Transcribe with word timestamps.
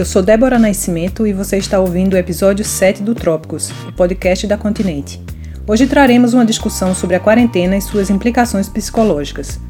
Eu 0.00 0.06
sou 0.06 0.22
Débora 0.22 0.58
Nascimento 0.58 1.26
e 1.26 1.32
você 1.34 1.58
está 1.58 1.78
ouvindo 1.78 2.14
o 2.14 2.16
episódio 2.16 2.64
7 2.64 3.02
do 3.02 3.14
Trópicos, 3.14 3.70
o 3.86 3.92
podcast 3.92 4.46
da 4.46 4.56
Continente. 4.56 5.20
Hoje 5.66 5.86
traremos 5.86 6.32
uma 6.32 6.46
discussão 6.46 6.94
sobre 6.94 7.16
a 7.16 7.20
quarentena 7.20 7.76
e 7.76 7.82
suas 7.82 8.08
implicações 8.08 8.66
psicológicas. 8.66 9.60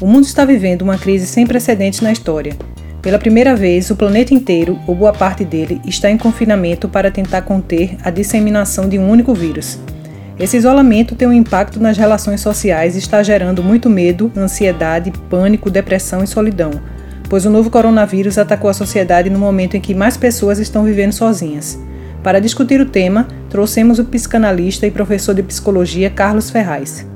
O 0.00 0.06
mundo 0.08 0.24
está 0.24 0.44
vivendo 0.44 0.82
uma 0.82 0.98
crise 0.98 1.24
sem 1.24 1.46
precedentes 1.46 2.00
na 2.00 2.10
história. 2.10 2.56
Pela 3.00 3.16
primeira 3.16 3.54
vez, 3.54 3.88
o 3.88 3.94
planeta 3.94 4.34
inteiro, 4.34 4.76
ou 4.88 4.94
boa 4.96 5.12
parte 5.12 5.44
dele, 5.44 5.80
está 5.86 6.10
em 6.10 6.18
confinamento 6.18 6.88
para 6.88 7.08
tentar 7.08 7.42
conter 7.42 7.96
a 8.02 8.10
disseminação 8.10 8.88
de 8.88 8.98
um 8.98 9.08
único 9.08 9.34
vírus. 9.34 9.78
Esse 10.36 10.56
isolamento 10.56 11.14
tem 11.14 11.28
um 11.28 11.32
impacto 11.32 11.78
nas 11.78 11.96
relações 11.96 12.40
sociais 12.40 12.96
e 12.96 12.98
está 12.98 13.22
gerando 13.22 13.62
muito 13.62 13.88
medo, 13.88 14.32
ansiedade, 14.36 15.12
pânico, 15.30 15.70
depressão 15.70 16.24
e 16.24 16.26
solidão 16.26 16.72
pois 17.28 17.44
o 17.44 17.50
novo 17.50 17.70
coronavírus 17.70 18.38
atacou 18.38 18.70
a 18.70 18.74
sociedade 18.74 19.30
no 19.30 19.38
momento 19.38 19.76
em 19.76 19.80
que 19.80 19.94
mais 19.94 20.16
pessoas 20.16 20.58
estão 20.58 20.84
vivendo 20.84 21.12
sozinhas. 21.12 21.78
Para 22.22 22.40
discutir 22.40 22.80
o 22.80 22.86
tema, 22.86 23.28
trouxemos 23.48 23.98
o 23.98 24.04
psicanalista 24.04 24.86
e 24.86 24.90
professor 24.90 25.34
de 25.34 25.42
psicologia 25.42 26.10
Carlos 26.10 26.50
Ferraz. 26.50 27.06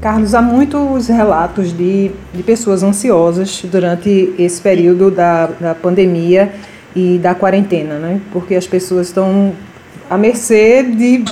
Carlos, 0.00 0.34
há 0.34 0.40
muitos 0.40 1.08
relatos 1.08 1.76
de, 1.76 2.10
de 2.32 2.42
pessoas 2.42 2.82
ansiosas 2.82 3.62
durante 3.70 4.34
esse 4.38 4.60
período 4.60 5.10
da, 5.10 5.46
da 5.46 5.74
pandemia 5.74 6.52
e 6.96 7.18
da 7.18 7.34
quarentena, 7.34 7.98
né? 7.98 8.20
porque 8.32 8.54
as 8.54 8.66
pessoas 8.66 9.08
estão 9.08 9.52
à 10.08 10.16
mercê 10.16 10.82
de 10.82 11.24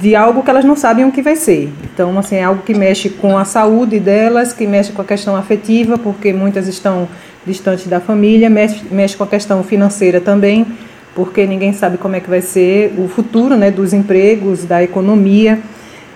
de 0.00 0.14
algo 0.14 0.42
que 0.42 0.50
elas 0.50 0.64
não 0.64 0.76
sabem 0.76 1.04
o 1.04 1.12
que 1.12 1.22
vai 1.22 1.36
ser. 1.36 1.72
Então, 1.84 2.18
assim, 2.18 2.36
é 2.36 2.44
algo 2.44 2.62
que 2.62 2.74
mexe 2.74 3.08
com 3.08 3.36
a 3.38 3.44
saúde 3.44 3.98
delas, 3.98 4.52
que 4.52 4.66
mexe 4.66 4.92
com 4.92 5.02
a 5.02 5.04
questão 5.04 5.36
afetiva, 5.36 5.96
porque 5.96 6.32
muitas 6.32 6.68
estão 6.68 7.08
distantes 7.46 7.86
da 7.86 8.00
família, 8.00 8.50
mexe, 8.50 8.84
mexe 8.90 9.16
com 9.16 9.24
a 9.24 9.26
questão 9.26 9.62
financeira 9.62 10.20
também, 10.20 10.66
porque 11.14 11.46
ninguém 11.46 11.72
sabe 11.72 11.96
como 11.96 12.16
é 12.16 12.20
que 12.20 12.28
vai 12.28 12.42
ser 12.42 12.94
o 12.98 13.08
futuro 13.08 13.56
né, 13.56 13.70
dos 13.70 13.92
empregos, 13.92 14.64
da 14.64 14.82
economia. 14.82 15.58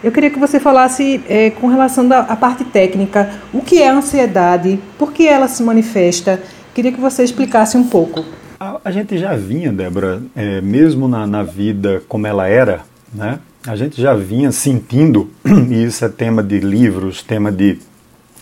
Eu 0.03 0.13
queria 0.13 0.31
que 0.31 0.39
você 0.39 0.59
falasse 0.59 1.23
é, 1.29 1.51
com 1.51 1.69
relação 1.69 2.07
à 2.13 2.37
parte 2.37 2.65
técnica, 2.65 3.31
o 3.53 3.63
que 3.63 3.81
é 3.81 3.89
a 3.89 3.95
ansiedade, 3.95 4.79
por 4.99 5.13
que 5.13 5.27
ela 5.27 5.49
se 5.49 5.63
manifesta. 5.63 6.41
Queria 6.75 6.93
que 6.93 7.01
você 7.01 7.23
explicasse 7.23 7.77
um 7.77 7.85
pouco. 7.85 8.25
A, 8.59 8.79
a 8.85 8.91
gente 8.91 9.17
já 9.17 9.35
vinha, 9.35 9.73
Débora, 9.73 10.23
é, 10.37 10.61
mesmo 10.61 11.09
na, 11.09 11.27
na 11.27 11.43
vida 11.43 12.03
como 12.09 12.27
ela 12.27 12.47
era, 12.47 12.81
né? 13.13 13.39
A 13.67 13.77
gente 13.77 14.01
já 14.01 14.15
vinha 14.15 14.51
sentindo, 14.53 15.31
e 15.71 15.85
isso 15.85 16.05
é 16.05 16.09
tema 16.09 16.43
de 16.43 16.59
livros, 16.61 17.23
tema 17.23 17.53
de 17.53 17.79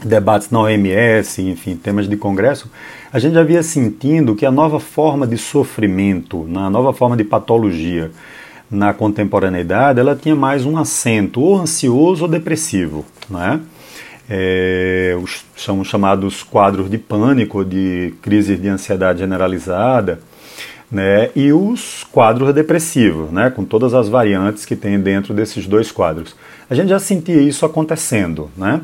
debates 0.04 0.50
na 0.50 0.60
OMS, 0.60 1.42
enfim, 1.42 1.74
temas 1.74 2.08
de 2.08 2.16
congresso, 2.16 2.70
a 3.12 3.18
gente 3.18 3.34
já 3.34 3.42
vinha 3.42 3.62
sentindo 3.62 4.36
que 4.36 4.46
a 4.46 4.50
nova 4.50 4.78
forma 4.78 5.26
de 5.26 5.36
sofrimento, 5.36 6.44
na 6.44 6.70
nova 6.70 6.92
forma 6.92 7.16
de 7.16 7.24
patologia 7.24 8.10
na 8.70 8.92
contemporaneidade, 8.92 9.98
ela 9.98 10.14
tinha 10.14 10.36
mais 10.36 10.64
um 10.64 10.76
acento 10.76 11.40
ou 11.40 11.58
ansioso 11.58 12.24
ou 12.24 12.30
depressivo, 12.30 13.04
né? 13.28 13.60
É, 14.30 15.16
os, 15.22 15.42
são 15.56 15.82
chamados 15.82 16.42
quadros 16.42 16.90
de 16.90 16.98
pânico, 16.98 17.64
de 17.64 18.12
crise 18.20 18.56
de 18.56 18.68
ansiedade 18.68 19.20
generalizada, 19.20 20.20
né, 20.90 21.30
e 21.36 21.52
os 21.52 22.04
quadros 22.04 22.52
depressivos, 22.54 23.30
né, 23.30 23.50
com 23.50 23.64
todas 23.64 23.92
as 23.92 24.08
variantes 24.08 24.64
que 24.64 24.74
tem 24.74 24.98
dentro 24.98 25.34
desses 25.34 25.66
dois 25.66 25.92
quadros. 25.92 26.34
A 26.68 26.74
gente 26.74 26.88
já 26.88 26.98
sentia 26.98 27.40
isso 27.40 27.66
acontecendo, 27.66 28.50
né? 28.56 28.80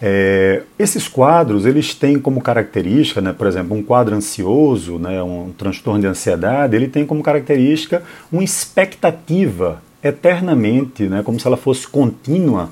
É, 0.00 0.62
esses 0.78 1.08
quadros 1.08 1.64
eles 1.64 1.94
têm 1.94 2.18
como 2.18 2.42
característica, 2.42 3.22
né, 3.22 3.32
por 3.32 3.46
exemplo, 3.46 3.74
um 3.74 3.82
quadro 3.82 4.14
ansioso, 4.14 4.98
né, 4.98 5.22
um 5.22 5.52
transtorno 5.56 5.98
de 6.00 6.06
ansiedade, 6.06 6.76
ele 6.76 6.86
tem 6.86 7.06
como 7.06 7.22
característica 7.22 8.02
uma 8.30 8.44
expectativa 8.44 9.80
eternamente, 10.02 11.04
né, 11.04 11.22
como 11.22 11.40
se 11.40 11.46
ela 11.46 11.56
fosse 11.56 11.88
contínua 11.88 12.68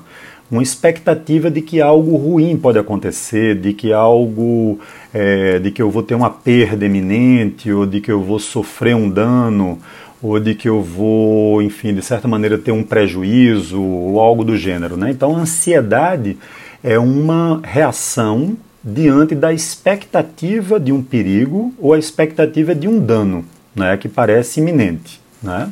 uma 0.49 0.61
expectativa 0.61 1.49
de 1.49 1.61
que 1.61 1.81
algo 1.81 2.15
ruim 2.15 2.55
pode 2.55 2.77
acontecer, 2.77 3.55
de 3.55 3.73
que 3.73 3.91
algo, 3.91 4.79
é, 5.13 5.59
de 5.59 5.71
que 5.71 5.81
eu 5.81 5.89
vou 5.89 6.03
ter 6.03 6.15
uma 6.15 6.29
perda 6.29 6.85
iminente, 6.85 7.71
ou 7.71 7.85
de 7.85 7.99
que 7.99 8.11
eu 8.11 8.21
vou 8.21 8.39
sofrer 8.39 8.95
um 8.95 9.09
dano, 9.09 9.79
ou 10.21 10.39
de 10.39 10.53
que 10.55 10.69
eu 10.69 10.81
vou, 10.81 11.61
enfim, 11.61 11.93
de 11.93 12.01
certa 12.01 12.27
maneira 12.27 12.57
ter 12.57 12.71
um 12.71 12.83
prejuízo, 12.83 13.81
ou 13.81 14.19
algo 14.19 14.43
do 14.43 14.55
gênero. 14.55 14.95
Né? 14.95 15.11
Então, 15.11 15.35
a 15.35 15.39
ansiedade 15.39 16.37
é 16.83 16.97
uma 16.99 17.59
reação 17.63 18.55
diante 18.83 19.33
da 19.33 19.51
expectativa 19.51 20.79
de 20.79 20.91
um 20.91 21.01
perigo 21.01 21.73
ou 21.79 21.93
a 21.93 21.97
expectativa 21.97 22.75
de 22.75 22.87
um 22.87 22.99
dano, 22.99 23.43
né, 23.75 23.97
que 23.97 24.07
parece 24.07 24.59
iminente. 24.59 25.19
Né? 25.41 25.69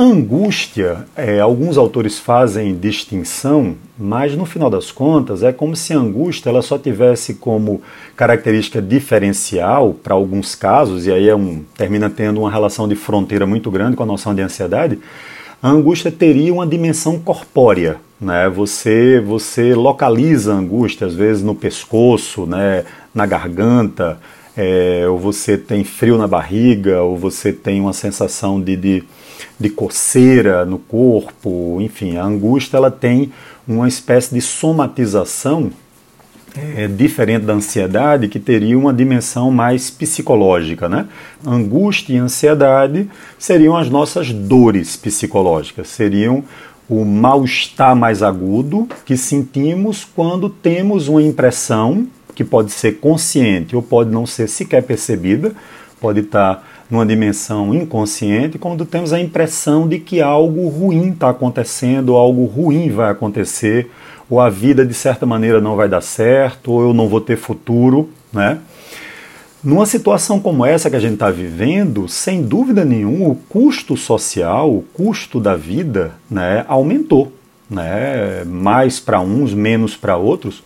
Angústia, 0.00 1.06
é, 1.16 1.40
alguns 1.40 1.76
autores 1.76 2.20
fazem 2.20 2.72
distinção, 2.78 3.74
mas 3.98 4.36
no 4.36 4.46
final 4.46 4.70
das 4.70 4.92
contas 4.92 5.42
é 5.42 5.52
como 5.52 5.74
se 5.74 5.92
a 5.92 5.98
angústia 5.98 6.50
ela 6.50 6.62
só 6.62 6.78
tivesse 6.78 7.34
como 7.34 7.82
característica 8.14 8.80
diferencial 8.80 9.92
para 9.92 10.14
alguns 10.14 10.54
casos, 10.54 11.04
e 11.04 11.10
aí 11.10 11.28
é 11.28 11.34
um, 11.34 11.64
termina 11.76 12.08
tendo 12.08 12.38
uma 12.38 12.50
relação 12.50 12.86
de 12.86 12.94
fronteira 12.94 13.44
muito 13.44 13.72
grande 13.72 13.96
com 13.96 14.04
a 14.04 14.06
noção 14.06 14.32
de 14.32 14.40
ansiedade. 14.40 15.00
A 15.60 15.68
angústia 15.68 16.12
teria 16.12 16.54
uma 16.54 16.64
dimensão 16.64 17.18
corpórea, 17.18 17.96
né? 18.20 18.48
Você 18.48 19.20
você 19.20 19.74
localiza 19.74 20.54
a 20.54 20.58
angústia 20.58 21.08
às 21.08 21.14
vezes 21.16 21.42
no 21.42 21.56
pescoço, 21.56 22.46
né? 22.46 22.84
Na 23.12 23.26
garganta, 23.26 24.20
é, 24.56 25.06
ou 25.08 25.18
você 25.18 25.58
tem 25.58 25.82
frio 25.82 26.16
na 26.16 26.28
barriga, 26.28 27.02
ou 27.02 27.16
você 27.16 27.52
tem 27.52 27.80
uma 27.80 27.92
sensação 27.92 28.60
de, 28.60 28.76
de 28.76 29.04
de 29.58 29.70
coceira 29.70 30.64
no 30.64 30.78
corpo, 30.78 31.78
enfim, 31.80 32.16
a 32.16 32.24
angústia 32.24 32.76
ela 32.76 32.90
tem 32.90 33.32
uma 33.66 33.86
espécie 33.86 34.34
de 34.34 34.40
somatização 34.40 35.70
é, 36.56 36.88
diferente 36.88 37.44
da 37.44 37.52
ansiedade, 37.52 38.28
que 38.28 38.38
teria 38.38 38.78
uma 38.78 38.92
dimensão 38.92 39.50
mais 39.50 39.90
psicológica. 39.90 40.88
Né? 40.88 41.06
Angústia 41.46 42.14
e 42.14 42.16
ansiedade 42.16 43.08
seriam 43.38 43.76
as 43.76 43.88
nossas 43.88 44.32
dores 44.32 44.96
psicológicas, 44.96 45.88
seriam 45.88 46.44
o 46.88 47.04
mal-estar 47.04 47.94
mais 47.94 48.22
agudo 48.22 48.88
que 49.04 49.16
sentimos 49.16 50.04
quando 50.04 50.48
temos 50.48 51.06
uma 51.06 51.22
impressão 51.22 52.06
que 52.34 52.42
pode 52.42 52.72
ser 52.72 52.98
consciente 52.98 53.76
ou 53.76 53.82
pode 53.82 54.10
não 54.10 54.24
ser 54.24 54.48
sequer 54.48 54.82
percebida, 54.82 55.52
pode 56.00 56.20
estar 56.20 56.66
numa 56.90 57.04
dimensão 57.04 57.74
inconsciente, 57.74 58.58
quando 58.58 58.86
temos 58.86 59.12
a 59.12 59.20
impressão 59.20 59.86
de 59.86 59.98
que 59.98 60.20
algo 60.20 60.68
ruim 60.68 61.10
está 61.10 61.30
acontecendo, 61.30 62.16
algo 62.16 62.44
ruim 62.46 62.90
vai 62.90 63.10
acontecer, 63.10 63.90
ou 64.28 64.40
a 64.40 64.48
vida 64.48 64.84
de 64.84 64.94
certa 64.94 65.26
maneira 65.26 65.60
não 65.60 65.76
vai 65.76 65.88
dar 65.88 66.00
certo, 66.00 66.72
ou 66.72 66.88
eu 66.88 66.94
não 66.94 67.08
vou 67.08 67.20
ter 67.20 67.36
futuro, 67.36 68.08
né? 68.32 68.58
Numa 69.62 69.86
situação 69.86 70.38
como 70.38 70.64
essa 70.64 70.88
que 70.88 70.96
a 70.96 71.00
gente 71.00 71.14
está 71.14 71.30
vivendo, 71.30 72.08
sem 72.08 72.42
dúvida 72.42 72.84
nenhuma, 72.84 73.28
o 73.28 73.34
custo 73.34 73.96
social, 73.96 74.72
o 74.72 74.82
custo 74.94 75.40
da 75.40 75.56
vida, 75.56 76.12
né, 76.30 76.64
aumentou, 76.68 77.32
né? 77.68 78.44
Mais 78.46 79.00
para 79.00 79.20
uns, 79.20 79.52
menos 79.52 79.96
para 79.96 80.16
outros. 80.16 80.62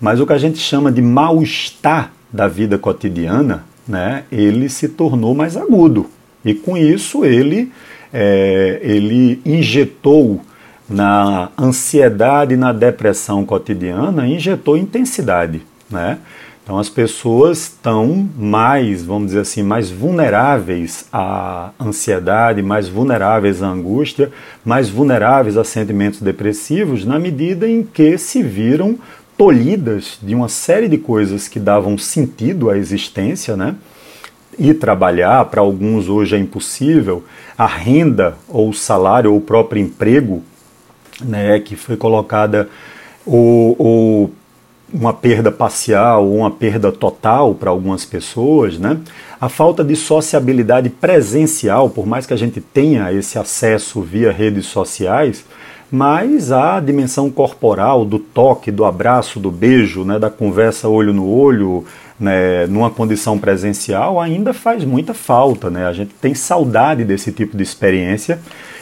Mas 0.00 0.20
o 0.20 0.26
que 0.26 0.32
a 0.32 0.38
gente 0.38 0.58
chama 0.58 0.92
de 0.92 1.02
mal-estar 1.02 2.12
da 2.32 2.46
vida 2.46 2.78
cotidiana, 2.78 3.64
né, 3.86 4.24
ele 4.30 4.68
se 4.68 4.88
tornou 4.88 5.34
mais 5.34 5.56
agudo. 5.56 6.06
E 6.44 6.54
com 6.54 6.76
isso 6.76 7.24
ele, 7.24 7.72
é, 8.12 8.80
ele 8.82 9.40
injetou 9.44 10.40
na 10.88 11.50
ansiedade 11.56 12.54
e 12.54 12.56
na 12.56 12.72
depressão 12.72 13.44
cotidiana, 13.44 14.26
injetou 14.26 14.76
intensidade. 14.76 15.62
Né? 15.88 16.18
Então 16.62 16.78
as 16.78 16.88
pessoas 16.88 17.62
estão 17.62 18.28
mais, 18.38 19.04
vamos 19.04 19.28
dizer 19.28 19.40
assim, 19.40 19.62
mais 19.62 19.90
vulneráveis 19.90 21.06
à 21.12 21.70
ansiedade, 21.80 22.62
mais 22.62 22.88
vulneráveis 22.88 23.62
à 23.62 23.68
angústia, 23.68 24.30
mais 24.64 24.88
vulneráveis 24.88 25.56
a 25.56 25.64
sentimentos 25.64 26.20
depressivos, 26.20 27.04
na 27.04 27.18
medida 27.18 27.68
em 27.68 27.82
que 27.82 28.16
se 28.18 28.42
viram 28.42 28.98
tolhidas 29.40 30.18
de 30.20 30.34
uma 30.34 30.50
série 30.50 30.86
de 30.86 30.98
coisas 30.98 31.48
que 31.48 31.58
davam 31.58 31.96
sentido 31.96 32.68
à 32.68 32.76
existência, 32.76 33.56
né? 33.56 33.74
Ir 34.58 34.74
trabalhar, 34.74 35.46
para 35.46 35.62
alguns 35.62 36.10
hoje 36.10 36.36
é 36.36 36.38
impossível, 36.38 37.24
a 37.56 37.64
renda 37.64 38.36
ou 38.46 38.68
o 38.68 38.74
salário 38.74 39.32
ou 39.32 39.38
o 39.38 39.40
próprio 39.40 39.80
emprego, 39.80 40.42
né, 41.22 41.58
que 41.58 41.74
foi 41.74 41.96
colocada 41.96 42.68
ou, 43.24 43.76
ou 43.78 44.30
uma 44.92 45.14
perda 45.14 45.50
parcial 45.50 46.26
ou 46.26 46.36
uma 46.36 46.50
perda 46.50 46.92
total 46.92 47.54
para 47.54 47.70
algumas 47.70 48.04
pessoas, 48.04 48.78
né? 48.78 48.98
A 49.40 49.48
falta 49.48 49.82
de 49.82 49.96
sociabilidade 49.96 50.90
presencial, 50.90 51.88
por 51.88 52.06
mais 52.06 52.26
que 52.26 52.34
a 52.34 52.36
gente 52.36 52.60
tenha 52.60 53.10
esse 53.10 53.38
acesso 53.38 54.02
via 54.02 54.30
redes 54.30 54.66
sociais, 54.66 55.46
mas 55.90 56.52
a 56.52 56.78
dimensão 56.78 57.30
corporal 57.30 58.04
do 58.04 58.18
toque, 58.18 58.70
do 58.70 58.84
abraço, 58.84 59.40
do 59.40 59.50
beijo, 59.50 60.04
né, 60.04 60.18
da 60.18 60.30
conversa 60.30 60.88
olho 60.88 61.12
no 61.12 61.28
olho, 61.28 61.84
né, 62.18 62.66
numa 62.66 62.90
condição 62.90 63.38
presencial 63.38 64.20
ainda 64.20 64.52
faz 64.52 64.84
muita 64.84 65.12
falta. 65.12 65.68
Né? 65.68 65.86
A 65.86 65.92
gente 65.92 66.14
tem 66.20 66.34
saudade 66.34 67.04
desse 67.04 67.32
tipo 67.32 67.56
de 67.56 67.62
experiência 67.62 68.38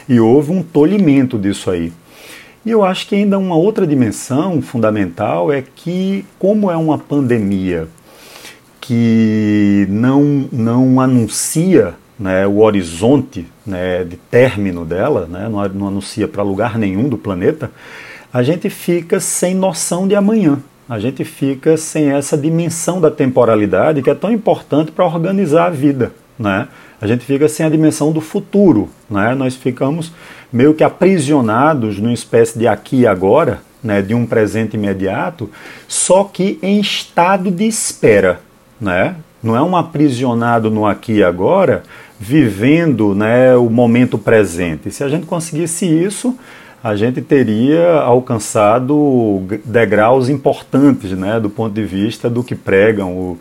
e 0.07 0.19
houve 0.19 0.51
um 0.51 0.61
tolhimento 0.61 1.37
disso 1.37 1.71
aí. 1.71 1.91
E 2.65 2.69
eu 2.69 2.83
acho 2.83 3.07
que 3.07 3.15
ainda 3.15 3.39
uma 3.39 3.55
outra 3.55 3.87
dimensão 3.87 4.61
fundamental 4.61 5.51
é 5.51 5.63
que, 5.63 6.25
como 6.37 6.69
é 6.69 6.75
uma 6.75 6.97
pandemia 6.97 7.87
que 8.81 9.87
não, 9.89 10.47
não 10.51 10.99
anuncia 10.99 11.95
né, 12.19 12.45
o 12.45 12.59
horizonte 12.59 13.47
né, 13.65 14.03
de 14.03 14.17
término 14.17 14.83
dela, 14.83 15.25
né, 15.25 15.47
não, 15.49 15.67
não 15.69 15.87
anuncia 15.87 16.27
para 16.27 16.43
lugar 16.43 16.77
nenhum 16.77 17.07
do 17.07 17.17
planeta, 17.17 17.71
a 18.31 18.43
gente 18.43 18.69
fica 18.69 19.19
sem 19.19 19.55
noção 19.55 20.07
de 20.07 20.15
amanhã. 20.15 20.59
A 20.87 20.99
gente 20.99 21.23
fica 21.23 21.77
sem 21.77 22.11
essa 22.11 22.35
dimensão 22.35 22.99
da 22.99 23.11
temporalidade 23.11 24.01
que 24.01 24.09
é 24.09 24.15
tão 24.15 24.31
importante 24.31 24.91
para 24.91 25.05
organizar 25.05 25.67
a 25.67 25.69
vida. 25.69 26.11
Né? 26.37 26.67
A 26.99 27.05
gente 27.05 27.23
fica 27.23 27.47
sem 27.47 27.65
a 27.65 27.69
dimensão 27.69 28.11
do 28.11 28.19
futuro. 28.19 28.89
Né? 29.09 29.35
Nós 29.35 29.55
ficamos 29.55 30.11
meio 30.51 30.73
que 30.73 30.83
aprisionados 30.83 31.99
numa 31.99 32.13
espécie 32.13 32.57
de 32.57 32.67
aqui 32.67 33.01
e 33.01 33.07
agora, 33.07 33.61
né, 33.83 34.01
de 34.01 34.13
um 34.13 34.25
presente 34.25 34.75
imediato, 34.75 35.49
só 35.87 36.23
que 36.23 36.57
em 36.61 36.79
estado 36.79 37.51
de 37.51 37.67
espera. 37.67 38.41
Né? 38.81 39.15
Não 39.43 39.55
é 39.55 39.61
um 39.61 39.77
aprisionado 39.77 40.71
no 40.71 40.85
aqui 40.85 41.13
e 41.13 41.23
agora, 41.23 41.83
vivendo 42.19 43.15
né, 43.15 43.55
o 43.55 43.69
momento 43.69 44.17
presente. 44.17 44.91
Se 44.91 45.03
a 45.03 45.07
gente 45.07 45.25
conseguisse 45.25 45.85
isso, 45.85 46.35
a 46.83 46.95
gente 46.95 47.21
teria 47.21 47.93
alcançado 47.93 49.41
degraus 49.63 50.27
importantes 50.27 51.11
né, 51.11 51.39
do 51.39 51.49
ponto 51.49 51.73
de 51.73 51.83
vista 51.83 52.29
do 52.29 52.43
que 52.43 52.55
pregam 52.55 53.13
o, 53.13 53.37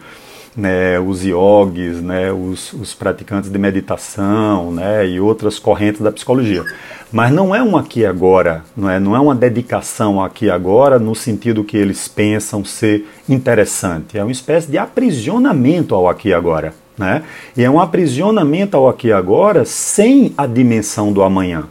né, 0.57 0.99
os 0.99 1.25
iogues, 1.25 2.01
né, 2.01 2.33
os, 2.33 2.73
os, 2.73 2.95
praticantes 2.95 3.51
de 3.51 3.59
meditação 3.59 4.73
né, 4.73 5.09
e 5.09 5.21
outras 5.21 5.59
correntes 5.59 6.01
da 6.01 6.11
psicologia. 6.11 6.65
Mas 7.13 7.33
não 7.33 7.55
é 7.55 7.63
um 7.63 7.77
aqui 7.77 8.05
agora, 8.05 8.65
não 8.77 8.91
é, 8.91 9.01
não 9.01 9.17
é 9.17 9.21
uma 9.21 9.35
dedicação 9.35 10.23
aqui 10.23 10.51
agora 10.51 10.99
no 10.99 11.15
sentido 11.15 11.65
que 11.65 11.77
eles 11.77 12.07
pensam 12.07 12.65
ser 12.65 13.07
interessante. 13.29 14.19
É 14.19 14.23
uma 14.23 14.33
espécie 14.33 14.71
de 14.71 14.79
aprisionamento 14.79 15.95
ao 15.95 16.09
aqui 16.09 16.33
agora. 16.33 16.75
Né? 16.99 17.23
E 17.57 17.63
é 17.63 17.71
um 17.71 17.81
aprisionamento 17.81 18.77
ao 18.77 18.89
aqui 18.89 19.09
e 19.09 19.13
agora 19.13 19.65
sem 19.65 20.35
a 20.37 20.47
dimensão 20.47 21.13
do 21.13 21.23
amanhã. 21.23 21.65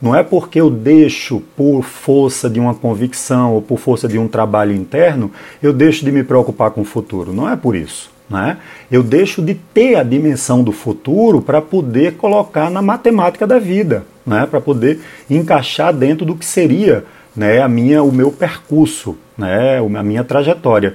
Não 0.00 0.14
é 0.14 0.22
porque 0.22 0.60
eu 0.60 0.68
deixo 0.68 1.40
por 1.56 1.82
força 1.82 2.50
de 2.50 2.60
uma 2.60 2.74
convicção 2.74 3.54
ou 3.54 3.62
por 3.62 3.78
força 3.78 4.06
de 4.06 4.18
um 4.18 4.28
trabalho 4.28 4.74
interno, 4.74 5.30
eu 5.62 5.72
deixo 5.72 6.04
de 6.04 6.12
me 6.12 6.22
preocupar 6.22 6.72
com 6.72 6.82
o 6.82 6.84
futuro. 6.84 7.32
Não 7.32 7.48
é 7.48 7.56
por 7.56 7.74
isso. 7.74 8.10
Né? 8.28 8.58
Eu 8.90 9.02
deixo 9.02 9.40
de 9.40 9.54
ter 9.54 9.96
a 9.96 10.02
dimensão 10.02 10.62
do 10.62 10.72
futuro 10.72 11.40
para 11.40 11.62
poder 11.62 12.16
colocar 12.16 12.70
na 12.70 12.82
matemática 12.82 13.46
da 13.46 13.58
vida, 13.58 14.04
né? 14.26 14.46
para 14.46 14.60
poder 14.60 15.00
encaixar 15.30 15.92
dentro 15.94 16.26
do 16.26 16.34
que 16.34 16.44
seria 16.44 17.04
né, 17.36 17.60
a 17.60 17.68
minha, 17.68 18.02
o 18.02 18.12
meu 18.12 18.30
percurso, 18.30 19.16
né, 19.36 19.78
a 19.78 20.02
minha 20.02 20.22
trajetória. 20.22 20.94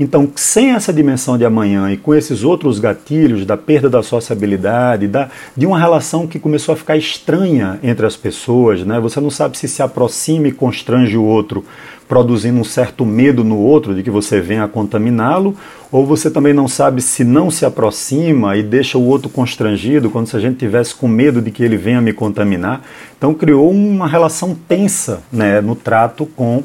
Então, 0.00 0.32
sem 0.34 0.70
essa 0.70 0.94
dimensão 0.94 1.36
de 1.36 1.44
amanhã 1.44 1.92
e 1.92 1.96
com 1.98 2.14
esses 2.14 2.42
outros 2.42 2.78
gatilhos 2.78 3.44
da 3.44 3.54
perda 3.54 3.90
da 3.90 4.02
sociabilidade, 4.02 5.06
da, 5.06 5.28
de 5.54 5.66
uma 5.66 5.78
relação 5.78 6.26
que 6.26 6.38
começou 6.38 6.72
a 6.72 6.76
ficar 6.76 6.96
estranha 6.96 7.78
entre 7.82 8.06
as 8.06 8.16
pessoas, 8.16 8.82
né? 8.82 8.98
Você 8.98 9.20
não 9.20 9.28
sabe 9.28 9.58
se 9.58 9.68
se 9.68 9.82
aproxima 9.82 10.48
e 10.48 10.52
constrange 10.52 11.18
o 11.18 11.22
outro, 11.22 11.62
produzindo 12.08 12.58
um 12.58 12.64
certo 12.64 13.04
medo 13.04 13.44
no 13.44 13.58
outro 13.58 13.94
de 13.94 14.02
que 14.02 14.10
você 14.10 14.40
venha 14.40 14.64
a 14.64 14.68
contaminá-lo, 14.68 15.54
ou 15.92 16.06
você 16.06 16.30
também 16.30 16.54
não 16.54 16.66
sabe 16.66 17.02
se 17.02 17.22
não 17.22 17.50
se 17.50 17.66
aproxima 17.66 18.56
e 18.56 18.62
deixa 18.62 18.96
o 18.96 19.06
outro 19.06 19.28
constrangido, 19.28 20.08
quando 20.08 20.28
se 20.28 20.36
a 20.36 20.40
gente 20.40 20.56
tivesse 20.56 20.94
com 20.94 21.06
medo 21.06 21.42
de 21.42 21.50
que 21.50 21.62
ele 21.62 21.76
venha 21.76 22.00
me 22.00 22.14
contaminar. 22.14 22.80
Então 23.18 23.34
criou 23.34 23.70
uma 23.70 24.08
relação 24.08 24.56
tensa 24.66 25.22
né, 25.30 25.60
no 25.60 25.76
trato 25.76 26.24
com 26.24 26.62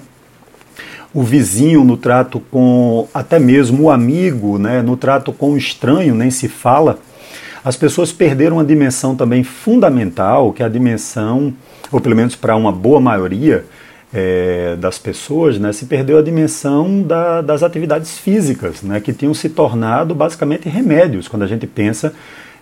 o 1.15 1.23
vizinho, 1.23 1.85
no 1.85 1.95
trato 1.95 2.41
com 2.51 3.07
até 3.13 3.39
mesmo 3.39 3.83
o 3.83 3.89
amigo, 3.89 4.59
né, 4.59 4.81
no 4.81 4.97
trato 4.97 5.31
com 5.31 5.53
o 5.53 5.57
estranho, 5.57 6.13
nem 6.13 6.29
se 6.29 6.49
fala, 6.49 6.99
as 7.63 7.77
pessoas 7.77 8.11
perderam 8.11 8.57
uma 8.57 8.65
dimensão 8.65 9.15
também 9.15 9.41
fundamental, 9.41 10.51
que 10.51 10.61
é 10.61 10.65
a 10.65 10.69
dimensão, 10.69 11.53
ou 11.89 12.01
pelo 12.01 12.17
menos 12.17 12.35
para 12.35 12.53
uma 12.57 12.69
boa 12.69 12.99
maioria 12.99 13.65
é, 14.13 14.75
das 14.75 14.97
pessoas, 14.97 15.57
né, 15.57 15.71
se 15.71 15.85
perdeu 15.85 16.17
a 16.17 16.21
dimensão 16.21 17.01
da, 17.01 17.41
das 17.41 17.63
atividades 17.63 18.17
físicas, 18.17 18.81
né, 18.81 18.99
que 18.99 19.13
tinham 19.13 19.33
se 19.33 19.47
tornado 19.47 20.13
basicamente 20.13 20.67
remédios, 20.67 21.29
quando 21.29 21.43
a 21.43 21.47
gente 21.47 21.65
pensa 21.65 22.13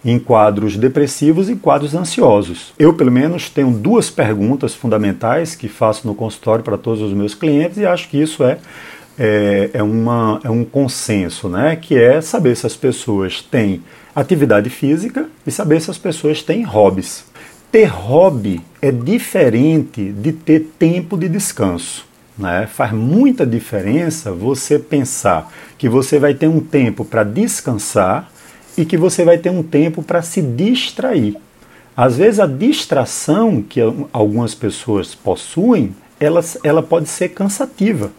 em 0.03 0.19
quadros 0.19 0.75
depressivos 0.75 1.49
e 1.49 1.55
quadros 1.55 1.95
ansiosos. 1.95 2.73
Eu, 2.77 2.93
pelo 2.93 3.11
menos, 3.11 3.49
tenho 3.49 3.71
duas 3.71 4.09
perguntas 4.09 4.73
fundamentais 4.73 5.55
que 5.55 5.69
faço 5.69 6.05
no 6.05 6.13
consultório 6.13 6.63
para 6.63 6.77
todos 6.77 7.01
os 7.01 7.13
meus 7.13 7.33
clientes 7.33 7.77
e 7.77 7.85
acho 7.85 8.09
que 8.09 8.21
isso 8.21 8.43
é, 8.43 8.57
é, 9.17 9.69
é, 9.73 9.83
uma, 9.83 10.41
é 10.43 10.49
um 10.49 10.65
consenso, 10.65 11.47
né? 11.47 11.75
que 11.75 11.97
é 11.97 12.19
saber 12.19 12.55
se 12.55 12.65
as 12.65 12.75
pessoas 12.75 13.41
têm 13.41 13.81
atividade 14.15 14.69
física 14.69 15.27
e 15.47 15.51
saber 15.51 15.81
se 15.81 15.89
as 15.89 15.97
pessoas 15.97 16.41
têm 16.43 16.63
hobbies. 16.63 17.25
Ter 17.71 17.85
hobby 17.85 18.61
é 18.81 18.91
diferente 18.91 20.11
de 20.11 20.31
ter 20.31 20.71
tempo 20.77 21.17
de 21.17 21.29
descanso. 21.29 22.05
Né? 22.37 22.67
Faz 22.67 22.91
muita 22.91 23.45
diferença 23.45 24.31
você 24.31 24.77
pensar 24.77 25.51
que 25.77 25.87
você 25.87 26.19
vai 26.19 26.33
ter 26.33 26.47
um 26.47 26.59
tempo 26.59 27.05
para 27.05 27.23
descansar 27.23 28.31
e 28.77 28.85
que 28.85 28.97
você 28.97 29.23
vai 29.23 29.37
ter 29.37 29.49
um 29.49 29.63
tempo 29.63 30.01
para 30.01 30.21
se 30.21 30.41
distrair. 30.41 31.37
Às 31.95 32.17
vezes 32.17 32.39
a 32.39 32.47
distração 32.47 33.61
que 33.61 33.79
algumas 34.11 34.55
pessoas 34.55 35.13
possuem, 35.13 35.95
ela, 36.19 36.41
ela 36.63 36.81
pode 36.81 37.07
ser 37.07 37.29
cansativa, 37.29 38.11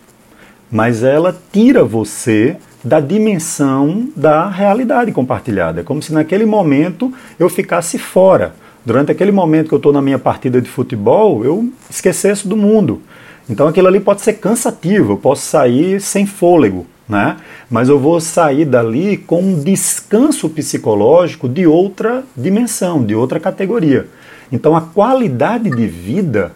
mas 0.71 1.03
ela 1.03 1.37
tira 1.53 1.85
você 1.85 2.57
da 2.85 3.01
dimensão 3.01 4.09
da 4.15 4.49
realidade 4.49 5.11
compartilhada. 5.11 5.81
É 5.81 5.85
como 5.85 6.03
se 6.03 6.13
naquele 6.13 6.45
momento 6.45 7.13
eu 7.39 7.49
ficasse 7.49 7.99
fora. 7.99 8.55
Durante 8.85 9.11
aquele 9.11 9.33
momento 9.33 9.69
que 9.69 9.75
eu 9.75 9.79
estou 9.79 9.93
na 9.93 10.03
minha 10.03 10.19
partida 10.19 10.61
de 10.61 10.69
futebol, 10.69 11.45
eu 11.45 11.73
esquecesse 11.91 12.47
do 12.47 12.57
mundo. 12.57 13.01
Então 13.49 13.67
aquilo 13.67 13.89
ali 13.89 13.99
pode 13.99 14.21
ser 14.21 14.35
cansativo, 14.35 15.15
eu 15.15 15.17
posso 15.17 15.43
sair 15.43 16.01
sem 16.01 16.27
fôlego 16.27 16.87
né? 17.09 17.37
Mas 17.71 17.89
eu 17.89 17.99
vou 17.99 18.21
sair 18.21 18.65
dali 18.65 19.17
com 19.17 19.41
um 19.41 19.61
descanso 19.61 20.49
psicológico 20.49 21.49
de 21.49 21.67
outra 21.67 22.25
dimensão, 22.37 23.05
de 23.05 23.15
outra 23.15 23.39
categoria. 23.39 24.07
Então 24.51 24.77
a 24.77 24.81
qualidade 24.81 25.71
de 25.71 25.87
vida 25.87 26.53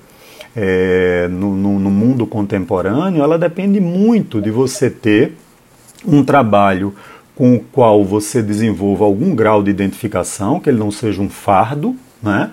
é, 0.56 1.28
no, 1.30 1.54
no, 1.54 1.78
no 1.78 1.90
mundo 1.90 2.26
contemporâneo, 2.26 3.22
ela 3.22 3.38
depende 3.38 3.80
muito 3.80 4.40
de 4.40 4.50
você 4.50 4.90
ter 4.90 5.36
um 6.06 6.24
trabalho 6.24 6.94
com 7.34 7.54
o 7.54 7.60
qual 7.60 8.04
você 8.04 8.42
desenvolva 8.42 9.04
algum 9.04 9.34
grau 9.34 9.62
de 9.62 9.70
identificação, 9.70 10.58
que 10.58 10.68
ele 10.68 10.78
não 10.78 10.90
seja 10.90 11.22
um 11.22 11.28
fardo, 11.28 11.94
né? 12.20 12.50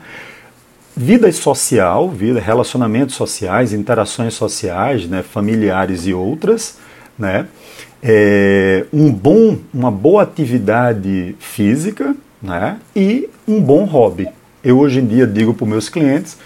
Vida 0.96 1.30
social, 1.32 2.08
vida, 2.08 2.40
relacionamentos 2.40 3.16
sociais, 3.16 3.74
interações 3.74 4.36
sociais, 4.36 5.08
né, 5.08 5.24
familiares 5.24 6.06
e 6.06 6.14
outras, 6.14 6.78
né? 7.18 7.48
É, 8.08 8.86
um 8.94 9.12
bom, 9.12 9.58
uma 9.74 9.90
boa 9.90 10.22
atividade 10.22 11.36
física 11.40 12.16
né? 12.40 12.78
e 12.96 13.28
um 13.48 13.60
bom 13.60 13.84
hobby. 13.84 14.28
Eu 14.64 14.78
hoje 14.78 15.00
em 15.00 15.08
dia 15.08 15.26
digo 15.26 15.56
para 15.56 15.64
os 15.64 15.70
meus 15.70 15.90
clientes 15.90 16.38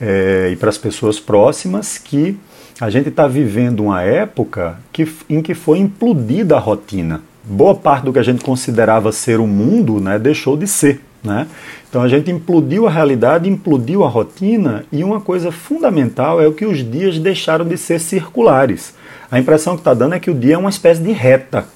é, 0.00 0.48
e 0.52 0.56
para 0.56 0.70
as 0.70 0.76
pessoas 0.76 1.20
próximas 1.20 1.98
que 1.98 2.36
a 2.80 2.90
gente 2.90 3.10
está 3.10 3.28
vivendo 3.28 3.84
uma 3.84 4.02
época 4.02 4.76
que, 4.92 5.06
em 5.30 5.40
que 5.40 5.54
foi 5.54 5.78
implodida 5.78 6.56
a 6.56 6.58
rotina. 6.58 7.22
Boa 7.44 7.76
parte 7.76 8.06
do 8.06 8.12
que 8.12 8.18
a 8.18 8.24
gente 8.24 8.42
considerava 8.42 9.12
ser 9.12 9.38
o 9.38 9.46
mundo 9.46 10.00
né, 10.00 10.18
deixou 10.18 10.56
de 10.56 10.66
ser. 10.66 11.00
Né? 11.24 11.46
Então 11.88 12.02
a 12.02 12.08
gente 12.08 12.30
implodiu 12.30 12.86
a 12.86 12.90
realidade, 12.90 13.48
implodiu 13.48 14.04
a 14.04 14.08
rotina 14.08 14.84
e 14.92 15.02
uma 15.02 15.22
coisa 15.22 15.50
fundamental 15.50 16.38
é 16.38 16.46
o 16.46 16.52
que 16.52 16.66
os 16.66 16.78
dias 16.78 17.18
deixaram 17.18 17.64
de 17.64 17.78
ser 17.78 17.98
circulares. 17.98 18.94
A 19.30 19.38
impressão 19.38 19.74
que 19.74 19.80
está 19.80 19.94
dando 19.94 20.14
é 20.14 20.20
que 20.20 20.30
o 20.30 20.34
dia 20.34 20.56
é 20.56 20.58
uma 20.58 20.68
espécie 20.68 21.02
de 21.02 21.12
reta, 21.12 21.66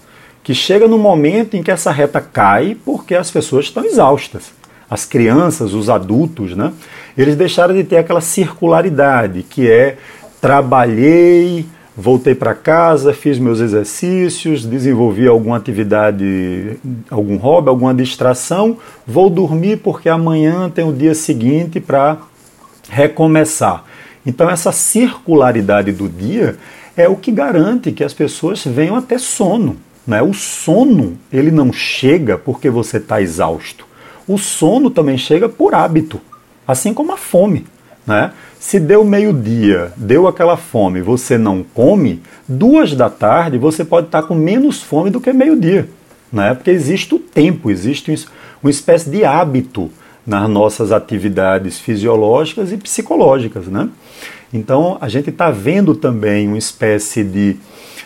que 0.45 0.55
chega 0.55 0.87
no 0.87 0.99
momento 0.99 1.57
em 1.57 1.62
que 1.62 1.71
essa 1.71 1.90
reta 1.90 2.21
cai 2.21 2.76
porque 2.85 3.14
as 3.14 3.31
pessoas 3.31 3.64
estão 3.64 3.85
exaustas. 3.85 4.52
As 4.90 5.07
crianças, 5.07 5.73
os 5.73 5.90
adultos, 5.90 6.55
né? 6.55 6.73
Eles 7.17 7.37
deixaram 7.37 7.75
de 7.75 7.85
ter 7.85 7.97
aquela 7.97 8.21
circularidade 8.21 9.43
que 9.43 9.71
é 9.71 9.97
trabalhei, 10.40 11.67
voltei 12.00 12.33
para 12.33 12.55
casa, 12.55 13.12
fiz 13.12 13.40
meus 13.40 13.59
exercícios, 13.59 14.64
desenvolvi 14.64 15.26
alguma 15.26 15.57
atividade, 15.57 16.78
algum 17.11 17.37
hobby, 17.37 17.69
alguma 17.69 17.93
distração, 17.93 18.78
vou 19.05 19.28
dormir 19.28 19.78
porque 19.78 20.09
amanhã 20.09 20.71
tem 20.71 20.88
o 20.88 20.93
dia 20.93 21.12
seguinte 21.12 21.81
para 21.81 22.19
recomeçar. 22.88 23.85
Então 24.25 24.49
essa 24.49 24.71
circularidade 24.71 25.90
do 25.90 26.09
dia 26.09 26.57
é 26.97 27.09
o 27.09 27.17
que 27.17 27.33
garante 27.33 27.90
que 27.90 28.05
as 28.05 28.14
pessoas 28.14 28.64
venham 28.64 28.95
a 28.95 29.02
ter 29.02 29.19
sono. 29.19 29.76
Né? 30.07 30.23
O 30.23 30.33
sono, 30.33 31.19
ele 31.33 31.50
não 31.50 31.73
chega 31.73 32.38
porque 32.38 32.71
você 32.71 32.99
está 32.99 33.21
exausto. 33.21 33.85
O 34.26 34.38
sono 34.38 34.88
também 34.88 35.19
chega 35.19 35.49
por 35.49 35.75
hábito, 35.75 36.21
assim 36.64 36.95
como 36.95 37.12
a 37.12 37.17
fome. 37.17 37.67
Né? 38.09 38.33
Se 38.59 38.81
deu 38.81 39.05
meio-dia, 39.05 39.93
deu 39.95 40.27
aquela 40.27 40.57
fome, 40.57 41.03
você 41.03 41.37
não 41.37 41.62
come, 41.62 42.23
duas 42.49 42.95
da 42.95 43.11
tarde 43.11 43.59
você 43.59 43.85
pode 43.85 44.07
estar 44.07 44.23
com 44.23 44.35
menos 44.35 44.83
fome 44.83 45.11
do 45.11 45.21
que 45.21 45.31
meio-dia. 45.31 45.87
Né? 46.33 46.55
Porque 46.55 46.71
existe 46.71 47.15
o 47.15 47.19
tempo, 47.19 47.71
existe 47.71 48.27
uma 48.62 48.71
espécie 48.71 49.11
de 49.11 49.27
hábito 49.27 49.91
nas 50.27 50.49
nossas 50.49 50.91
atividades 50.91 51.79
fisiológicas 51.79 52.73
e 52.73 52.79
psicológicas. 52.79 53.67
Né? 53.67 53.91
Então 54.53 54.97
a 55.03 55.09
gente 55.09 55.29
está 55.29 55.50
vendo 55.50 55.95
também 55.95 56.49
uma 56.49 56.59
espécie 56.59 57.23
de 57.23 57.57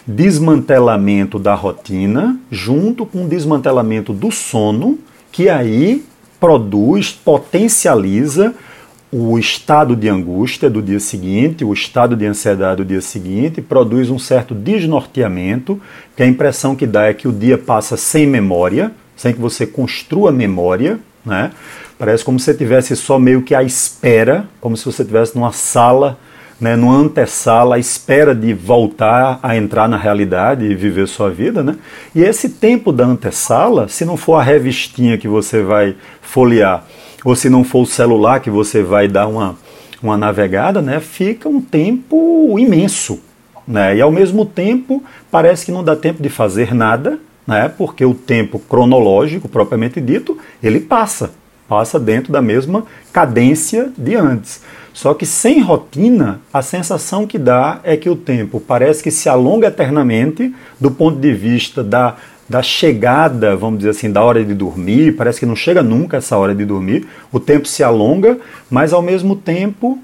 desmantelamento 0.04 1.38
da 1.38 1.54
rotina, 1.54 2.36
junto 2.50 3.06
com 3.06 3.24
o 3.24 3.28
desmantelamento 3.28 4.12
do 4.12 4.32
sono, 4.32 4.98
que 5.30 5.48
aí 5.48 6.04
produz, 6.40 7.12
potencializa 7.12 8.52
o 9.12 9.38
estado 9.38 9.94
de 9.94 10.08
angústia 10.08 10.70
do 10.70 10.80
dia 10.80 10.98
seguinte, 10.98 11.62
o 11.62 11.72
estado 11.74 12.16
de 12.16 12.24
ansiedade 12.24 12.76
do 12.76 12.84
dia 12.86 13.02
seguinte, 13.02 13.60
produz 13.60 14.08
um 14.08 14.18
certo 14.18 14.54
desnorteamento, 14.54 15.78
que 16.16 16.22
a 16.22 16.26
impressão 16.26 16.74
que 16.74 16.86
dá 16.86 17.04
é 17.04 17.12
que 17.12 17.28
o 17.28 17.32
dia 17.32 17.58
passa 17.58 17.94
sem 17.94 18.26
memória, 18.26 18.90
sem 19.14 19.34
que 19.34 19.40
você 19.40 19.66
construa 19.66 20.32
memória, 20.32 20.98
né? 21.26 21.50
Parece 21.98 22.24
como 22.24 22.38
se 22.38 22.46
você 22.46 22.50
estivesse 22.52 22.96
só 22.96 23.18
meio 23.18 23.42
que 23.42 23.54
à 23.54 23.62
espera, 23.62 24.48
como 24.62 24.78
se 24.78 24.86
você 24.86 25.02
estivesse 25.02 25.36
numa 25.36 25.52
sala 25.52 26.18
né, 26.62 26.76
numa 26.76 26.94
antessala, 26.94 27.74
à 27.74 27.78
espera 27.80 28.32
de 28.36 28.54
voltar 28.54 29.40
a 29.42 29.56
entrar 29.56 29.88
na 29.88 29.96
realidade 29.96 30.64
e 30.64 30.76
viver 30.76 31.08
sua 31.08 31.28
vida, 31.28 31.60
né? 31.60 31.74
E 32.14 32.22
esse 32.22 32.50
tempo 32.50 32.92
da 32.92 33.04
antessala, 33.04 33.88
se 33.88 34.04
não 34.04 34.16
for 34.16 34.36
a 34.36 34.42
revistinha 34.44 35.18
que 35.18 35.26
você 35.26 35.60
vai 35.60 35.96
folhear, 36.20 36.84
ou 37.24 37.36
se 37.36 37.48
não 37.48 37.64
for 37.64 37.82
o 37.82 37.86
celular 37.86 38.40
que 38.40 38.50
você 38.50 38.82
vai 38.82 39.06
dar 39.08 39.26
uma, 39.26 39.56
uma 40.02 40.16
navegada, 40.16 40.82
né, 40.82 41.00
fica 41.00 41.48
um 41.48 41.60
tempo 41.60 42.56
imenso. 42.58 43.20
Né? 43.66 43.96
E 43.96 44.00
ao 44.00 44.10
mesmo 44.10 44.44
tempo 44.44 45.02
parece 45.30 45.66
que 45.66 45.72
não 45.72 45.84
dá 45.84 45.94
tempo 45.94 46.22
de 46.22 46.28
fazer 46.28 46.74
nada, 46.74 47.18
né? 47.46 47.68
porque 47.68 48.04
o 48.04 48.14
tempo 48.14 48.58
cronológico, 48.58 49.48
propriamente 49.48 50.00
dito, 50.00 50.36
ele 50.62 50.80
passa, 50.80 51.30
passa 51.68 51.98
dentro 51.98 52.32
da 52.32 52.42
mesma 52.42 52.84
cadência 53.12 53.92
de 53.96 54.16
antes. 54.16 54.62
Só 54.92 55.14
que 55.14 55.24
sem 55.24 55.60
rotina, 55.60 56.40
a 56.52 56.60
sensação 56.60 57.26
que 57.26 57.38
dá 57.38 57.80
é 57.82 57.96
que 57.96 58.10
o 58.10 58.16
tempo 58.16 58.60
parece 58.60 59.02
que 59.02 59.10
se 59.10 59.26
alonga 59.26 59.68
eternamente 59.68 60.54
do 60.78 60.90
ponto 60.90 61.18
de 61.18 61.32
vista 61.32 61.82
da, 61.82 62.16
da 62.52 62.62
chegada, 62.62 63.56
vamos 63.56 63.78
dizer 63.78 63.90
assim, 63.90 64.12
da 64.12 64.22
hora 64.22 64.44
de 64.44 64.52
dormir, 64.52 65.16
parece 65.16 65.40
que 65.40 65.46
não 65.46 65.56
chega 65.56 65.82
nunca 65.82 66.18
essa 66.18 66.36
hora 66.36 66.54
de 66.54 66.66
dormir. 66.66 67.08
O 67.32 67.40
tempo 67.40 67.66
se 67.66 67.82
alonga, 67.82 68.38
mas 68.70 68.92
ao 68.92 69.00
mesmo 69.00 69.34
tempo, 69.34 69.98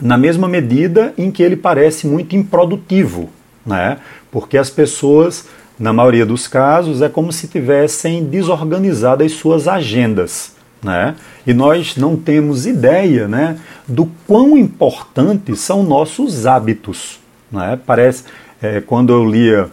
na 0.00 0.16
mesma 0.16 0.48
medida 0.48 1.12
em 1.18 1.30
que 1.30 1.42
ele 1.42 1.54
parece 1.54 2.06
muito 2.06 2.34
improdutivo, 2.34 3.28
né? 3.64 3.98
Porque 4.30 4.56
as 4.56 4.70
pessoas, 4.70 5.48
na 5.78 5.92
maioria 5.92 6.24
dos 6.24 6.48
casos, 6.48 7.02
é 7.02 7.10
como 7.10 7.30
se 7.30 7.46
tivessem 7.46 8.24
desorganizado 8.24 9.22
as 9.22 9.32
suas 9.32 9.68
agendas. 9.68 10.56
Né? 10.82 11.14
E 11.46 11.52
nós 11.52 11.94
não 11.94 12.16
temos 12.16 12.64
ideia 12.64 13.28
né, 13.28 13.58
do 13.86 14.10
quão 14.26 14.56
importantes 14.56 15.60
são 15.60 15.82
nossos 15.82 16.46
hábitos. 16.46 17.20
Né? 17.52 17.78
Parece, 17.84 18.24
é, 18.62 18.80
quando 18.80 19.12
eu 19.12 19.28
lia 19.28 19.70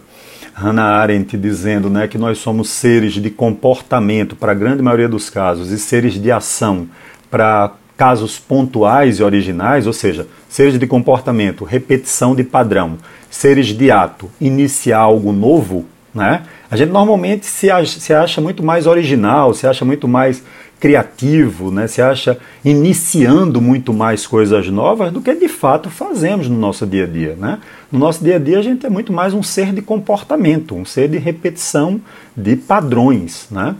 Hannah 0.54 1.00
Arendt 1.00 1.36
dizendo 1.36 1.90
né, 1.90 2.06
que 2.06 2.16
nós 2.16 2.38
somos 2.38 2.70
seres 2.70 3.14
de 3.14 3.28
comportamento 3.28 4.36
para 4.36 4.52
a 4.52 4.54
grande 4.54 4.82
maioria 4.82 5.08
dos 5.08 5.28
casos 5.28 5.70
e 5.70 5.78
seres 5.78 6.14
de 6.14 6.30
ação 6.30 6.88
para 7.30 7.72
casos 7.96 8.38
pontuais 8.38 9.18
e 9.18 9.22
originais, 9.22 9.86
ou 9.86 9.92
seja, 9.92 10.26
seres 10.48 10.78
de 10.78 10.86
comportamento, 10.86 11.64
repetição 11.64 12.34
de 12.34 12.44
padrão, 12.44 12.98
seres 13.30 13.66
de 13.66 13.90
ato, 13.90 14.30
iniciar 14.40 14.98
algo 14.98 15.32
novo, 15.32 15.84
né? 16.14 16.42
A 16.70 16.76
gente 16.76 16.90
normalmente 16.90 17.46
se 17.46 17.70
acha, 17.70 18.00
se 18.00 18.12
acha 18.14 18.40
muito 18.40 18.62
mais 18.62 18.86
original, 18.86 19.52
se 19.54 19.66
acha 19.66 19.84
muito 19.84 20.06
mais 20.06 20.42
criativo, 20.84 21.70
né? 21.70 21.86
se 21.86 22.02
acha 22.02 22.36
iniciando 22.62 23.58
muito 23.58 23.90
mais 23.90 24.26
coisas 24.26 24.68
novas 24.68 25.10
do 25.10 25.22
que 25.22 25.34
de 25.34 25.48
fato 25.48 25.88
fazemos 25.88 26.46
no 26.46 26.58
nosso 26.58 26.86
dia 26.86 27.04
a 27.04 27.06
dia. 27.06 27.34
Né? 27.40 27.58
No 27.90 27.98
nosso 27.98 28.22
dia 28.22 28.36
a 28.36 28.38
dia 28.38 28.58
a 28.58 28.62
gente 28.62 28.84
é 28.84 28.90
muito 28.90 29.10
mais 29.10 29.32
um 29.32 29.42
ser 29.42 29.72
de 29.72 29.80
comportamento, 29.80 30.74
um 30.74 30.84
ser 30.84 31.08
de 31.08 31.16
repetição 31.16 31.98
de 32.36 32.54
padrões. 32.54 33.46
Né? 33.50 33.74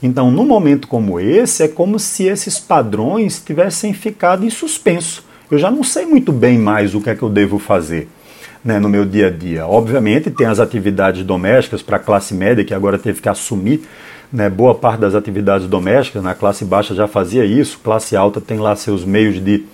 Então, 0.00 0.30
num 0.30 0.46
momento 0.46 0.86
como 0.86 1.18
esse, 1.18 1.64
é 1.64 1.66
como 1.66 1.98
se 1.98 2.22
esses 2.22 2.56
padrões 2.56 3.42
tivessem 3.44 3.92
ficado 3.92 4.46
em 4.46 4.50
suspenso. 4.50 5.24
Eu 5.50 5.58
já 5.58 5.72
não 5.72 5.82
sei 5.82 6.06
muito 6.06 6.30
bem 6.30 6.56
mais 6.56 6.94
o 6.94 7.00
que 7.00 7.10
é 7.10 7.16
que 7.16 7.22
eu 7.24 7.30
devo 7.30 7.58
fazer. 7.58 8.06
Né, 8.64 8.78
no 8.78 8.88
meu 8.88 9.04
dia 9.04 9.26
a 9.26 9.30
dia. 9.30 9.66
Obviamente, 9.66 10.30
tem 10.30 10.46
as 10.46 10.58
atividades 10.58 11.22
domésticas 11.22 11.82
para 11.82 11.98
a 11.98 12.00
classe 12.00 12.32
média 12.32 12.64
que 12.64 12.72
agora 12.72 12.98
teve 12.98 13.20
que 13.20 13.28
assumir 13.28 13.86
né, 14.34 14.50
boa 14.50 14.74
parte 14.74 14.98
das 14.98 15.14
atividades 15.14 15.68
domésticas, 15.68 16.20
na 16.20 16.34
classe 16.34 16.64
baixa 16.64 16.92
já 16.92 17.06
fazia 17.06 17.44
isso, 17.44 17.78
classe 17.78 18.16
alta 18.16 18.40
tem 18.40 18.58
lá 18.58 18.74
seus 18.74 19.04
meios 19.04 19.42
de, 19.42 19.64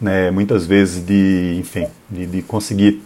né, 0.00 0.30
muitas 0.30 0.64
vezes, 0.66 1.04
de, 1.04 1.56
enfim, 1.58 1.88
de, 2.08 2.24
de 2.24 2.42
conseguir 2.42 3.02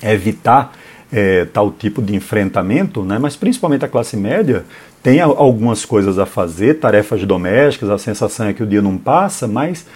evitar 0.00 0.72
é, 1.10 1.44
tal 1.46 1.72
tipo 1.72 2.00
de 2.00 2.14
enfrentamento, 2.14 3.02
né, 3.02 3.18
mas 3.18 3.34
principalmente 3.34 3.84
a 3.84 3.88
classe 3.88 4.16
média 4.16 4.64
tem 5.02 5.20
algumas 5.20 5.84
coisas 5.84 6.20
a 6.20 6.26
fazer, 6.26 6.74
tarefas 6.74 7.24
domésticas, 7.24 7.90
a 7.90 7.98
sensação 7.98 8.46
é 8.46 8.52
que 8.52 8.62
o 8.62 8.66
dia 8.66 8.82
não 8.82 8.96
passa, 8.96 9.48
mas 9.48 9.86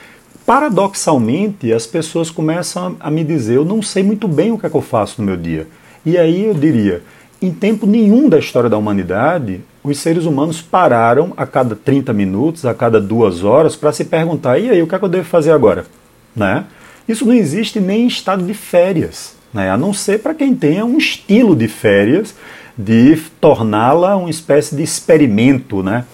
paradoxalmente 0.46 1.72
as 1.72 1.86
pessoas 1.86 2.30
começam 2.30 2.96
a 3.00 3.10
me 3.10 3.24
dizer, 3.24 3.56
eu 3.56 3.64
não 3.64 3.82
sei 3.82 4.02
muito 4.02 4.26
bem 4.26 4.52
o 4.52 4.58
que 4.58 4.66
é 4.66 4.70
que 4.70 4.76
eu 4.76 4.82
faço 4.82 5.20
no 5.20 5.26
meu 5.26 5.36
dia. 5.36 5.66
E 6.04 6.18
aí 6.18 6.44
eu 6.44 6.54
diria, 6.54 7.02
em 7.40 7.52
tempo 7.52 7.86
nenhum 7.86 8.28
da 8.28 8.38
história 8.38 8.70
da 8.70 8.78
humanidade, 8.78 9.60
os 9.82 9.98
seres 9.98 10.24
humanos 10.24 10.62
pararam 10.62 11.32
a 11.36 11.44
cada 11.44 11.74
30 11.74 12.12
minutos, 12.12 12.64
a 12.64 12.72
cada 12.72 13.00
duas 13.00 13.42
horas, 13.42 13.74
para 13.74 13.92
se 13.92 14.04
perguntar: 14.04 14.58
e 14.58 14.70
aí, 14.70 14.82
o 14.82 14.86
que, 14.86 14.94
é 14.94 14.98
que 14.98 15.04
eu 15.04 15.08
devo 15.08 15.24
fazer 15.24 15.50
agora? 15.50 15.86
Né? 16.34 16.64
Isso 17.08 17.26
não 17.26 17.34
existe 17.34 17.80
nem 17.80 18.04
em 18.04 18.06
estado 18.06 18.44
de 18.44 18.54
férias, 18.54 19.34
né? 19.52 19.70
a 19.70 19.76
não 19.76 19.92
ser 19.92 20.20
para 20.20 20.34
quem 20.34 20.54
tenha 20.54 20.84
um 20.84 20.98
estilo 20.98 21.56
de 21.56 21.66
férias 21.66 22.34
de 22.76 23.16
torná-la 23.40 24.16
uma 24.16 24.30
espécie 24.30 24.74
de 24.74 24.82
experimento, 24.82 25.82
né? 25.82 26.04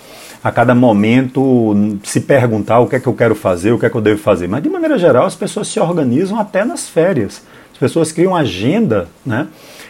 A 0.42 0.52
cada 0.52 0.74
momento 0.74 1.98
se 2.02 2.20
perguntar 2.20 2.78
o 2.80 2.86
que 2.86 2.96
é 2.96 3.00
que 3.00 3.06
eu 3.06 3.14
quero 3.14 3.34
fazer, 3.34 3.72
o 3.72 3.78
que 3.78 3.86
é 3.86 3.90
que 3.90 3.96
eu 3.96 4.00
devo 4.00 4.20
fazer. 4.20 4.48
Mas 4.48 4.62
de 4.62 4.68
maneira 4.68 4.98
geral, 4.98 5.26
as 5.26 5.34
pessoas 5.34 5.68
se 5.68 5.80
organizam 5.80 6.38
até 6.38 6.64
nas 6.64 6.88
férias. 6.88 7.42
As 7.72 7.78
pessoas 7.78 8.12
criam 8.12 8.34
agenda, 8.34 9.08
né? 9.24 9.48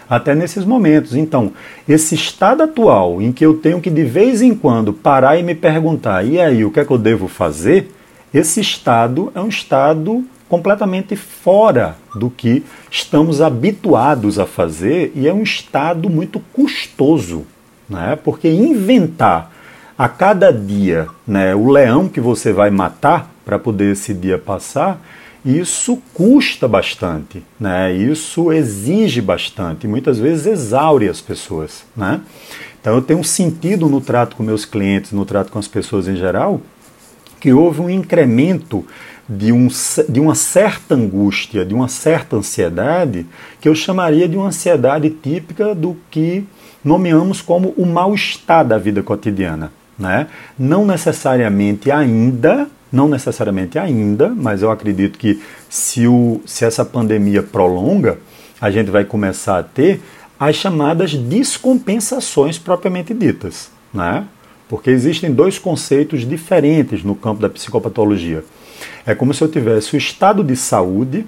até 0.08 0.34
nesses 0.34 0.64
momentos. 0.64 1.14
Então, 1.14 1.52
esse 1.86 2.14
estado 2.14 2.62
atual 2.62 3.20
em 3.20 3.30
que 3.30 3.44
eu 3.44 3.54
tenho 3.54 3.80
que 3.80 3.90
de 3.90 4.04
vez 4.04 4.40
em 4.40 4.54
quando 4.54 4.92
parar 4.92 5.38
e 5.38 5.42
me 5.42 5.54
perguntar, 5.54 6.24
e 6.24 6.40
aí, 6.40 6.64
o 6.64 6.70
que 6.70 6.80
é 6.80 6.84
que 6.84 6.90
eu 6.90 6.98
devo 6.98 7.28
fazer? 7.28 7.92
Esse 8.32 8.60
estado 8.60 9.30
é 9.34 9.40
um 9.40 9.48
estado 9.48 10.24
completamente 10.48 11.14
fora 11.14 11.96
do 12.14 12.30
que 12.30 12.64
estamos 12.90 13.42
habituados 13.42 14.38
a 14.38 14.46
fazer 14.46 15.12
e 15.14 15.28
é 15.28 15.32
um 15.32 15.42
estado 15.42 16.08
muito 16.08 16.40
custoso, 16.52 17.46
né? 17.88 18.18
Porque 18.22 18.48
inventar 18.48 19.52
a 19.98 20.08
cada 20.08 20.52
dia, 20.52 21.08
né, 21.26 21.54
o 21.54 21.68
leão 21.68 22.08
que 22.08 22.20
você 22.20 22.52
vai 22.52 22.70
matar 22.70 23.30
para 23.44 23.58
poder 23.58 23.92
esse 23.92 24.14
dia 24.14 24.38
passar 24.38 25.02
isso 25.44 25.98
custa 26.12 26.66
bastante, 26.66 27.42
né? 27.58 27.92
Isso 27.92 28.52
exige 28.52 29.22
bastante, 29.22 29.86
muitas 29.86 30.18
vezes 30.18 30.46
exaure 30.46 31.08
as 31.08 31.20
pessoas, 31.20 31.84
né? 31.96 32.20
Então 32.80 32.94
eu 32.94 33.02
tenho 33.02 33.22
sentido 33.22 33.88
no 33.88 34.00
trato 34.00 34.36
com 34.36 34.42
meus 34.42 34.64
clientes, 34.64 35.12
no 35.12 35.24
trato 35.24 35.50
com 35.50 35.58
as 35.58 35.68
pessoas 35.68 36.08
em 36.08 36.16
geral, 36.16 36.60
que 37.40 37.52
houve 37.52 37.80
um 37.80 37.88
incremento 37.88 38.84
de, 39.28 39.52
um, 39.52 39.68
de 40.08 40.20
uma 40.20 40.34
certa 40.34 40.94
angústia, 40.94 41.64
de 41.64 41.74
uma 41.74 41.88
certa 41.88 42.36
ansiedade, 42.36 43.24
que 43.60 43.68
eu 43.68 43.74
chamaria 43.74 44.28
de 44.28 44.36
uma 44.36 44.48
ansiedade 44.48 45.08
típica 45.08 45.74
do 45.74 45.96
que 46.10 46.44
nomeamos 46.84 47.40
como 47.40 47.74
o 47.76 47.86
mal-estar 47.86 48.66
da 48.66 48.76
vida 48.76 49.02
cotidiana. 49.02 49.77
Né? 49.98 50.28
Não 50.58 50.86
necessariamente 50.86 51.90
ainda 51.90 52.68
não 52.92 53.08
necessariamente 53.08 53.78
ainda, 53.78 54.30
mas 54.30 54.62
eu 54.62 54.70
acredito 54.70 55.18
que 55.18 55.42
se, 55.68 56.06
o, 56.06 56.40
se 56.46 56.64
essa 56.64 56.84
pandemia 56.84 57.42
prolonga, 57.42 58.18
a 58.60 58.70
gente 58.70 58.90
vai 58.90 59.04
começar 59.04 59.58
a 59.58 59.62
ter 59.62 60.00
as 60.40 60.56
chamadas 60.56 61.14
descompensações 61.14 62.58
propriamente 62.58 63.12
ditas, 63.12 63.70
né? 63.92 64.24
Porque 64.68 64.90
existem 64.90 65.32
dois 65.32 65.58
conceitos 65.58 66.28
diferentes 66.28 67.02
no 67.02 67.14
campo 67.14 67.40
da 67.40 67.48
psicopatologia. 67.48 68.44
É 69.06 69.14
como 69.14 69.32
se 69.32 69.42
eu 69.42 69.48
tivesse 69.48 69.94
o 69.94 69.98
estado 69.98 70.44
de 70.44 70.54
saúde, 70.54 71.26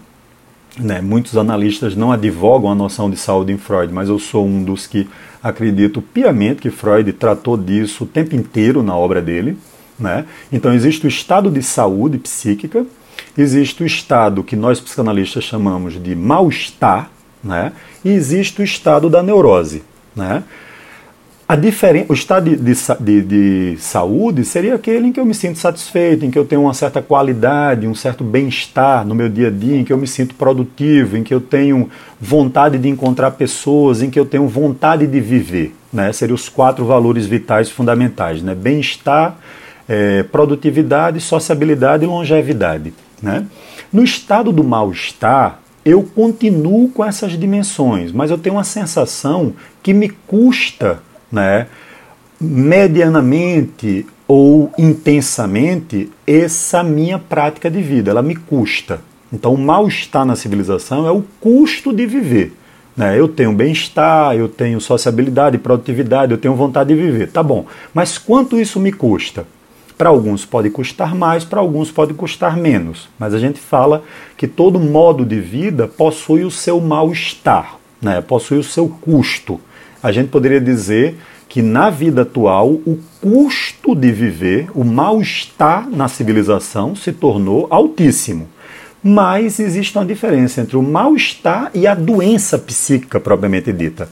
né? 0.79 1.01
muitos 1.01 1.37
analistas 1.37 1.97
não 1.97 2.13
advogam 2.13 2.71
a 2.71 2.75
noção 2.75 3.11
de 3.11 3.17
saúde 3.17 3.53
em 3.53 3.59
Freud, 3.59 3.93
mas 3.93 4.09
eu 4.09 4.19
sou 4.19 4.47
um 4.47 4.63
dos 4.63 4.87
que 4.87 5.09
acredito 5.43 6.03
piamente 6.03 6.61
que 6.63 6.71
Freud 6.71 7.13
tratou 7.13 7.57
disso 7.57 8.05
o 8.05 8.07
tempo 8.07 8.35
inteiro 8.35 8.83
na 8.83 8.97
obra 8.97 9.21
dele. 9.21 9.57
Né? 9.99 10.25
Então, 10.51 10.73
existe 10.73 11.07
o 11.07 11.09
estado 11.09 11.51
de 11.51 11.63
saúde 11.63 12.19
psíquica, 12.19 12.87
existe 13.37 13.83
o 13.83 13.87
estado 13.87 14.43
que 14.43 14.57
nós 14.57 14.81
psicanalistas 14.81 15.45
chamamos 15.45 16.03
de 16.03 16.15
mal-estar, 16.15 17.11
né? 17.45 17.73
e 18.05 18.11
existe 18.11 18.61
o 18.61 18.65
estado 18.65 19.11
da 19.11 19.23
neurose. 19.23 19.83
Né? 20.17 20.43
A 21.51 21.57
diferen... 21.57 22.07
O 22.09 22.15
estado 22.15 22.49
de, 22.49 22.75
de, 23.01 23.23
de, 23.23 23.77
saúde 23.81 24.45
seria 24.45 24.77
aquele 24.77 25.09
em 25.09 25.13
que 25.13 25.19
eu 25.19 25.27
me 25.27 25.35
sinto 25.35 25.59
satisfeito, 25.59 26.25
em 26.25 26.31
que 26.31 26.39
eu 26.39 26.45
tenho 26.45 26.63
uma 26.63 26.73
certa 26.73 27.03
qualidade, 27.03 27.89
um 27.89 27.95
certo 27.95 28.23
bem-estar 28.23 29.05
no 29.05 29.17
meu 29.17 29.29
dia 29.29 29.49
a 29.49 29.51
dia, 29.51 29.77
em 29.77 29.83
que 29.83 29.93
eu 29.93 29.99
me 29.99 30.07
sinto 30.07 30.37
produtivo, 30.37 31.17
em 31.17 31.25
que 31.25 31.35
eu 31.35 31.41
tenho 31.41 31.91
vontade 32.21 32.79
de 32.79 32.89
encontrar 32.89 33.33
pessoas, 33.33 34.01
em 34.01 34.09
que 34.09 34.21
eu 34.21 34.25
tenho 34.25 34.47
vontade 34.47 35.09
de 35.09 35.21
viver. 35.21 35.75
Né? 35.93 36.13
Seriam 36.13 36.37
os 36.37 36.49
quatro 36.49 36.85
valores 36.85 37.27
vitais 37.27 37.69
fundamentais: 37.69 38.45
né? 38.45 38.55
bem-estar, 38.55 39.37
é, 39.89 40.23
produtividade, 40.23 41.21
sociabilidade 41.21 42.05
e 42.05 42.07
longevidade. 42.07 42.95
Né? 43.21 43.45
No 43.93 44.05
estado 44.05 44.53
do 44.53 44.63
mal-estar, 44.63 45.59
eu 45.85 46.05
continuo 46.05 46.91
com 46.91 47.05
essas 47.05 47.33
dimensões, 47.33 48.13
mas 48.13 48.31
eu 48.31 48.39
tenho 48.39 48.55
uma 48.55 48.63
sensação 48.63 49.53
que 49.83 49.93
me 49.93 50.11
custa 50.29 51.10
né, 51.31 51.67
medianamente 52.41 54.07
ou 54.27 54.73
intensamente 54.79 56.11
essa 56.27 56.83
minha 56.83 57.19
prática 57.19 57.71
de 57.71 57.83
vida. 57.83 58.11
Ela 58.11 58.23
me 58.23 58.37
custa. 58.37 59.01
Então, 59.33 59.55
o 59.55 59.59
mal-estar 59.59 60.25
na 60.25 60.35
civilização 60.35 61.07
é 61.07 61.11
o 61.11 61.25
custo 61.41 61.93
de 61.93 62.07
viver. 62.07 62.53
Né? 62.97 63.19
Eu 63.19 63.29
tenho 63.29 63.53
bem-estar, 63.53 64.35
eu 64.35 64.49
tenho 64.49 64.81
sociabilidade, 64.81 65.59
produtividade, 65.59 66.33
eu 66.33 66.39
tenho 66.39 66.55
vontade 66.55 66.95
de 66.95 67.01
viver. 67.01 67.31
Tá 67.31 67.43
bom. 67.43 67.67
Mas 67.95 68.19
quanto 68.19 68.59
isso 68.59 68.81
me 68.81 68.93
custa? 68.93 69.47
Para 69.97 70.09
alguns 70.09 70.45
pode 70.45 70.71
custar 70.71 71.15
mais, 71.15 71.45
para 71.45 71.61
alguns 71.61 71.91
pode 71.91 72.15
custar 72.15 72.57
menos. 72.57 73.09
Mas 73.19 73.35
a 73.35 73.39
gente 73.39 73.61
fala 73.61 74.03
que 74.37 74.49
todo 74.49 74.81
modo 74.81 75.25
de 75.25 75.39
vida 75.39 75.87
possui 75.87 76.43
o 76.43 76.51
seu 76.51 76.81
mal-estar, 76.81 77.77
né? 78.01 78.21
possui 78.21 78.59
o 78.59 78.65
seu 78.65 78.89
custo 78.89 79.61
a 80.03 80.13
gente 80.13 80.29
poderia 80.29 80.61
dizer 80.61 81.19
que 81.49 81.61
na 81.61 81.91
vida 81.91 82.23
atual 82.23 82.69
o 82.69 82.99
custo 83.21 83.95
de 83.95 84.13
viver, 84.13 84.69
o 84.75 84.85
mal-estar 84.85 85.91
na 85.91 86.07
civilização 86.09 86.95
se 86.95 87.13
tornou 87.13 87.67
altíssimo. 87.71 88.49
Mas 89.03 89.59
existe 89.59 89.97
uma 89.97 90.05
diferença 90.05 90.61
entre 90.61 90.77
o 90.77 90.83
mal-estar 90.83 91.71
e 91.75 91.87
a 91.87 91.95
doença 91.95 92.59
psíquica 92.59 93.19
propriamente 93.19 93.73
dita. 93.73 94.09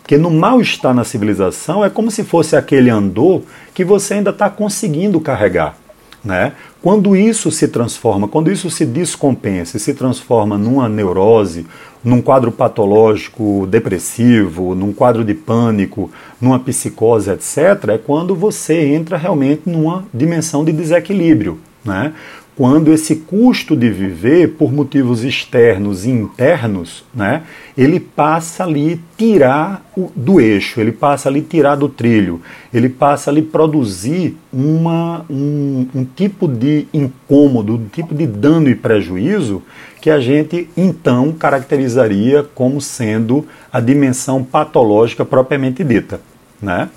Porque 0.00 0.16
no 0.16 0.30
mal-estar 0.30 0.94
na 0.94 1.04
civilização 1.04 1.84
é 1.84 1.90
como 1.90 2.10
se 2.10 2.24
fosse 2.24 2.56
aquele 2.56 2.88
andor 2.88 3.42
que 3.74 3.84
você 3.84 4.14
ainda 4.14 4.30
está 4.30 4.48
conseguindo 4.48 5.20
carregar. 5.20 5.76
Né? 6.24 6.52
Quando 6.82 7.16
isso 7.16 7.50
se 7.50 7.68
transforma, 7.68 8.26
quando 8.26 8.50
isso 8.50 8.68
se 8.70 8.84
descompensa 8.84 9.76
e 9.76 9.80
se 9.80 9.94
transforma 9.94 10.58
numa 10.58 10.88
neurose, 10.88 11.66
num 12.02 12.20
quadro 12.20 12.50
patológico 12.50 13.66
depressivo, 13.68 14.74
num 14.74 14.92
quadro 14.92 15.24
de 15.24 15.34
pânico, 15.34 16.10
numa 16.40 16.58
psicose, 16.58 17.30
etc., 17.30 17.88
é 17.88 17.98
quando 17.98 18.34
você 18.34 18.94
entra 18.94 19.16
realmente 19.16 19.62
numa 19.66 20.04
dimensão 20.12 20.64
de 20.64 20.72
desequilíbrio. 20.72 21.58
Né? 21.84 22.12
Quando 22.58 22.92
esse 22.92 23.14
custo 23.14 23.76
de 23.76 23.88
viver 23.88 24.56
por 24.56 24.72
motivos 24.72 25.22
externos 25.22 26.04
e 26.04 26.10
internos, 26.10 27.04
né, 27.14 27.44
ele 27.76 28.00
passa 28.00 28.64
ali 28.64 29.00
tirar 29.16 29.88
o, 29.96 30.10
do 30.16 30.40
eixo, 30.40 30.80
ele 30.80 30.90
passa 30.90 31.28
ali 31.28 31.40
tirar 31.40 31.76
do 31.76 31.88
trilho, 31.88 32.42
ele 32.74 32.88
passa 32.88 33.30
ali 33.30 33.42
produzir 33.42 34.36
uma, 34.52 35.24
um, 35.30 35.86
um 35.94 36.04
tipo 36.04 36.48
de 36.48 36.88
incômodo, 36.92 37.74
um 37.74 37.86
tipo 37.86 38.12
de 38.12 38.26
dano 38.26 38.68
e 38.68 38.74
prejuízo 38.74 39.62
que 40.00 40.10
a 40.10 40.18
gente 40.18 40.68
então 40.76 41.32
caracterizaria 41.32 42.44
como 42.56 42.80
sendo 42.80 43.46
a 43.72 43.78
dimensão 43.78 44.42
patológica 44.42 45.24
propriamente 45.24 45.84
dita, 45.84 46.20
né? 46.60 46.88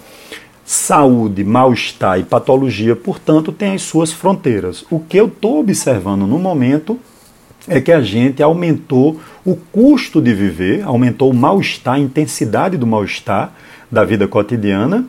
Saúde, 0.73 1.43
mal-estar 1.43 2.17
e 2.17 2.23
patologia, 2.23 2.95
portanto, 2.95 3.51
têm 3.51 3.73
as 3.73 3.81
suas 3.81 4.13
fronteiras. 4.13 4.85
O 4.89 5.01
que 5.01 5.17
eu 5.17 5.25
estou 5.25 5.59
observando 5.59 6.25
no 6.25 6.39
momento 6.39 6.97
é 7.67 7.81
que 7.81 7.91
a 7.91 8.01
gente 8.01 8.41
aumentou 8.41 9.19
o 9.45 9.57
custo 9.57 10.21
de 10.21 10.33
viver, 10.33 10.81
aumentou 10.83 11.29
o 11.29 11.33
mal-estar, 11.33 11.95
a 11.95 11.99
intensidade 11.99 12.77
do 12.77 12.87
mal-estar 12.87 13.53
da 13.91 14.05
vida 14.05 14.29
cotidiana 14.29 15.03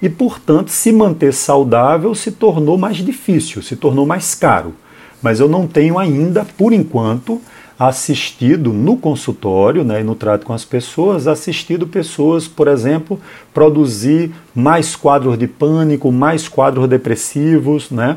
e, 0.00 0.08
portanto, 0.08 0.68
se 0.68 0.92
manter 0.92 1.34
saudável 1.34 2.14
se 2.14 2.30
tornou 2.30 2.78
mais 2.78 2.98
difícil, 2.98 3.60
se 3.60 3.74
tornou 3.74 4.06
mais 4.06 4.36
caro. 4.36 4.72
Mas 5.20 5.40
eu 5.40 5.48
não 5.48 5.66
tenho 5.66 5.98
ainda, 5.98 6.44
por 6.44 6.72
enquanto, 6.72 7.42
assistido 7.78 8.72
no 8.72 8.96
consultório 8.96 9.84
né, 9.84 10.00
e 10.00 10.04
no 10.04 10.16
trato 10.16 10.44
com 10.44 10.52
as 10.52 10.64
pessoas, 10.64 11.28
assistido 11.28 11.86
pessoas, 11.86 12.48
por 12.48 12.66
exemplo, 12.66 13.20
produzir 13.54 14.32
mais 14.52 14.96
quadros 14.96 15.38
de 15.38 15.46
pânico, 15.46 16.10
mais 16.10 16.48
quadros 16.48 16.88
depressivos, 16.88 17.90
né, 17.90 18.16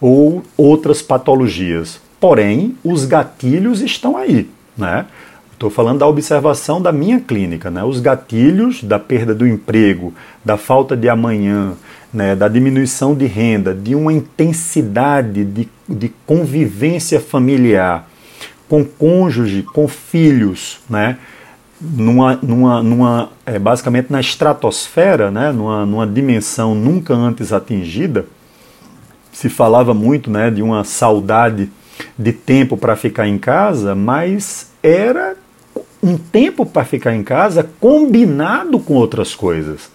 ou 0.00 0.42
outras 0.56 1.02
patologias. 1.02 2.00
Porém, 2.18 2.74
os 2.82 3.04
gatilhos 3.04 3.82
estão 3.82 4.16
aí. 4.16 4.48
Né? 4.78 5.04
Estou 5.52 5.68
falando 5.68 5.98
da 5.98 6.06
observação 6.06 6.80
da 6.80 6.90
minha 6.90 7.20
clínica. 7.20 7.70
Né? 7.70 7.84
Os 7.84 8.00
gatilhos 8.00 8.82
da 8.82 8.98
perda 8.98 9.34
do 9.34 9.46
emprego, 9.46 10.14
da 10.44 10.56
falta 10.56 10.96
de 10.96 11.08
amanhã, 11.08 11.74
né, 12.14 12.36
da 12.36 12.48
diminuição 12.48 13.14
de 13.14 13.26
renda, 13.26 13.74
de 13.74 13.94
uma 13.94 14.12
intensidade 14.12 15.44
de, 15.44 15.68
de 15.88 16.12
convivência 16.26 17.20
familiar 17.20 18.08
com 18.72 18.86
cônjuge, 18.86 19.62
com 19.62 19.86
filhos, 19.86 20.80
né? 20.88 21.18
Numa, 21.78 22.38
numa, 22.42 22.82
numa 22.82 23.28
é, 23.44 23.58
basicamente 23.58 24.10
na 24.10 24.18
estratosfera, 24.18 25.30
né? 25.30 25.52
Numa, 25.52 25.84
numa 25.84 26.06
dimensão 26.06 26.74
nunca 26.74 27.12
antes 27.12 27.52
atingida, 27.52 28.24
se 29.30 29.50
falava 29.50 29.92
muito, 29.92 30.30
né? 30.30 30.50
De 30.50 30.62
uma 30.62 30.84
saudade 30.84 31.70
de 32.18 32.32
tempo 32.32 32.78
para 32.78 32.96
ficar 32.96 33.28
em 33.28 33.36
casa, 33.36 33.94
mas 33.94 34.70
era 34.82 35.36
um 36.02 36.16
tempo 36.16 36.64
para 36.64 36.86
ficar 36.86 37.14
em 37.14 37.22
casa 37.22 37.68
combinado 37.78 38.80
com 38.80 38.94
outras 38.94 39.34
coisas. 39.34 39.90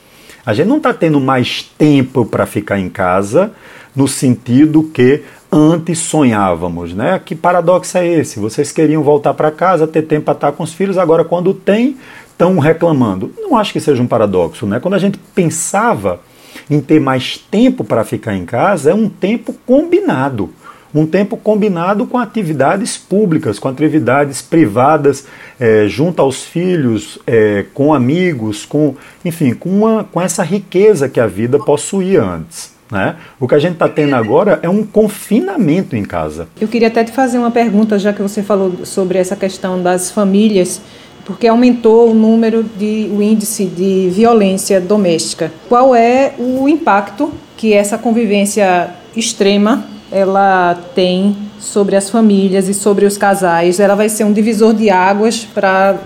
A 0.46 0.54
gente 0.54 0.68
não 0.68 0.78
está 0.78 0.94
tendo 0.94 1.20
mais 1.20 1.63
tempo 1.63 2.28
para 2.28 2.46
ficar 2.46 2.78
em 2.78 2.90
casa 2.90 3.52
no 3.96 4.08
sentido 4.08 4.84
que 4.94 5.24
antes 5.52 6.00
sonhávamos, 6.00 6.94
né? 6.94 7.20
Que 7.24 7.36
paradoxo 7.36 7.98
é 7.98 8.08
esse? 8.08 8.40
Vocês 8.40 8.72
queriam 8.72 9.04
voltar 9.04 9.34
para 9.34 9.52
casa, 9.52 9.88
ter 9.88 10.04
tempo 10.04 10.26
para 10.26 10.34
estar 10.34 10.52
com 10.52 10.64
os 10.64 10.74
filhos, 10.74 10.98
agora 10.98 11.24
quando 11.24 11.54
tem, 11.54 11.98
estão 12.30 12.60
reclamando. 12.60 13.32
Não 13.38 13.58
acho 13.58 13.74
que 13.74 13.80
seja 13.80 14.02
um 14.02 14.08
paradoxo, 14.08 14.66
né? 14.66 14.80
Quando 14.80 14.94
a 14.94 15.00
gente 15.00 15.18
pensava 15.18 16.20
em 16.70 16.80
ter 16.80 17.00
mais 17.00 17.38
tempo 17.38 17.84
para 17.84 18.04
ficar 18.04 18.36
em 18.36 18.46
casa, 18.46 18.92
é 18.92 18.94
um 18.94 19.10
tempo 19.10 19.54
combinado. 19.66 20.50
Um 20.94 21.06
tempo 21.06 21.36
combinado 21.38 22.08
com 22.08 22.18
atividades 22.18 22.98
públicas, 22.98 23.60
com 23.60 23.68
atividades 23.68 24.42
privadas, 24.42 25.26
é, 25.60 25.86
junto 25.88 26.22
aos 26.22 26.44
filhos, 26.44 27.20
é, 27.28 27.66
com 27.74 27.94
amigos, 27.94 28.66
com, 28.66 28.96
enfim, 29.24 29.54
com, 29.54 29.70
uma, 29.70 30.04
com 30.06 30.22
essa 30.22 30.44
riqueza 30.44 31.10
que 31.10 31.20
a 31.20 31.28
vida 31.28 31.60
possuía 31.60 32.24
antes. 32.24 32.77
Né? 32.91 33.15
O 33.39 33.47
que 33.47 33.56
a 33.56 33.60
gente 33.60 33.73
está 33.73 33.89
tendo 33.89 34.15
agora 34.15 34.60
é 34.62 34.69
um 34.69 34.84
confinamento 34.84 35.95
em 35.95 36.04
casa. 36.04 36.47
Eu 36.60 36.67
queria 36.67 36.88
até 36.88 37.04
te 37.04 37.12
fazer 37.12 37.38
uma 37.38 37.52
pergunta, 37.52 38.00
já 38.00 38.13
que 38.13 38.21
você 38.21 38.41
falou 38.41 38.86
sobre 38.86 39.17
essa 39.17 39.36
questão 39.36 39.82
das 39.82 40.10
famílias, 40.10 40.82
porque 41.26 41.47
aumentou 41.47 42.12
o 42.12 42.13
número 42.13 42.63
de 42.63 43.12
o 43.13 43.21
índice 43.21 43.65
de 43.65 44.10
violência 44.10 44.80
doméstica. 44.80 45.52
Qual 45.67 45.93
é 45.93 46.34
o 46.38 46.69
impacto 46.69 47.34
que 47.58 47.73
essa 47.73 47.97
convivência 47.97 48.91
extrema 49.15 49.86
ela 50.10 50.73
tem 50.95 51.36
sobre 51.60 51.97
as 51.97 52.10
famílias 52.10 52.69
e 52.69 52.73
sobre 52.73 53.06
os 53.06 53.17
casais? 53.17 53.82
Ela 53.82 53.95
vai 53.95 54.08
ser 54.08 54.23
um 54.23 54.32
divisor 54.32 54.73
de 54.73 54.89
águas 54.89 55.43
para 55.43 55.97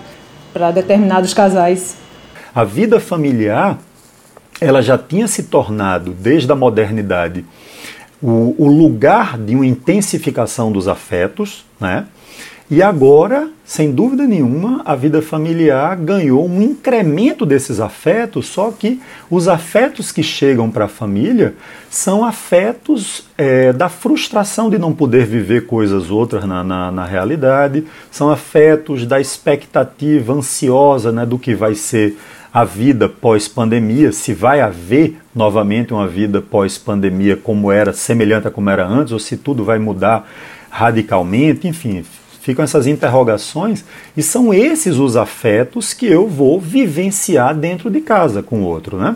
para 0.53 0.71
determinados 0.71 1.33
casais. 1.33 1.95
A 2.53 2.63
vida 2.63 2.99
familiar 2.99 3.79
ela 4.61 4.81
já 4.81 4.97
tinha 4.97 5.27
se 5.27 5.43
tornado, 5.43 6.11
desde 6.11 6.51
a 6.51 6.55
modernidade, 6.55 7.43
o, 8.21 8.55
o 8.57 8.67
lugar 8.67 9.37
de 9.37 9.55
uma 9.55 9.65
intensificação 9.65 10.71
dos 10.71 10.87
afetos, 10.87 11.65
né? 11.79 12.05
E 12.71 12.81
agora, 12.81 13.49
sem 13.65 13.91
dúvida 13.91 14.25
nenhuma, 14.25 14.81
a 14.85 14.95
vida 14.95 15.21
familiar 15.21 15.93
ganhou 15.97 16.47
um 16.47 16.61
incremento 16.61 17.45
desses 17.45 17.81
afetos, 17.81 18.47
só 18.47 18.71
que 18.71 19.01
os 19.29 19.49
afetos 19.49 20.09
que 20.09 20.23
chegam 20.23 20.71
para 20.71 20.85
a 20.85 20.87
família 20.87 21.53
são 21.89 22.23
afetos 22.23 23.25
é, 23.37 23.73
da 23.73 23.89
frustração 23.89 24.69
de 24.69 24.77
não 24.77 24.93
poder 24.93 25.25
viver 25.25 25.65
coisas 25.65 26.09
outras 26.09 26.45
na, 26.45 26.63
na, 26.63 26.89
na 26.89 27.05
realidade, 27.05 27.83
são 28.09 28.31
afetos 28.31 29.05
da 29.05 29.19
expectativa 29.19 30.31
ansiosa 30.31 31.11
né, 31.11 31.25
do 31.25 31.37
que 31.37 31.53
vai 31.53 31.75
ser 31.75 32.17
a 32.53 32.63
vida 32.63 33.09
pós-pandemia, 33.09 34.13
se 34.13 34.33
vai 34.33 34.61
haver 34.61 35.17
novamente 35.35 35.93
uma 35.93 36.07
vida 36.07 36.41
pós-pandemia 36.41 37.35
como 37.35 37.69
era, 37.69 37.91
semelhante 37.91 38.47
a 38.47 38.51
como 38.51 38.69
era 38.69 38.87
antes, 38.87 39.11
ou 39.11 39.19
se 39.19 39.35
tudo 39.35 39.65
vai 39.65 39.77
mudar 39.77 40.25
radicalmente, 40.69 41.67
enfim, 41.67 42.05
Ficam 42.41 42.63
essas 42.63 42.87
interrogações 42.87 43.85
e 44.17 44.23
são 44.23 44.53
esses 44.53 44.97
os 44.97 45.15
afetos 45.15 45.93
que 45.93 46.07
eu 46.07 46.27
vou 46.27 46.59
vivenciar 46.59 47.55
dentro 47.55 47.89
de 47.89 48.01
casa 48.01 48.41
com 48.41 48.61
o 48.61 48.65
outro, 48.65 48.97
né? 48.97 49.15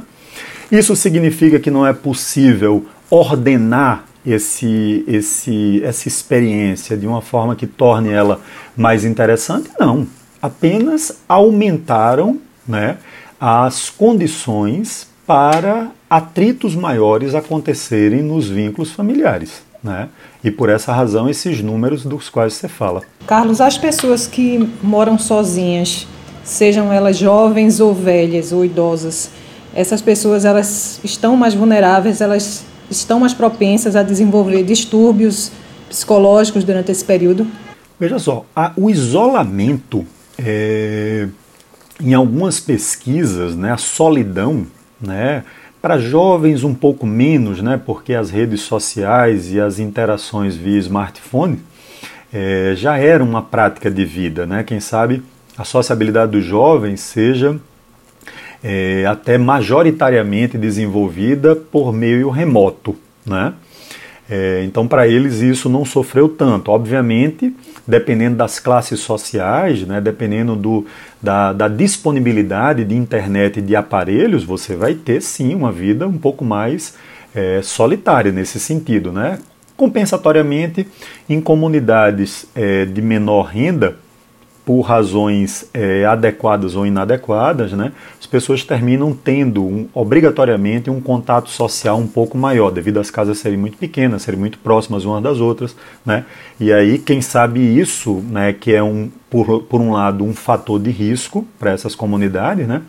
Isso 0.72 0.96
significa 0.96 1.60
que 1.60 1.72
não 1.72 1.86
é 1.86 1.94
possível 1.94 2.86
ordenar 3.10 4.06
esse, 4.26 5.04
esse, 5.08 5.82
essa 5.84 6.08
experiência 6.08 6.98
de 6.98 7.06
uma 7.06 7.22
forma 7.22 7.56
que 7.56 7.68
torne 7.68 8.10
ela 8.10 8.42
mais 8.76 9.06
interessante? 9.06 9.70
Não. 9.80 10.08
Apenas 10.42 11.20
aumentaram 11.28 12.40
né, 12.68 12.98
as 13.40 13.90
condições 13.90 15.08
para 15.26 15.92
atritos 16.10 16.76
maiores 16.76 17.34
acontecerem 17.34 18.22
nos 18.22 18.48
vínculos 18.48 18.92
familiares. 18.92 19.65
Né? 19.86 20.10
E 20.44 20.50
por 20.50 20.68
essa 20.68 20.92
razão, 20.92 21.30
esses 21.30 21.62
números 21.62 22.04
dos 22.04 22.28
quais 22.28 22.54
você 22.54 22.68
fala. 22.68 23.02
Carlos, 23.28 23.62
as 23.62 23.78
pessoas 23.78 24.26
que 24.26 24.68
moram 24.82 25.20
sozinhas, 25.20 26.08
sejam 26.44 26.92
elas 26.92 27.16
jovens 27.16 27.80
ou 27.80 27.94
velhas 27.94 28.52
ou 28.52 28.66
idosas, 28.66 29.30
essas 29.76 30.02
pessoas 30.02 30.44
elas 30.44 31.00
estão 31.04 31.38
mais 31.38 31.54
vulneráveis, 31.54 32.20
elas 32.20 32.66
estão 32.90 33.20
mais 33.20 33.34
propensas 33.36 33.96
a 33.96 34.02
desenvolver 34.02 34.64
distúrbios 34.64 35.52
psicológicos 35.88 36.64
durante 36.64 36.92
esse 36.92 37.06
período? 37.06 37.46
Veja 38.00 38.18
só, 38.18 38.44
a, 38.56 38.72
o 38.76 38.90
isolamento, 38.90 40.04
é, 40.40 41.28
em 42.02 42.16
algumas 42.16 42.60
pesquisas, 42.60 43.56
né, 43.56 43.72
a 43.72 43.78
solidão, 43.78 44.66
né, 45.00 45.44
para 45.86 46.00
jovens, 46.00 46.64
um 46.64 46.74
pouco 46.74 47.06
menos, 47.06 47.62
né, 47.62 47.80
porque 47.86 48.16
as 48.16 48.32
redes 48.32 48.62
sociais 48.62 49.54
e 49.54 49.62
as 49.62 49.78
interações 49.78 50.56
via 50.56 50.80
smartphone 50.80 51.60
é, 52.34 52.74
já 52.76 52.98
eram 52.98 53.24
uma 53.24 53.44
prática 53.44 53.92
de 53.92 54.04
vida. 54.04 54.48
Né? 54.48 54.64
Quem 54.64 54.80
sabe 54.80 55.22
a 55.56 55.64
sociabilidade 55.64 56.32
dos 56.32 56.44
jovens 56.44 57.02
seja 57.02 57.60
é, 58.64 59.06
até 59.06 59.38
majoritariamente 59.38 60.58
desenvolvida 60.58 61.56
por 61.56 61.94
meio 61.94 62.32
remoto. 62.32 62.96
Né? 63.24 63.54
É, 64.30 64.64
então, 64.64 64.88
para 64.88 65.08
eles, 65.08 65.42
isso 65.42 65.70
não 65.70 65.86
sofreu 65.86 66.28
tanto. 66.28 66.72
Obviamente, 66.72 67.56
dependendo 67.88 68.36
das 68.36 68.60
classes 68.60 69.00
sociais, 69.00 69.82
né, 69.86 70.02
dependendo 70.02 70.56
do, 70.56 70.86
da, 71.22 71.54
da, 71.54 71.68
disponibilidade 71.68 72.84
de 72.84 72.96
internet 72.96 73.60
e 73.60 73.62
de 73.62 73.76
aparelhos, 73.76 74.44
você 74.44 74.76
vai 74.76 74.96
ter 74.96 75.22
sim 75.22 75.54
uma 75.54 75.72
vida 75.72 76.08
um 76.08 76.18
pouco 76.18 76.44
mais 76.44 76.96
é, 77.36 77.62
solitária 77.62 78.32
nesse 78.32 78.60
sentido. 78.60 79.12
Né? 79.12 79.38
Compensatoriamente, 79.78 80.88
em 81.30 81.40
comunidades 81.40 82.48
é, 82.56 82.86
de 82.86 83.02
menor 83.02 83.44
renda, 83.44 83.98
por 84.66 84.82
razões 84.82 85.70
é, 85.74 86.06
adequadas 86.06 86.76
ou 86.76 86.88
inadequadas, 86.88 87.72
né, 87.72 87.92
as 88.20 88.26
pessoas 88.26 88.64
terminam 88.64 89.14
tendo 89.14 89.64
um, 89.64 89.88
obrigatoriamente 89.94 90.90
um 90.90 91.00
contato 91.00 91.50
social 91.50 91.98
um 91.98 92.08
pouco 92.08 92.36
maior, 92.36 92.72
devido 92.72 93.00
às 93.00 93.12
casas 93.12 93.38
serem 93.38 93.60
muito 93.60 93.78
pequenas, 93.78 94.24
serem 94.24 94.40
muito 94.40 94.58
próximas 94.58 95.06
umas 95.06 95.22
das 95.22 95.40
outras. 95.40 95.76
Né, 96.04 96.26
e 96.60 96.74
aí, 96.74 96.98
quem 96.98 97.22
sabe 97.22 97.60
isso, 97.60 98.24
né, 98.30 98.54
que 98.54 98.74
é 98.74 98.82
um, 98.82 99.10
por, 99.30 99.62
por 99.64 99.80
um 99.80 99.92
lado 99.92 100.24
um 100.24 100.34
fator 100.34 100.80
de 100.80 100.90
risco 100.90 101.46
para 101.60 101.72
essas 101.72 101.94
comunidades, 101.94 102.68
né, 102.68 102.82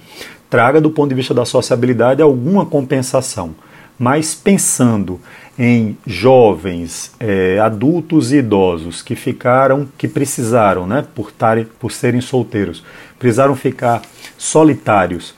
traga 0.48 0.80
do 0.80 0.90
ponto 0.90 1.10
de 1.10 1.14
vista 1.14 1.34
da 1.34 1.44
sociabilidade 1.44 2.22
alguma 2.22 2.64
compensação. 2.64 3.54
Mas 3.98 4.34
pensando 4.34 5.20
em 5.58 5.96
jovens, 6.06 7.12
é, 7.18 7.58
adultos 7.58 8.32
e 8.32 8.36
idosos 8.36 9.00
que 9.00 9.14
ficaram, 9.14 9.88
que 9.96 10.06
precisaram, 10.06 10.86
né, 10.86 11.04
por, 11.14 11.32
tarem, 11.32 11.66
por 11.78 11.90
serem 11.90 12.20
solteiros, 12.20 12.84
precisaram 13.18 13.56
ficar 13.56 14.02
solitários 14.36 15.34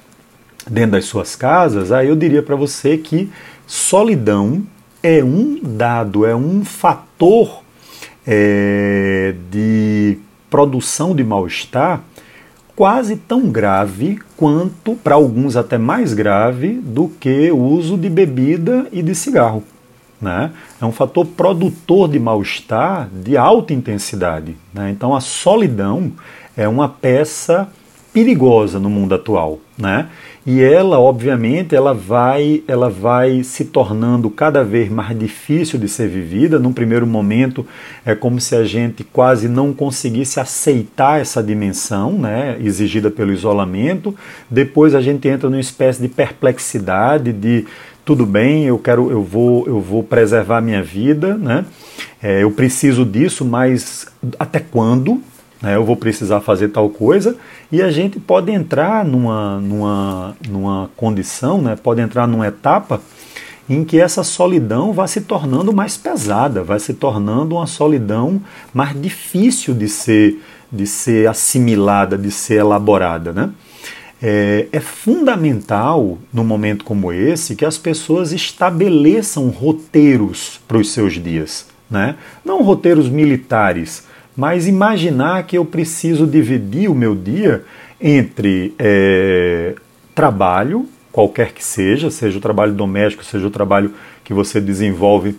dentro 0.68 0.92
das 0.92 1.04
suas 1.04 1.36
casas, 1.36 1.92
aí 1.92 2.08
eu 2.08 2.16
diria 2.16 2.42
para 2.42 2.56
você 2.56 2.98
que 2.98 3.30
solidão 3.66 4.66
é 5.02 5.22
um 5.22 5.60
dado, 5.62 6.26
é 6.26 6.34
um 6.34 6.64
fator 6.64 7.62
é, 8.26 9.34
de 9.50 10.18
produção 10.50 11.14
de 11.14 11.22
mal-estar 11.22 12.02
quase 12.78 13.16
tão 13.16 13.50
grave 13.50 14.20
quanto, 14.36 14.94
para 14.94 15.16
alguns 15.16 15.56
até 15.56 15.76
mais 15.76 16.14
grave, 16.14 16.74
do 16.74 17.08
que 17.08 17.50
o 17.50 17.58
uso 17.58 17.98
de 17.98 18.08
bebida 18.08 18.86
e 18.92 19.02
de 19.02 19.16
cigarro. 19.16 19.64
Né? 20.20 20.52
É 20.80 20.84
um 20.84 20.92
fator 20.92 21.26
produtor 21.26 22.08
de 22.08 22.20
mal-estar 22.20 23.08
de 23.12 23.36
alta 23.36 23.74
intensidade. 23.74 24.56
Né? 24.72 24.92
Então 24.92 25.12
a 25.12 25.20
solidão 25.20 26.12
é 26.56 26.68
uma 26.68 26.88
peça 26.88 27.68
perigosa 28.12 28.78
no 28.78 28.88
mundo 28.88 29.12
atual, 29.12 29.58
né? 29.76 30.08
E 30.50 30.62
ela, 30.62 30.98
obviamente, 30.98 31.76
ela 31.76 31.92
vai, 31.92 32.62
ela 32.66 32.88
vai 32.88 33.42
se 33.44 33.66
tornando 33.66 34.30
cada 34.30 34.64
vez 34.64 34.90
mais 34.90 35.14
difícil 35.18 35.78
de 35.78 35.86
ser 35.90 36.08
vivida. 36.08 36.58
Num 36.58 36.72
primeiro 36.72 37.06
momento, 37.06 37.66
é 38.02 38.14
como 38.14 38.40
se 38.40 38.56
a 38.56 38.64
gente 38.64 39.04
quase 39.04 39.46
não 39.46 39.74
conseguisse 39.74 40.40
aceitar 40.40 41.20
essa 41.20 41.42
dimensão, 41.42 42.12
né, 42.12 42.56
exigida 42.62 43.10
pelo 43.10 43.30
isolamento. 43.30 44.16
Depois 44.48 44.94
a 44.94 45.02
gente 45.02 45.28
entra 45.28 45.50
numa 45.50 45.60
espécie 45.60 46.00
de 46.00 46.08
perplexidade, 46.08 47.30
de 47.30 47.66
tudo 48.02 48.24
bem, 48.24 48.64
eu 48.64 48.78
quero, 48.78 49.10
eu 49.10 49.22
vou, 49.22 49.66
eu 49.66 49.82
vou 49.82 50.02
preservar 50.02 50.56
a 50.56 50.62
minha 50.62 50.82
vida, 50.82 51.36
né? 51.36 51.66
É, 52.22 52.42
eu 52.42 52.50
preciso 52.50 53.04
disso, 53.04 53.44
mas 53.44 54.06
até 54.38 54.60
quando? 54.60 55.20
Né, 55.60 55.74
eu 55.74 55.84
vou 55.84 55.96
precisar 55.96 56.40
fazer 56.40 56.68
tal 56.68 56.88
coisa 56.88 57.36
e 57.70 57.82
a 57.82 57.90
gente 57.90 58.20
pode 58.20 58.52
entrar 58.52 59.04
numa, 59.04 59.58
numa, 59.60 60.36
numa 60.48 60.90
condição, 60.96 61.60
né, 61.60 61.76
pode 61.76 62.00
entrar 62.00 62.28
numa 62.28 62.46
etapa 62.46 63.00
em 63.68 63.84
que 63.84 64.00
essa 64.00 64.24
solidão 64.24 64.92
vai 64.92 65.06
se 65.08 65.20
tornando 65.20 65.72
mais 65.72 65.96
pesada, 65.96 66.62
vai 66.62 66.80
se 66.80 66.94
tornando 66.94 67.56
uma 67.56 67.66
solidão 67.66 68.40
mais 68.72 68.98
difícil 68.98 69.74
de 69.74 69.88
ser, 69.88 70.42
de 70.72 70.86
ser 70.86 71.28
assimilada, 71.28 72.16
de 72.16 72.30
ser 72.30 72.60
elaborada. 72.60 73.32
Né? 73.32 73.50
É, 74.22 74.68
é, 74.72 74.80
fundamental, 74.80 76.18
num 76.32 76.44
momento 76.44 76.84
como 76.84 77.12
esse, 77.12 77.54
que 77.54 77.64
as 77.64 77.76
pessoas 77.76 78.32
estabeleçam 78.32 79.48
roteiros 79.48 80.60
para 80.66 80.78
os 80.78 80.90
seus 80.90 81.22
dias. 81.22 81.66
Né? 81.90 82.16
Não 82.44 82.62
roteiros 82.62 83.08
militares, 83.08 84.04
mas 84.38 84.68
imaginar 84.68 85.42
que 85.42 85.58
eu 85.58 85.64
preciso 85.64 86.24
dividir 86.24 86.88
o 86.88 86.94
meu 86.94 87.16
dia 87.16 87.64
entre 88.00 88.72
é, 88.78 89.74
trabalho, 90.14 90.86
qualquer 91.10 91.50
que 91.52 91.64
seja, 91.64 92.08
seja 92.08 92.38
o 92.38 92.40
trabalho 92.40 92.72
doméstico, 92.72 93.24
seja 93.24 93.44
o 93.48 93.50
trabalho 93.50 93.92
que 94.22 94.32
você 94.32 94.60
desenvolve 94.60 95.36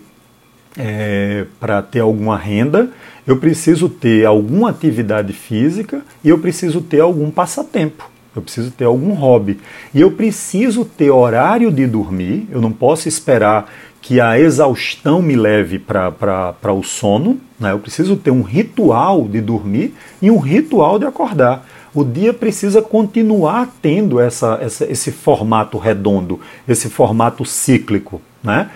é, 0.76 1.46
para 1.58 1.80
ter 1.80 2.00
alguma 2.00 2.36
renda, 2.36 2.90
eu 3.26 3.38
preciso 3.38 3.88
ter 3.88 4.26
alguma 4.26 4.68
atividade 4.68 5.32
física 5.32 6.02
e 6.22 6.28
eu 6.28 6.38
preciso 6.38 6.82
ter 6.82 7.00
algum 7.00 7.30
passatempo. 7.30 8.10
Eu 8.36 8.42
preciso 8.42 8.70
ter 8.70 8.84
algum 8.84 9.12
hobby. 9.12 9.58
E 9.94 10.00
eu 10.00 10.12
preciso 10.12 10.84
ter 10.84 11.10
horário 11.10 11.72
de 11.72 11.86
dormir. 11.86 12.46
Eu 12.50 12.60
não 12.60 12.70
posso 12.70 13.08
esperar 13.08 13.72
que 14.00 14.20
a 14.20 14.38
exaustão 14.38 15.20
me 15.20 15.36
leve 15.36 15.78
para 15.78 16.72
o 16.72 16.82
sono. 16.82 17.38
Né? 17.58 17.72
Eu 17.72 17.78
preciso 17.78 18.16
ter 18.16 18.30
um 18.30 18.42
ritual 18.42 19.28
de 19.28 19.40
dormir 19.40 19.94
e 20.20 20.30
um 20.30 20.38
ritual 20.38 20.98
de 20.98 21.06
acordar. 21.06 21.66
O 21.94 22.04
dia 22.04 22.32
precisa 22.32 22.80
continuar 22.80 23.68
tendo 23.82 24.20
essa, 24.20 24.58
essa 24.62 24.84
esse 24.90 25.10
formato 25.10 25.76
redondo, 25.76 26.40
esse 26.66 26.88
formato 26.88 27.44
cíclico. 27.44 28.22
Né? 28.42 28.70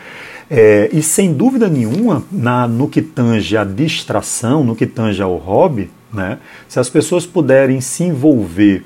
É, 0.50 0.90
e 0.92 1.02
sem 1.02 1.32
dúvida 1.32 1.68
nenhuma, 1.68 2.22
na, 2.30 2.68
no 2.68 2.88
que 2.88 3.00
tange 3.00 3.56
a 3.56 3.64
distração, 3.64 4.62
no 4.62 4.76
que 4.76 4.87
tange 4.87 5.22
ao 5.22 5.37
hobby, 5.37 5.90
né? 6.12 6.38
se 6.68 6.78
as 6.78 6.90
pessoas 6.90 7.24
puderem 7.24 7.80
se 7.80 8.04
envolver 8.04 8.84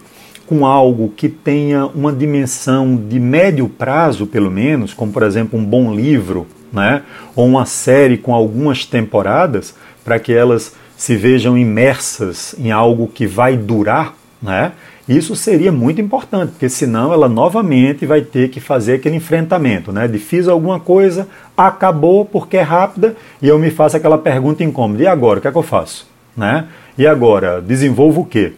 com 0.49 0.65
algo 0.65 1.13
que 1.15 1.29
tenha 1.29 1.87
uma 1.87 2.13
dimensão 2.13 2.97
de 2.97 3.21
médio 3.21 3.69
prazo, 3.69 4.27
pelo 4.27 4.51
menos, 4.51 4.95
como 4.95 5.13
por 5.13 5.23
exemplo 5.23 5.59
um 5.59 5.65
bom 5.65 5.95
livro, 5.95 6.47
né? 6.73 7.03
ou 7.37 7.47
uma 7.47 7.67
série 7.67 8.17
com 8.17 8.35
algumas 8.35 8.87
temporadas, 8.87 9.75
para 10.05 10.19
que 10.19 10.33
elas 10.33 10.75
se 10.97 11.17
vejam 11.17 11.57
imersas 11.57 12.55
em 12.59 12.73
algo 12.73 13.07
que 13.07 13.27
vai 13.27 13.57
durar, 13.57 14.15
né? 14.43 14.73
Isso 15.09 15.35
seria 15.35 15.73
muito 15.73 16.03
importante, 16.03 16.51
porque 16.51 16.69
senão 16.69 17.13
ela 17.13 17.29
novamente 17.29 18.05
vai 18.05 18.21
ter 18.21 18.51
que 18.51 18.61
fazer 18.61 18.95
aquele 18.95 19.17
enfrentamento, 19.17 19.91
né? 19.91 20.07
De 20.07 20.19
fiz 20.19 20.49
alguma 20.49 20.79
coisa, 20.79 21.27
acabou 21.57 22.25
porque 22.27 22.59
é 22.59 22.63
rápida 22.63 23.17
e 23.41 23.49
eu 23.49 23.59
me 23.59 23.71
faço 23.71 23.97
aquela 23.97 24.19
pergunta 24.19 24.63
incômoda. 24.63 25.03
E 25.03 25.07
agora, 25.07 25.39
o 25.39 25.43
que 25.43 25.49
é 25.49 25.53
que 25.53 25.57
eu 25.57 25.63
faço? 25.63 26.07
Né? 26.37 26.67
E 26.97 27.07
agora, 27.07 27.61
desenvolvo 27.61 28.21
o 28.23 28.25
quê? 28.25 28.53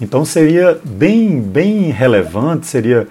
Então 0.00 0.24
seria 0.24 0.78
bem, 0.84 1.40
bem 1.40 1.90
relevante, 1.90 2.66
seria 2.66 3.08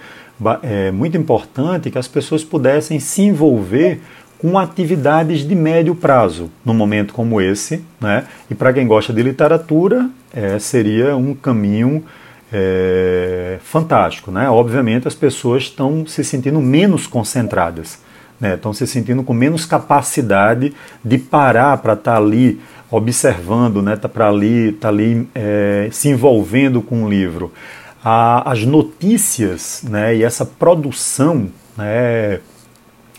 é, 0.61 0.91
muito 0.91 1.17
importante 1.17 1.89
que 1.89 1.97
as 1.97 2.07
pessoas 2.07 2.43
pudessem 2.43 2.99
se 2.99 3.23
envolver 3.23 4.01
com 4.37 4.59
atividades 4.59 5.47
de 5.47 5.55
médio 5.55 5.95
prazo, 5.95 6.51
num 6.63 6.73
momento 6.73 7.13
como 7.13 7.41
esse. 7.41 7.83
Né? 7.99 8.25
E 8.49 8.55
para 8.55 8.73
quem 8.73 8.85
gosta 8.85 9.11
de 9.13 9.23
literatura, 9.23 10.09
é, 10.33 10.59
seria 10.59 11.15
um 11.15 11.33
caminho 11.33 12.03
é, 12.51 13.57
fantástico. 13.61 14.31
Né? 14.31 14.49
Obviamente, 14.49 15.07
as 15.07 15.15
pessoas 15.15 15.63
estão 15.63 16.05
se 16.05 16.23
sentindo 16.23 16.59
menos 16.61 17.07
concentradas, 17.07 17.99
né? 18.39 18.55
estão 18.55 18.73
se 18.73 18.85
sentindo 18.85 19.23
com 19.23 19.33
menos 19.33 19.65
capacidade 19.65 20.73
de 21.03 21.17
parar 21.17 21.77
para 21.77 21.93
estar 21.93 22.11
tá 22.11 22.17
ali 22.17 22.59
observando, 22.89 23.81
né? 23.81 23.95
tá 23.95 24.07
para 24.07 24.29
ali, 24.29 24.71
tá 24.73 24.89
ali 24.89 25.27
é, 25.33 25.89
se 25.91 26.09
envolvendo 26.09 26.81
com 26.81 27.03
o 27.03 27.09
livro. 27.09 27.51
A, 28.03 28.51
as 28.51 28.63
notícias 28.65 29.83
né? 29.87 30.15
e 30.15 30.23
essa 30.23 30.45
produção 30.45 31.47
né? 31.77 32.39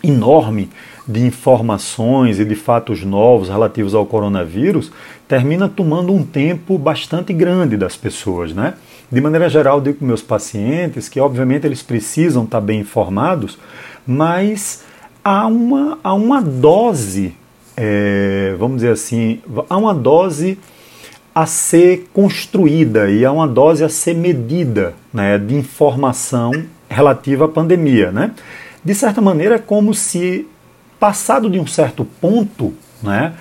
enorme 0.03 0.69
de 1.07 1.25
informações 1.25 2.39
e 2.39 2.45
de 2.45 2.55
fatos 2.55 3.03
novos 3.03 3.47
relativos 3.47 3.95
ao 3.95 4.05
coronavírus 4.05 4.91
termina 5.27 5.69
tomando 5.69 6.13
um 6.13 6.23
tempo 6.23 6.77
bastante 6.77 7.31
grande 7.31 7.77
das 7.77 7.95
pessoas, 7.95 8.53
né? 8.53 8.73
De 9.09 9.21
maneira 9.21 9.49
geral, 9.49 9.79
digo 9.79 9.99
para 9.99 10.07
meus 10.07 10.21
pacientes 10.21 11.07
que, 11.07 11.19
obviamente, 11.19 11.65
eles 11.65 11.81
precisam 11.81 12.43
estar 12.43 12.59
bem 12.59 12.81
informados, 12.81 13.57
mas 14.05 14.83
há 15.23 15.47
uma, 15.47 15.97
há 16.03 16.13
uma 16.13 16.41
dose, 16.41 17.33
é, 17.77 18.55
vamos 18.57 18.77
dizer 18.77 18.91
assim, 18.91 19.39
há 19.69 19.77
uma 19.77 19.93
dose 19.93 20.57
a 21.33 21.45
ser 21.45 22.09
construída 22.11 23.11
e 23.11 23.23
há 23.23 23.31
uma 23.31 23.47
dose 23.47 23.83
a 23.83 23.89
ser 23.89 24.15
medida 24.15 24.95
né, 25.13 25.37
de 25.37 25.53
informação 25.53 26.51
relativa 26.89 27.45
à 27.45 27.47
pandemia. 27.47 28.11
Né? 28.11 28.31
De 28.83 28.95
certa 28.95 29.21
maneira, 29.21 29.55
é 29.55 29.59
como 29.59 29.93
se, 29.93 30.47
passado 30.99 31.47
de 31.47 31.59
um 31.59 31.67
certo 31.67 32.03
ponto, 32.19 32.73
né, 33.03 33.33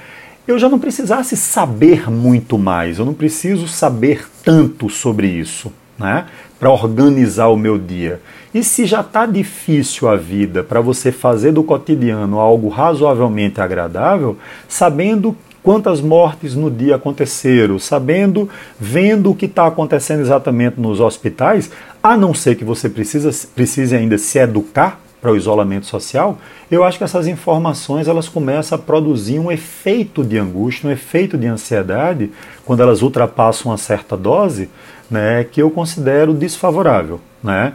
eu 0.46 0.58
já 0.58 0.68
não 0.68 0.78
precisasse 0.78 1.36
saber 1.36 2.10
muito 2.10 2.58
mais, 2.58 2.98
eu 2.98 3.06
não 3.06 3.14
preciso 3.14 3.66
saber 3.66 4.28
tanto 4.44 4.90
sobre 4.90 5.26
isso, 5.26 5.72
né? 5.98 6.26
Para 6.58 6.70
organizar 6.70 7.48
o 7.48 7.56
meu 7.56 7.78
dia. 7.78 8.20
E 8.54 8.64
se 8.64 8.86
já 8.86 9.00
está 9.00 9.26
difícil 9.26 10.08
a 10.08 10.16
vida 10.16 10.62
para 10.62 10.80
você 10.80 11.12
fazer 11.12 11.52
do 11.52 11.62
cotidiano 11.62 12.38
algo 12.38 12.68
razoavelmente 12.68 13.60
agradável, 13.60 14.36
sabendo 14.68 15.36
quantas 15.62 16.00
mortes 16.00 16.54
no 16.54 16.70
dia 16.70 16.94
aconteceram, 16.94 17.78
sabendo, 17.78 18.48
vendo 18.78 19.30
o 19.30 19.34
que 19.34 19.46
está 19.46 19.66
acontecendo 19.66 20.20
exatamente 20.20 20.80
nos 20.80 21.00
hospitais, 21.00 21.70
a 22.00 22.16
não 22.16 22.32
ser 22.32 22.54
que 22.54 22.64
você 22.64 22.88
precisa, 22.88 23.30
precise 23.54 23.96
ainda 23.96 24.16
se 24.16 24.38
educar 24.38 25.00
para 25.20 25.32
o 25.32 25.36
isolamento 25.36 25.86
social, 25.86 26.38
eu 26.70 26.84
acho 26.84 26.98
que 26.98 27.04
essas 27.04 27.26
informações 27.26 28.06
elas 28.06 28.28
começam 28.28 28.78
a 28.78 28.80
produzir 28.80 29.40
um 29.40 29.50
efeito 29.50 30.22
de 30.22 30.38
angústia, 30.38 30.88
um 30.88 30.92
efeito 30.92 31.36
de 31.36 31.48
ansiedade, 31.48 32.30
quando 32.64 32.82
elas 32.82 33.02
ultrapassam 33.02 33.72
uma 33.72 33.76
certa 33.76 34.16
dose, 34.16 34.68
né, 35.10 35.44
que 35.44 35.60
eu 35.62 35.70
considero 35.70 36.34
desfavorável. 36.34 37.20
Né? 37.42 37.72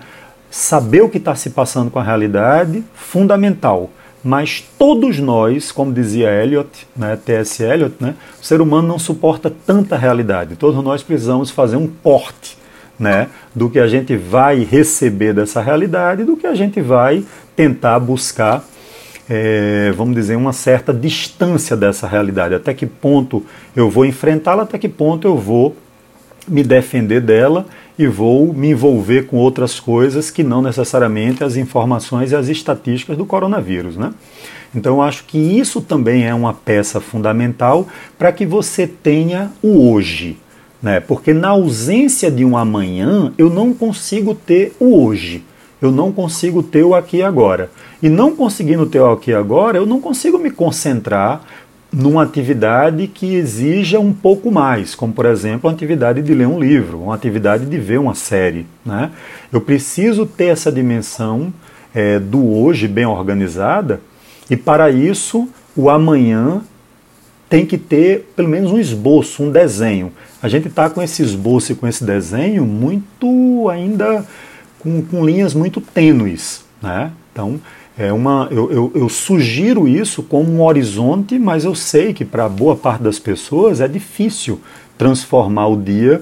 Saber 0.50 1.02
o 1.02 1.10
que 1.10 1.18
está 1.18 1.36
se 1.36 1.52
passando 1.52 1.90
com 1.90 2.00
a 2.00 2.04
realidade, 2.04 2.84
fundamental. 2.94 3.90
Mas 4.24 4.64
todos 4.78 5.20
nós, 5.20 5.72
como 5.72 5.92
dizia 5.92 6.30
Eliot, 6.30 6.88
né, 6.96 7.16
T.S. 7.16 7.64
Eliot, 7.64 7.96
né, 8.00 8.14
o 8.40 8.46
ser 8.46 8.62
humano 8.62 8.88
não 8.88 9.00
suporta 9.00 9.52
tanta 9.66 9.98
realidade. 9.98 10.56
Todos 10.56 10.84
nós 10.84 11.02
precisamos 11.02 11.50
fazer 11.50 11.76
um 11.76 11.88
porte 11.88 12.58
né, 13.00 13.30
do 13.56 13.68
que 13.68 13.80
a 13.80 13.88
gente 13.88 14.16
vai 14.16 14.64
receber 14.64 15.34
dessa 15.34 15.60
realidade, 15.60 16.24
do 16.24 16.38
que 16.38 16.46
a 16.46 16.54
gente 16.54 16.80
vai 16.80 17.26
tentar 17.56 18.00
buscar, 18.00 18.64
é, 19.28 19.92
vamos 19.98 20.14
dizer, 20.14 20.36
uma 20.36 20.54
certa 20.54 20.94
distância 20.94 21.76
dessa 21.76 22.06
realidade. 22.08 22.54
Até 22.54 22.76
que 22.76 22.86
ponto 22.86 23.44
eu 23.76 23.90
vou 23.90 24.06
enfrentá-la, 24.06 24.64
até 24.64 24.78
que 24.78 24.88
ponto 24.88 25.28
eu 25.28 25.36
vou 25.36 25.76
me 26.48 26.64
defender 26.64 27.22
dela 27.22 27.66
e 27.98 28.08
vou 28.08 28.54
me 28.54 28.70
envolver 28.70 29.28
com 29.28 29.38
outras 29.38 29.80
coisas 29.80 30.32
que 30.32 30.44
não 30.44 30.62
necessariamente 30.62 31.44
as 31.44 31.56
informações 31.56 32.32
e 32.32 32.36
as 32.36 32.48
estatísticas 32.48 33.18
do 33.18 33.26
coronavírus, 33.26 33.98
né? 33.98 34.14
Então 34.74 35.02
acho 35.02 35.26
que 35.26 35.38
isso 35.38 35.82
também 35.82 36.26
é 36.26 36.34
uma 36.34 36.54
peça 36.54 37.00
fundamental 37.02 37.88
para 38.18 38.32
que 38.32 38.46
você 38.46 38.88
tenha 38.88 39.52
o 39.62 39.92
hoje 39.92 40.38
né? 40.82 41.00
Porque 41.00 41.34
na 41.34 41.50
ausência 41.50 42.32
de 42.32 42.44
um 42.44 42.58
amanhã, 42.58 43.32
eu 43.38 43.50
não 43.50 43.74
consigo 43.74 44.34
ter 44.34 44.74
o 44.80 45.06
hoje. 45.06 45.44
Eu 45.82 45.92
não 45.92 46.12
consigo 46.12 46.64
ter 46.64 46.84
o 46.84 46.96
aqui 46.96 47.18
e 47.18 47.24
agora. 47.24 47.70
E 48.02 48.10
não 48.10 48.36
conseguindo 48.36 48.86
ter 48.86 49.00
o 49.00 49.12
aqui 49.12 49.32
e 49.32 49.36
agora, 49.36 49.78
eu 49.78 49.86
não 49.86 50.02
consigo 50.02 50.38
me 50.38 50.50
concentrar 50.50 51.42
numa 51.92 52.24
atividade 52.24 53.08
que 53.08 53.36
exija 53.36 54.00
um 54.00 54.14
pouco 54.14 54.50
mais, 54.50 54.96
como 54.96 55.12
por 55.12 55.26
exemplo 55.26 55.70
a 55.70 55.74
atividade 55.74 56.22
de 56.22 56.34
ler 56.34 56.48
um 56.48 56.60
livro, 56.60 57.02
uma 57.02 57.16
atividade 57.16 57.66
de 57.66 57.78
ver 57.78 58.00
uma 58.00 58.16
série. 58.16 58.66
Né? 58.86 59.12
Eu 59.52 59.60
preciso 59.60 60.26
ter 60.26 60.46
essa 60.46 60.72
dimensão 60.72 61.54
é, 61.94 62.18
do 62.18 62.54
hoje 62.54 62.88
bem 62.88 63.06
organizada 63.06 64.00
e 64.50 64.56
para 64.56 64.90
isso 64.90 65.50
o 65.76 65.90
amanhã 65.90 66.62
tem 67.50 67.66
que 67.66 67.78
ter 67.78 68.32
pelo 68.36 68.48
menos 68.48 68.72
um 68.72 68.80
esboço, 68.80 69.44
um 69.44 69.52
desenho. 69.52 70.14
A 70.42 70.48
gente 70.48 70.70
está 70.70 70.90
com 70.90 71.02
esse 71.02 71.22
esboço 71.22 71.74
e 71.74 71.76
com 71.76 71.86
esse 71.86 72.06
desenho 72.06 72.66
muito 72.66 73.68
ainda 73.70 74.26
com, 74.80 75.02
com 75.02 75.26
linhas 75.26 75.54
muito 75.54 75.82
tênues. 75.82 76.64
Né? 76.82 77.12
Então, 77.34 77.60
é 78.08 78.12
uma, 78.12 78.48
eu, 78.50 78.72
eu, 78.72 78.92
eu, 78.96 79.10
sugiro 79.10 79.88
isso 79.88 80.24
como 80.24 80.52
um 80.52 80.64
horizonte, 80.64 81.38
mas 81.38 81.66
eu 81.66 81.76
sei 81.76 82.14
que 82.14 82.26
para 82.26 82.50
boa 82.50 82.76
parte 82.76 83.04
das 83.04 83.20
pessoas 83.20 83.80
é 83.80 83.88
difícil 83.88 84.60
transformar 84.98 85.68
o 85.68 85.78
dia 85.78 86.20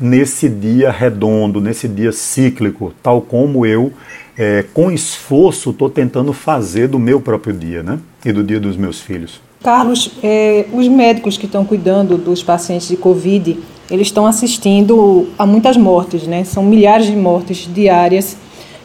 nesse 0.00 0.48
dia 0.48 0.90
redondo, 0.90 1.60
nesse 1.60 1.86
dia 1.86 2.12
cíclico, 2.12 2.94
tal 3.02 3.20
como 3.20 3.66
eu, 3.66 3.92
é, 4.38 4.64
com 4.72 4.90
esforço, 4.90 5.70
estou 5.70 5.90
tentando 5.90 6.32
fazer 6.32 6.88
do 6.88 6.98
meu 6.98 7.20
próprio 7.20 7.52
dia 7.52 7.82
né? 7.82 7.98
e 8.24 8.32
do 8.32 8.42
dia 8.42 8.58
dos 8.58 8.76
meus 8.76 8.98
filhos. 8.98 9.40
Carlos, 9.62 10.12
é, 10.22 10.64
os 10.72 10.88
médicos 10.88 11.36
que 11.36 11.44
estão 11.44 11.62
cuidando 11.62 12.16
dos 12.16 12.42
pacientes 12.42 12.88
de 12.88 12.96
Covid, 12.96 13.58
eles 13.90 14.06
estão 14.06 14.24
assistindo 14.24 15.28
a 15.36 15.44
muitas 15.44 15.76
mortes, 15.76 16.26
né? 16.26 16.44
São 16.44 16.62
milhares 16.62 17.06
de 17.06 17.16
mortes 17.16 17.68
diárias, 17.74 18.36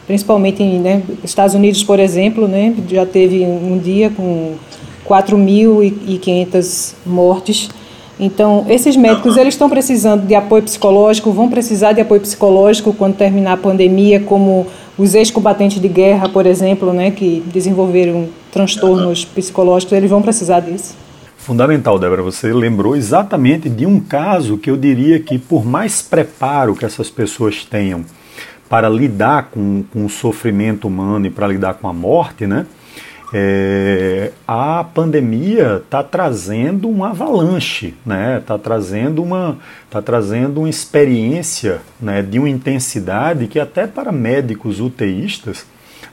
principalmente 0.05 0.63
nos 0.63 0.81
né, 0.81 1.01
Estados 1.23 1.55
Unidos, 1.55 1.83
por 1.83 1.99
exemplo, 1.99 2.47
né? 2.47 2.73
Já 2.89 3.05
teve 3.05 3.43
um 3.43 3.77
dia 3.77 4.09
com 4.09 4.55
4.500 5.05 6.93
mortes. 7.05 7.69
Então, 8.19 8.65
esses 8.69 8.95
médicos 8.95 9.37
eles 9.37 9.55
estão 9.55 9.69
precisando 9.69 10.25
de 10.25 10.35
apoio 10.35 10.63
psicológico, 10.63 11.31
vão 11.31 11.49
precisar 11.49 11.93
de 11.93 12.01
apoio 12.01 12.21
psicológico 12.21 12.93
quando 12.93 13.15
terminar 13.15 13.53
a 13.53 13.57
pandemia, 13.57 14.19
como 14.19 14.67
os 14.97 15.15
ex-combatentes 15.15 15.81
de 15.81 15.87
guerra, 15.87 16.29
por 16.29 16.45
exemplo, 16.45 16.93
né, 16.93 17.09
que 17.09 17.43
desenvolveram 17.47 18.27
transtornos 18.51 19.25
psicológicos, 19.25 19.93
eles 19.93 20.09
vão 20.09 20.21
precisar 20.21 20.59
disso. 20.59 20.95
Fundamental, 21.35 21.97
Débora. 21.99 22.21
Você 22.21 22.53
lembrou 22.53 22.95
exatamente 22.95 23.67
de 23.67 23.85
um 23.85 23.99
caso 23.99 24.57
que 24.57 24.69
eu 24.69 24.77
diria 24.77 25.19
que, 25.19 25.37
por 25.37 25.65
mais 25.65 26.01
preparo 26.01 26.75
que 26.75 26.85
essas 26.85 27.09
pessoas 27.09 27.65
tenham 27.65 28.05
para 28.69 28.89
lidar 28.89 29.49
com, 29.51 29.83
com 29.91 30.05
o 30.05 30.09
sofrimento 30.09 30.87
humano 30.87 31.25
e 31.25 31.29
para 31.29 31.47
lidar 31.47 31.75
com 31.75 31.87
a 31.87 31.93
morte, 31.93 32.47
né? 32.47 32.65
É, 33.35 34.31
a 34.47 34.83
pandemia 34.83 35.81
está 35.83 36.03
trazendo 36.03 36.87
uma 36.87 37.09
avalanche, 37.09 37.95
né? 38.05 38.37
Está 38.37 38.59
trazendo 38.59 39.23
uma, 39.23 39.57
tá 39.89 40.03
trazendo 40.03 40.59
uma 40.59 40.69
experiência, 40.69 41.81
né? 41.99 42.21
De 42.21 42.37
uma 42.37 42.49
intensidade 42.49 43.47
que 43.47 43.59
até 43.59 43.87
para 43.87 44.11
médicos 44.11 44.79
UTIstas, 44.79 45.65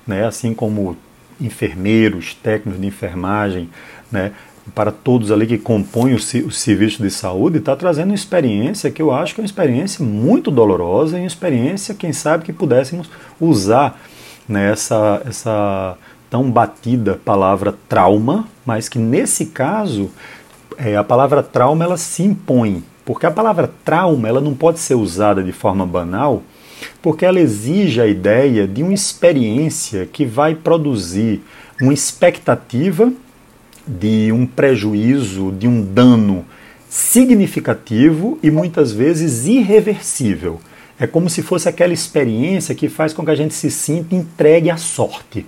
né? 0.06 0.26
Assim 0.26 0.54
como 0.54 0.96
enfermeiros, 1.38 2.34
técnicos 2.34 2.80
de 2.80 2.86
enfermagem, 2.86 3.68
né? 4.10 4.32
Para 4.74 4.90
todos 4.92 5.30
ali 5.30 5.46
que 5.46 5.58
compõem 5.58 6.14
o, 6.14 6.16
o 6.16 6.50
serviço 6.50 7.02
de 7.02 7.10
saúde, 7.10 7.58
está 7.58 7.74
trazendo 7.74 8.10
uma 8.10 8.14
experiência 8.14 8.90
que 8.90 9.02
eu 9.02 9.10
acho 9.12 9.34
que 9.34 9.40
é 9.40 9.42
uma 9.42 9.46
experiência 9.46 10.04
muito 10.04 10.50
dolorosa 10.50 11.16
e 11.16 11.20
uma 11.20 11.26
experiência, 11.26 11.94
quem 11.94 12.12
sabe, 12.12 12.44
que 12.44 12.52
pudéssemos 12.52 13.10
usar 13.40 14.00
nessa 14.48 15.18
né? 15.18 15.22
essa 15.26 15.96
tão 16.28 16.48
batida 16.50 17.20
palavra 17.24 17.74
trauma, 17.88 18.46
mas 18.64 18.88
que 18.88 18.98
nesse 18.98 19.46
caso 19.46 20.10
é, 20.78 20.96
a 20.96 21.02
palavra 21.02 21.42
trauma 21.42 21.84
ela 21.84 21.96
se 21.96 22.22
impõe, 22.22 22.84
porque 23.04 23.26
a 23.26 23.30
palavra 23.30 23.70
trauma 23.84 24.28
ela 24.28 24.40
não 24.40 24.54
pode 24.54 24.78
ser 24.78 24.94
usada 24.94 25.42
de 25.42 25.50
forma 25.50 25.84
banal, 25.84 26.42
porque 27.02 27.26
ela 27.26 27.40
exige 27.40 28.00
a 28.00 28.06
ideia 28.06 28.66
de 28.66 28.82
uma 28.82 28.94
experiência 28.94 30.06
que 30.06 30.24
vai 30.24 30.54
produzir 30.54 31.42
uma 31.80 31.92
expectativa 31.92 33.12
de 33.86 34.30
um 34.32 34.46
prejuízo, 34.46 35.52
de 35.52 35.66
um 35.66 35.82
dano 35.82 36.44
significativo 36.88 38.38
e 38.42 38.50
muitas 38.50 38.92
vezes 38.92 39.46
irreversível. 39.46 40.60
É 40.98 41.06
como 41.06 41.30
se 41.30 41.40
fosse 41.40 41.68
aquela 41.68 41.92
experiência 41.92 42.74
que 42.74 42.88
faz 42.88 43.12
com 43.12 43.24
que 43.24 43.30
a 43.30 43.34
gente 43.34 43.54
se 43.54 43.70
sinta 43.70 44.14
entregue 44.14 44.70
à 44.70 44.76
sorte. 44.76 45.46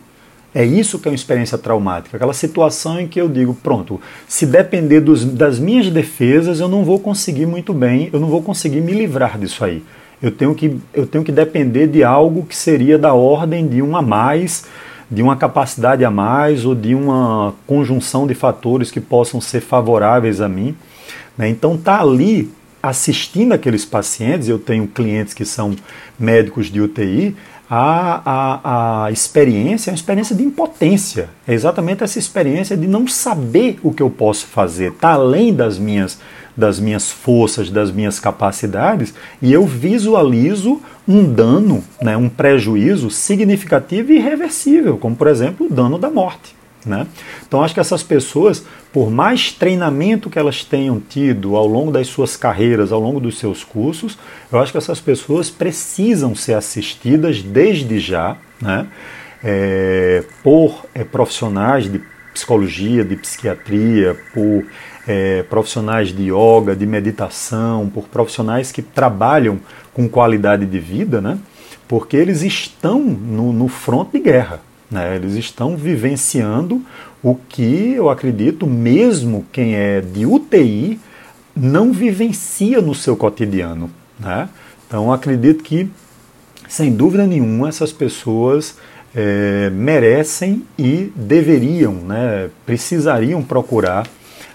É 0.55 0.65
isso 0.65 0.99
que 0.99 1.09
é 1.09 1.11
uma 1.11 1.17
experiência 1.17 1.57
traumática, 1.57 2.17
aquela 2.17 2.35
situação 2.35 3.01
em 3.01 3.09
que 3.09 3.19
eu 3.19 3.27
digo, 3.27 3.55
pronto, 3.55 3.99
se 4.29 4.45
depender 4.45 5.01
dos, 5.01 5.25
das 5.25 5.59
minhas 5.59 5.89
defesas, 5.89 6.61
eu 6.61 6.69
não 6.69 6.85
vou 6.85 7.01
conseguir 7.01 7.47
muito 7.47 7.73
bem, 7.73 8.11
eu 8.13 8.21
não 8.21 8.29
vou 8.29 8.43
conseguir 8.43 8.83
me 8.83 8.93
livrar 8.93 9.39
disso 9.39 9.65
aí. 9.65 9.83
Eu 10.23 10.31
tenho 10.31 10.55
que, 10.55 10.79
eu 10.93 11.07
tenho 11.07 11.25
que 11.25 11.33
depender 11.33 11.87
de 11.87 12.05
algo 12.05 12.45
que 12.45 12.55
seria 12.55 12.99
da 12.99 13.15
ordem 13.15 13.67
de 13.67 13.81
um 13.81 13.97
a 13.97 14.03
mais, 14.03 14.67
de 15.13 15.23
uma 15.23 15.37
capacidade 15.37 16.03
a 16.07 16.11
mais 16.11 16.65
ou 16.65 16.75
de 16.75 16.95
uma 16.95 17.55
conjunção 17.67 18.27
de 18.27 18.35
fatores 18.35 18.91
que 18.91 18.99
possam 18.99 19.43
ser 19.43 19.61
favoráveis 19.61 20.41
a 20.41 20.49
mim. 20.49 20.75
Né? 21.37 21.51
Então 21.51 21.77
tá 21.77 22.01
ali 22.01 22.51
assistindo 22.83 23.53
aqueles 23.53 23.85
pacientes, 23.85 24.49
eu 24.49 24.59
tenho 24.59 24.89
clientes 24.89 25.35
que 25.35 25.45
são 25.45 25.77
médicos 26.19 26.67
de 26.67 26.81
UTI, 26.81 27.37
a, 27.71 28.23
a, 28.25 29.05
a 29.05 29.11
experiência 29.13 29.91
é 29.91 29.93
uma 29.93 29.97
experiência 29.97 30.35
de 30.35 30.43
impotência. 30.43 31.29
É 31.47 31.55
exatamente 31.55 32.03
essa 32.03 32.19
experiência 32.19 32.77
de 32.77 32.87
não 32.87 33.07
saber 33.07 33.79
o 33.83 33.93
que 33.93 34.03
eu 34.03 34.11
posso 34.11 34.47
fazer, 34.47 34.93
está 34.93 35.13
além 35.13 35.55
das 35.55 35.79
minhas, 35.79 36.19
das 36.57 36.79
minhas 36.79 37.11
forças, 37.11 37.71
das 37.71 37.91
minhas 37.91 38.21
capacidades, 38.21 39.15
e 39.41 39.53
eu 39.53 39.67
visualizo 39.67 40.81
um 41.07 41.25
dano, 41.25 41.83
né, 42.01 42.17
um 42.17 42.29
prejuízo 42.29 43.11
significativo 43.11 44.13
e 44.13 44.17
irreversível, 44.17 44.97
como 44.97 45.17
por 45.17 45.27
exemplo 45.27 45.67
o 45.67 45.73
dano 45.73 45.99
da 45.99 46.11
morte. 46.11 46.55
Né? 46.85 47.07
Então 47.47 47.63
acho 47.63 47.75
que 47.75 47.81
essas 47.81 48.03
pessoas, 48.03 48.65
por 48.93 49.09
mais 49.09 49.53
treinamento 49.53 50.29
que 50.29 50.39
elas 50.39 50.65
tenham 50.65 51.01
tido 51.01 51.55
ao 51.55 51.67
longo 51.67 51.93
das 51.93 52.09
suas 52.09 52.37
carreiras, 52.37 52.91
ao 52.91 53.01
longo 53.01 53.21
dos 53.21 53.39
seus 53.39 53.63
cursos, 53.63 54.19
eu 54.51 54.59
acho 54.59 54.73
que 54.73 54.79
essas 54.79 55.01
pessoas 55.01 55.49
precisam 55.49 56.35
ser 56.35 56.55
assistidas 56.55 57.41
desde 57.41 58.01
já 58.01 58.37
né? 58.63 58.87
É, 59.45 60.23
por 60.43 60.87
é, 60.95 61.03
profissionais 61.03 61.91
de 61.91 62.01
psicologia, 62.33 63.05
de 63.05 63.17
psiquiatria, 63.17 64.17
por 64.33 64.65
é, 65.07 65.43
profissionais 65.45 66.09
de 66.09 66.31
yoga, 66.31 66.77
de 66.77 66.87
meditação, 66.87 67.89
por 67.89 68.05
profissionais 68.05 68.71
que 68.71 68.83
trabalham 68.83 69.59
com 69.93 70.09
qualidade 70.09 70.65
de 70.67 70.79
vida, 70.79 71.21
né? 71.21 71.39
porque 71.89 72.17
eles 72.17 72.43
estão 72.43 73.01
no, 73.01 73.53
no 73.53 73.69
fronte 73.69 74.13
de 74.13 74.21
guerra. 74.21 74.61
Né? 74.91 75.17
Eles 75.17 75.35
estão 75.35 75.77
vivenciando 75.77 76.83
o 77.23 77.35
que 77.35 77.93
eu 77.95 78.09
acredito, 78.09 78.67
mesmo 78.67 79.47
quem 79.53 79.75
é 79.75 80.01
de 80.01 80.27
UTI, 80.27 81.01
não 81.55 81.93
vivencia 81.93 82.81
no 82.81 82.95
seu 82.95 83.17
cotidiano. 83.17 83.91
Né? 84.19 84.49
Então 84.87 85.13
acredito 85.13 85.63
que, 85.63 85.89
sem 86.69 86.95
dúvida 86.95 87.27
nenhuma, 87.27 87.69
essas 87.69 87.93
pessoas 87.93 88.77
é, 89.15 89.71
merecem 89.71 90.65
e 90.79 91.13
deveriam, 91.15 91.95
né, 91.95 92.49
precisariam 92.65 93.43
procurar 93.43 94.07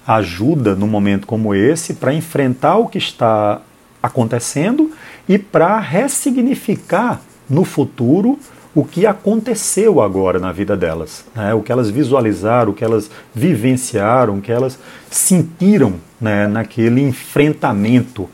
ajuda 0.08 0.74
num 0.74 0.88
momento 0.88 1.28
como 1.28 1.54
esse 1.54 1.96
para 1.96 2.13
enfrentar 2.13 2.78
o 2.78 2.88
que 2.88 2.98
está 2.98 3.62
acontecendo 4.02 4.91
e 5.28 5.38
para 5.38 5.78
ressignificar 5.80 7.22
no 7.50 7.65
futuro 7.65 8.39
o 8.74 8.86
que 8.86 9.06
aconteceu 9.06 10.00
agora 10.00 10.39
na 10.39 10.52
vida 10.52 10.78
delas, 10.78 11.26
né? 11.36 11.54
o 11.54 11.62
que 11.62 11.72
elas 11.72 11.89
visualizaram, 11.89 12.72
o 12.72 12.74
que 12.76 12.84
elas 12.84 13.10
vivenciaram, 13.34 14.38
o 14.38 14.41
que 14.41 14.52
elas 14.52 14.80
sentiram 15.10 15.96
né? 16.22 16.48
naquele 16.48 17.02
enfrentamento 17.02 18.30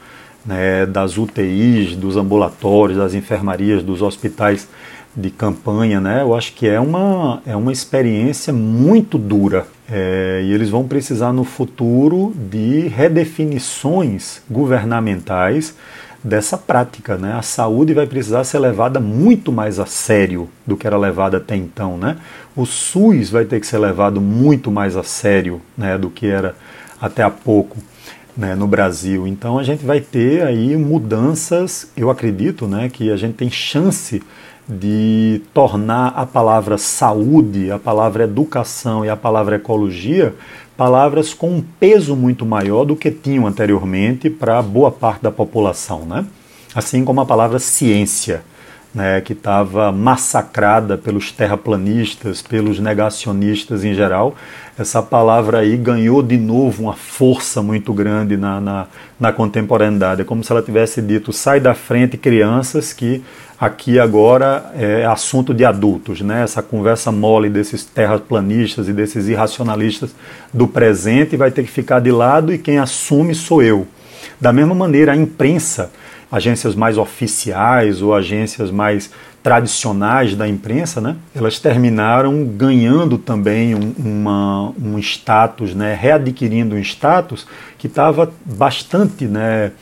né? 0.45 0.85
das 0.85 1.17
UTIs, 1.17 1.95
dos 1.95 2.17
ambulatórios, 2.17 2.97
das 2.97 3.13
enfermarias, 3.13 3.81
dos 3.81 4.01
hospitais 4.01 4.67
de 5.15 5.29
campanha, 5.29 6.01
né? 6.01 6.23
Eu 6.23 6.35
acho 6.35 6.53
que 6.53 6.67
é 6.67 6.79
uma, 6.79 7.41
é 7.45 7.55
uma 7.55 7.71
experiência 7.71 8.51
muito 8.51 9.17
dura 9.17 9.67
é, 9.91 10.41
e 10.43 10.53
eles 10.53 10.69
vão 10.69 10.87
precisar 10.87 11.33
no 11.33 11.43
futuro 11.43 12.33
de 12.35 12.87
redefinições 12.87 14.41
governamentais 14.49 15.75
dessa 16.23 16.57
prática. 16.57 17.17
Né? 17.17 17.33
A 17.33 17.41
saúde 17.41 17.93
vai 17.93 18.07
precisar 18.07 18.43
ser 18.43 18.59
levada 18.59 18.99
muito 18.99 19.51
mais 19.51 19.79
a 19.79 19.85
sério 19.85 20.49
do 20.65 20.77
que 20.77 20.87
era 20.87 20.97
levada 20.97 21.37
até 21.37 21.55
então. 21.55 21.97
Né? 21.97 22.17
O 22.55 22.65
SUS 22.65 23.29
vai 23.29 23.45
ter 23.45 23.59
que 23.59 23.67
ser 23.67 23.77
levado 23.77 24.21
muito 24.21 24.71
mais 24.71 24.95
a 24.95 25.03
sério 25.03 25.61
né, 25.77 25.97
do 25.97 26.09
que 26.09 26.27
era 26.27 26.55
até 27.01 27.23
há 27.23 27.29
pouco. 27.29 27.77
Né, 28.35 28.55
no 28.55 28.65
Brasil. 28.65 29.27
Então 29.27 29.59
a 29.59 29.63
gente 29.63 29.85
vai 29.85 30.01
ter 30.01 30.41
aí 30.41 30.75
mudanças, 30.75 31.91
eu 31.95 32.09
acredito, 32.09 32.67
né, 32.67 32.89
que 32.91 33.11
a 33.11 33.15
gente 33.15 33.35
tem 33.35 33.47
chance 33.47 34.23
de 34.67 35.41
tornar 35.53 36.13
a 36.15 36.25
palavra 36.25 36.77
saúde, 36.77 37.71
a 37.71 37.77
palavra 37.77 38.23
educação 38.23 39.03
e 39.03 39.09
a 39.09 39.15
palavra 39.15 39.57
ecologia 39.57 40.33
palavras 40.75 41.33
com 41.33 41.51
um 41.51 41.61
peso 41.79 42.15
muito 42.15 42.45
maior 42.45 42.83
do 42.83 42.95
que 42.95 43.11
tinham 43.11 43.45
anteriormente 43.45 44.29
para 44.29 44.61
boa 44.61 44.91
parte 44.91 45.21
da 45.21 45.31
população, 45.31 46.05
né? 46.05 46.25
Assim 46.73 47.05
como 47.05 47.21
a 47.21 47.25
palavra 47.25 47.59
ciência, 47.59 48.43
né, 48.93 49.21
que 49.21 49.33
estava 49.33 49.91
massacrada 49.91 50.97
pelos 50.97 51.31
terraplanistas, 51.31 52.41
pelos 52.41 52.79
negacionistas 52.79 53.83
em 53.83 53.93
geral, 53.93 54.35
essa 54.77 55.01
palavra 55.01 55.59
aí 55.59 55.77
ganhou 55.77 56.23
de 56.23 56.37
novo 56.37 56.83
uma 56.83 56.93
força 56.93 57.61
muito 57.61 57.93
grande 57.93 58.35
na, 58.35 58.59
na, 58.59 58.87
na 59.19 59.31
contemporaneidade. 59.31 60.21
É 60.21 60.23
como 60.23 60.43
se 60.43 60.51
ela 60.51 60.61
tivesse 60.61 61.01
dito: 61.01 61.31
sai 61.31 61.59
da 61.59 61.75
frente, 61.75 62.17
crianças, 62.17 62.91
que 62.91 63.23
aqui 63.59 63.99
agora 63.99 64.71
é 64.75 65.05
assunto 65.05 65.53
de 65.53 65.63
adultos, 65.63 66.21
né? 66.21 66.43
Essa 66.43 66.63
conversa 66.63 67.11
mole 67.11 67.49
desses 67.49 67.85
terraplanistas 67.85 68.87
e 68.87 68.93
desses 68.93 69.27
irracionalistas 69.27 70.09
do 70.51 70.67
presente 70.67 71.37
vai 71.37 71.51
ter 71.51 71.63
que 71.63 71.71
ficar 71.71 71.99
de 71.99 72.11
lado 72.11 72.51
e 72.51 72.57
quem 72.57 72.79
assume 72.79 73.35
sou 73.35 73.61
eu. 73.61 73.87
Da 74.41 74.51
mesma 74.51 74.73
maneira, 74.73 75.11
a 75.11 75.15
imprensa, 75.15 75.91
agências 76.33 76.73
mais 76.73 76.97
oficiais 76.97 78.01
ou 78.01 78.11
agências 78.11 78.71
mais 78.71 79.11
tradicionais 79.43 80.35
da 80.35 80.47
imprensa, 80.47 80.99
né? 80.99 81.15
Elas 81.35 81.59
terminaram 81.59 82.43
ganhando 82.43 83.19
também 83.19 83.75
um, 83.75 83.93
uma, 83.99 84.73
um 84.81 84.97
status, 84.97 85.75
né? 85.75 85.93
Readquirindo 85.93 86.75
um 86.75 86.79
status 86.79 87.45
que 87.77 87.85
estava 87.85 88.33
bastante, 88.43 89.25
né? 89.25 89.73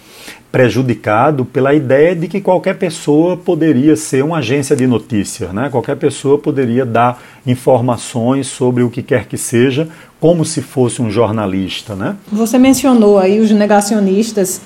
prejudicado 0.51 1.45
pela 1.45 1.73
ideia 1.73 2.13
de 2.13 2.27
que 2.27 2.41
qualquer 2.41 2.77
pessoa 2.77 3.37
poderia 3.37 3.95
ser 3.95 4.21
uma 4.21 4.39
agência 4.39 4.75
de 4.75 4.85
notícias, 4.85 5.53
né? 5.53 5.69
qualquer 5.69 5.95
pessoa 5.95 6.37
poderia 6.37 6.85
dar 6.85 7.23
informações 7.47 8.47
sobre 8.47 8.83
o 8.83 8.89
que 8.89 9.01
quer 9.01 9.27
que 9.27 9.37
seja, 9.37 9.87
como 10.19 10.43
se 10.43 10.61
fosse 10.61 11.01
um 11.01 11.09
jornalista. 11.09 11.95
Né? 11.95 12.17
Você 12.29 12.57
mencionou 12.57 13.17
aí 13.17 13.39
os 13.39 13.49
negacionistas, 13.51 14.59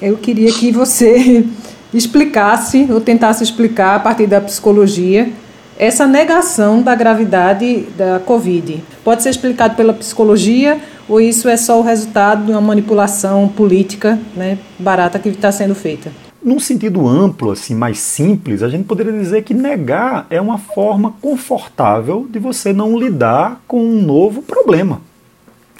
eu 0.00 0.16
queria 0.16 0.52
que 0.52 0.70
você 0.72 1.44
explicasse 1.92 2.86
ou 2.90 3.00
tentasse 3.00 3.42
explicar 3.42 3.96
a 3.96 4.00
partir 4.00 4.26
da 4.26 4.40
psicologia 4.40 5.30
essa 5.78 6.06
negação 6.06 6.82
da 6.82 6.94
gravidade 6.94 7.86
da 7.96 8.20
Covid. 8.20 8.84
Pode 9.02 9.22
ser 9.22 9.30
explicado 9.30 9.74
pela 9.74 9.94
psicologia 9.94 10.78
ou 11.08 11.20
isso 11.20 11.48
é 11.48 11.56
só 11.56 11.80
o 11.80 11.82
resultado 11.82 12.44
de 12.44 12.50
uma 12.52 12.60
manipulação 12.60 13.48
política 13.48 14.18
né, 14.36 14.58
barata 14.78 15.18
que 15.18 15.30
está 15.30 15.50
sendo 15.50 15.74
feita? 15.74 16.12
Num 16.42 16.60
sentido 16.60 17.06
amplo, 17.06 17.50
assim, 17.50 17.74
mais 17.74 17.98
simples, 17.98 18.62
a 18.62 18.68
gente 18.68 18.84
poderia 18.84 19.12
dizer 19.12 19.42
que 19.42 19.52
negar 19.52 20.26
é 20.30 20.40
uma 20.40 20.58
forma 20.58 21.14
confortável 21.20 22.26
de 22.30 22.38
você 22.38 22.72
não 22.72 22.98
lidar 22.98 23.62
com 23.66 23.82
um 23.82 24.02
novo 24.02 24.42
problema. 24.42 25.00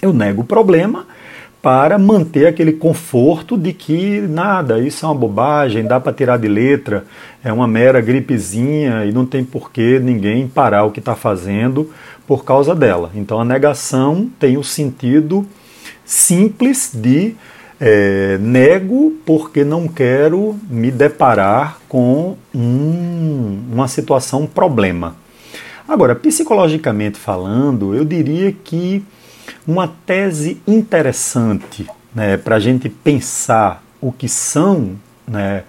Eu 0.02 0.12
nego 0.12 0.42
o 0.42 0.46
problema 0.46 1.06
para 1.62 1.98
manter 1.98 2.46
aquele 2.46 2.72
conforto 2.72 3.56
de 3.56 3.72
que 3.72 4.20
nada, 4.20 4.78
isso 4.80 5.04
é 5.04 5.08
uma 5.08 5.14
bobagem, 5.14 5.84
dá 5.84 6.00
para 6.00 6.12
tirar 6.12 6.38
de 6.38 6.48
letra, 6.48 7.04
é 7.44 7.52
uma 7.52 7.68
mera 7.68 8.00
gripezinha 8.00 9.04
e 9.04 9.12
não 9.12 9.26
tem 9.26 9.44
por 9.44 9.70
que 9.70 9.98
ninguém 9.98 10.48
parar 10.48 10.84
o 10.84 10.90
que 10.90 11.00
está 11.00 11.14
fazendo 11.14 11.90
por 12.26 12.44
causa 12.44 12.74
dela. 12.74 13.10
Então 13.14 13.38
a 13.38 13.44
negação 13.44 14.30
tem 14.38 14.56
o 14.56 14.64
sentido 14.64 15.46
simples 16.04 16.92
de 16.94 17.34
é, 17.78 18.38
nego 18.38 19.12
porque 19.26 19.62
não 19.62 19.86
quero 19.86 20.58
me 20.68 20.90
deparar 20.90 21.78
com 21.88 22.36
um, 22.54 23.58
uma 23.72 23.88
situação, 23.88 24.42
um 24.42 24.46
problema. 24.46 25.16
Agora, 25.86 26.14
psicologicamente 26.14 27.18
falando, 27.18 27.94
eu 27.94 28.04
diria 28.04 28.52
que 28.52 29.02
uma 29.66 29.88
tese 29.88 30.60
interessante 30.66 31.86
né, 32.14 32.36
para 32.36 32.56
a 32.56 32.60
gente 32.60 32.88
pensar 32.88 33.82
o 34.00 34.12
que 34.12 34.28
são 34.28 34.96
né, 35.26 35.64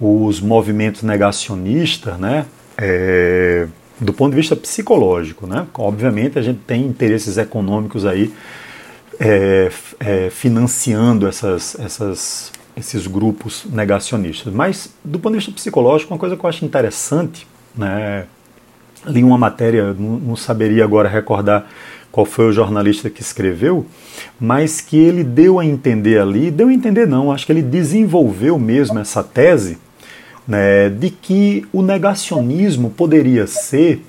os 0.00 0.40
movimentos 0.40 1.02
negacionistas, 1.02 2.18
né, 2.18 2.46
é, 2.76 3.66
do 4.00 4.12
ponto 4.12 4.30
de 4.30 4.36
vista 4.36 4.54
psicológico. 4.54 5.46
Né? 5.46 5.66
Obviamente, 5.74 6.38
a 6.38 6.42
gente 6.42 6.60
tem 6.66 6.84
interesses 6.84 7.38
econômicos 7.38 8.04
aí 8.04 8.32
é, 9.18 9.70
é, 9.98 10.30
financiando 10.30 11.26
essas, 11.26 11.78
essas, 11.80 12.52
esses 12.76 13.06
grupos 13.06 13.64
negacionistas. 13.68 14.52
Mas, 14.52 14.92
do 15.04 15.18
ponto 15.18 15.32
de 15.32 15.38
vista 15.38 15.52
psicológico, 15.52 16.12
uma 16.12 16.20
coisa 16.20 16.36
que 16.36 16.44
eu 16.44 16.48
acho 16.48 16.64
interessante, 16.64 17.46
né, 17.76 18.26
li 19.06 19.24
uma 19.24 19.38
matéria, 19.38 19.92
não, 19.94 20.18
não 20.18 20.36
saberia 20.36 20.84
agora 20.84 21.08
recordar 21.08 21.66
qual 22.10 22.24
foi 22.24 22.48
o 22.48 22.52
jornalista 22.52 23.10
que 23.10 23.20
escreveu, 23.20 23.86
mas 24.40 24.80
que 24.80 24.96
ele 24.96 25.22
deu 25.22 25.58
a 25.58 25.64
entender 25.64 26.20
ali, 26.20 26.50
deu 26.50 26.68
a 26.68 26.72
entender 26.72 27.06
não, 27.06 27.30
acho 27.30 27.46
que 27.46 27.52
ele 27.52 27.62
desenvolveu 27.62 28.58
mesmo 28.58 28.98
essa 28.98 29.22
tese 29.22 29.78
né, 30.46 30.88
de 30.88 31.10
que 31.10 31.66
o 31.72 31.82
negacionismo 31.82 32.90
poderia 32.90 33.46
ser 33.46 34.02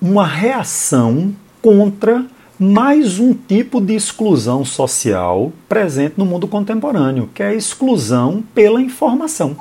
uma 0.00 0.26
reação 0.26 1.34
contra 1.62 2.26
mais 2.58 3.18
um 3.18 3.32
tipo 3.32 3.80
de 3.80 3.94
exclusão 3.94 4.64
social 4.64 5.50
presente 5.68 6.14
no 6.18 6.26
mundo 6.26 6.46
contemporâneo, 6.46 7.28
que 7.34 7.42
é 7.42 7.48
a 7.48 7.54
exclusão 7.54 8.44
pela 8.54 8.80
informação. 8.80 9.56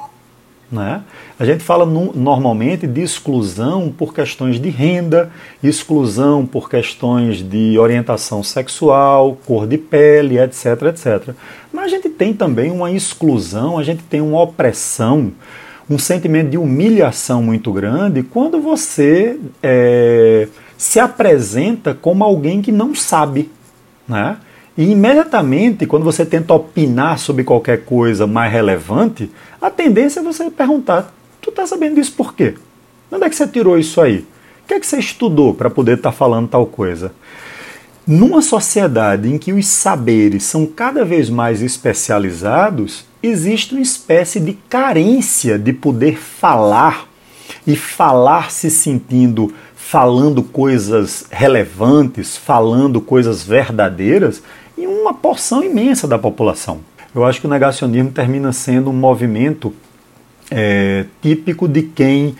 Né? 0.71 1.03
A 1.37 1.45
gente 1.45 1.63
fala 1.63 1.85
no, 1.85 2.11
normalmente 2.13 2.87
de 2.87 3.01
exclusão 3.01 3.93
por 3.95 4.13
questões 4.13 4.59
de 4.59 4.69
renda, 4.69 5.31
exclusão 5.61 6.45
por 6.45 6.69
questões 6.69 7.43
de 7.43 7.77
orientação 7.77 8.41
sexual, 8.41 9.37
cor 9.45 9.67
de 9.67 9.77
pele, 9.77 10.39
etc, 10.39 10.65
etc. 10.89 11.35
Mas 11.71 11.85
a 11.85 11.87
gente 11.89 12.09
tem 12.09 12.33
também 12.33 12.71
uma 12.71 12.91
exclusão, 12.91 13.77
a 13.77 13.83
gente 13.83 14.01
tem 14.03 14.19
uma 14.19 14.41
opressão, 14.41 15.31
um 15.89 15.99
sentimento 15.99 16.49
de 16.49 16.57
humilhação 16.57 17.43
muito 17.43 17.71
grande 17.71 18.23
quando 18.23 18.59
você 18.59 19.39
é, 19.61 20.47
se 20.77 20.99
apresenta 20.99 21.93
como 21.93 22.23
alguém 22.23 22.61
que 22.61 22.71
não 22.71 22.95
sabe. 22.95 23.51
Né? 24.07 24.37
E 24.77 24.91
imediatamente, 24.91 25.85
quando 25.85 26.03
você 26.03 26.25
tenta 26.25 26.53
opinar 26.53 27.19
sobre 27.19 27.43
qualquer 27.43 27.85
coisa 27.85 28.25
mais 28.25 28.51
relevante, 28.51 29.29
a 29.61 29.69
tendência 29.69 30.19
é 30.19 30.23
você 30.23 30.49
perguntar: 30.49 31.13
tu 31.41 31.49
está 31.49 31.65
sabendo 31.67 31.95
disso 31.95 32.13
por 32.13 32.33
quê? 32.33 32.55
Onde 33.11 33.25
é 33.25 33.29
que 33.29 33.35
você 33.35 33.47
tirou 33.47 33.77
isso 33.77 34.01
aí? 34.01 34.25
O 34.63 34.67
que 34.67 34.73
é 34.73 34.79
que 34.79 34.87
você 34.87 34.97
estudou 34.97 35.53
para 35.53 35.69
poder 35.69 35.97
estar 35.97 36.11
tá 36.11 36.17
falando 36.17 36.47
tal 36.47 36.65
coisa? 36.65 37.11
Numa 38.05 38.41
sociedade 38.41 39.31
em 39.31 39.37
que 39.37 39.53
os 39.53 39.67
saberes 39.67 40.43
são 40.43 40.65
cada 40.65 41.05
vez 41.05 41.29
mais 41.29 41.61
especializados, 41.61 43.05
existe 43.21 43.73
uma 43.73 43.81
espécie 43.81 44.39
de 44.39 44.53
carência 44.67 45.57
de 45.57 45.71
poder 45.71 46.17
falar 46.17 47.07
e 47.65 47.75
falar 47.75 48.51
se 48.51 48.69
sentindo 48.69 49.53
falando 49.75 50.41
coisas 50.41 51.25
relevantes, 51.29 52.35
falando 52.35 52.99
coisas 52.99 53.43
verdadeiras, 53.43 54.41
em 54.77 54.87
uma 54.87 55.13
porção 55.13 55.63
imensa 55.63 56.07
da 56.07 56.17
população. 56.17 56.79
Eu 57.13 57.23
acho 57.23 57.39
que 57.39 57.47
o 57.47 57.49
negacionismo 57.49 58.11
termina 58.11 58.51
sendo 58.51 58.89
um 58.89 58.93
movimento 58.93 59.73
é, 60.49 61.05
típico 61.21 61.67
de 61.67 61.83
quem 61.83 62.35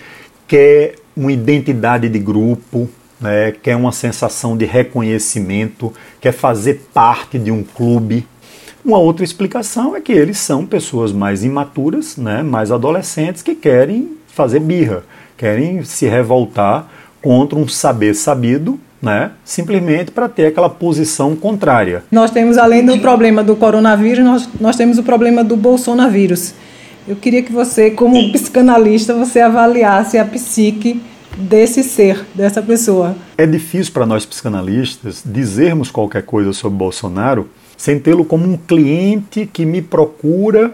quer 0.48 0.96
uma 1.16 1.32
identidade 1.32 2.10
de 2.10 2.20
grupo, 2.20 2.90
né, 3.20 3.52
quer 3.52 3.76
uma 3.76 3.92
sensação 3.92 4.58
de 4.58 4.66
reconhecimento, 4.66 5.94
quer 6.20 6.32
fazer 6.32 6.88
parte 6.94 7.38
de 7.38 7.52
um 7.52 7.64
clube. 7.64 8.28
Uma 8.84 8.98
outra 8.98 9.24
explicação 9.24 9.96
é 9.96 10.02
que 10.02 10.12
eles 10.12 10.38
são 10.38 10.66
pessoas 10.66 11.12
mais 11.12 11.44
imaturas, 11.44 12.18
né, 12.18 12.44
mais 12.44 12.72
adolescentes, 12.72 13.42
que 13.42 13.56
querem 13.56 14.18
fazer 14.28 14.60
birra, 14.60 15.04
querem 15.38 15.84
se 15.84 16.08
revoltar 16.08 16.90
contra 17.22 17.58
um 17.58 17.68
saber 17.68 18.14
sabido 18.16 18.80
né? 19.04 19.32
simplesmente 19.44 20.12
para 20.12 20.30
ter 20.30 20.46
aquela 20.46 20.70
posição 20.70 21.36
contrária. 21.36 22.04
Nós 22.10 22.32
temos, 22.32 22.58
além 22.58 22.86
do 22.86 22.98
problema 23.00 23.44
do 23.44 23.56
coronavírus, 23.56 24.24
nós, 24.24 24.50
nós 24.60 24.76
temos 24.78 24.98
o 24.98 25.04
problema 25.04 25.44
do 25.44 25.58
bolsonavírus. 25.58 26.54
Eu 27.06 27.18
queria 27.18 27.44
que 27.44 27.52
você, 27.52 27.92
como 27.92 28.32
psicanalista, 28.32 29.14
você 29.14 29.42
avaliasse 29.42 30.18
a 30.18 30.24
psique 30.24 31.02
desse 31.38 31.84
ser, 31.84 32.26
dessa 32.34 32.62
pessoa. 32.62 33.16
É 33.38 33.46
difícil 33.46 33.92
para 33.92 34.06
nós 34.06 34.26
psicanalistas 34.26 35.22
dizermos 35.26 35.92
qualquer 35.92 36.24
coisa 36.24 36.54
sobre 36.54 36.78
Bolsonaro 36.78 37.50
sem 37.76 38.00
tê-lo 38.00 38.24
como 38.24 38.46
um 38.46 38.56
cliente 38.56 39.46
que 39.52 39.66
me 39.66 39.82
procura 39.82 40.74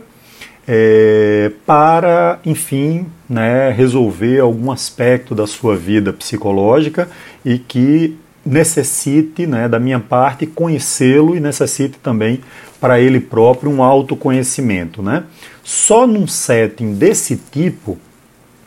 é, 0.71 1.51
para, 1.65 2.39
enfim, 2.45 3.07
né, 3.27 3.71
resolver 3.71 4.39
algum 4.39 4.71
aspecto 4.71 5.33
da 5.33 5.47
sua 5.47 5.75
vida 5.75 6.13
psicológica 6.13 7.09
e 7.43 7.57
que 7.57 8.15
necessite, 8.45 9.47
né, 9.47 9.67
da 9.67 9.79
minha 9.79 9.99
parte, 9.99 10.45
conhecê-lo 10.45 11.35
e 11.35 11.39
necessite 11.39 11.97
também 11.97 12.41
para 12.79 12.99
ele 12.99 13.19
próprio 13.19 13.71
um 13.71 13.81
autoconhecimento. 13.81 15.01
Né? 15.01 15.23
Só 15.63 16.05
num 16.05 16.27
setting 16.27 16.93
desse 16.93 17.35
tipo 17.51 17.97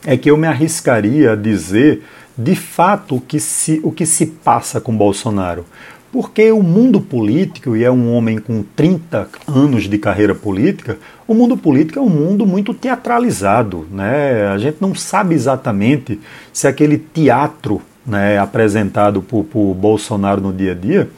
é 0.05 0.17
que 0.17 0.29
eu 0.29 0.37
me 0.37 0.49
arriscaria 0.49 1.35
a 1.35 1.37
dizer 1.37 2.03
de 2.37 2.57
fato 2.57 3.17
o 3.17 3.21
que 3.21 3.39
se, 3.39 3.81
o 3.85 3.93
que 3.93 4.07
se 4.07 4.27
passa 4.27 4.81
com 4.81 4.97
Bolsonaro. 4.97 5.65
Porque 6.13 6.53
o 6.53 6.63
mundo 6.63 7.01
político, 7.01 7.75
e 7.75 7.83
é 7.83 7.91
um 7.91 8.13
homem 8.15 8.39
com 8.39 8.63
30 8.77 9.29
anos 9.49 9.85
de 9.89 9.97
carreira 9.97 10.35
política, 10.35 10.99
o 11.27 11.33
mundo 11.33 11.57
político 11.57 11.99
é 11.99 12.03
um 12.03 12.11
mundo 12.11 12.47
muito 12.47 12.75
teatralizado. 12.75 13.87
Né? 13.91 14.47
A 14.47 14.59
gente 14.59 14.77
não 14.79 14.95
sabe 14.95 15.35
exatamente 15.35 16.21
se 16.53 16.69
aquele 16.69 16.99
teatro 16.99 17.81
né, 18.07 18.39
apresentado 18.39 19.23
por, 19.23 19.45
por 19.45 19.73
Bolsonaro 19.73 20.43
no 20.43 20.53
dia 20.53 20.73
a 20.73 20.75
dia, 20.75 21.09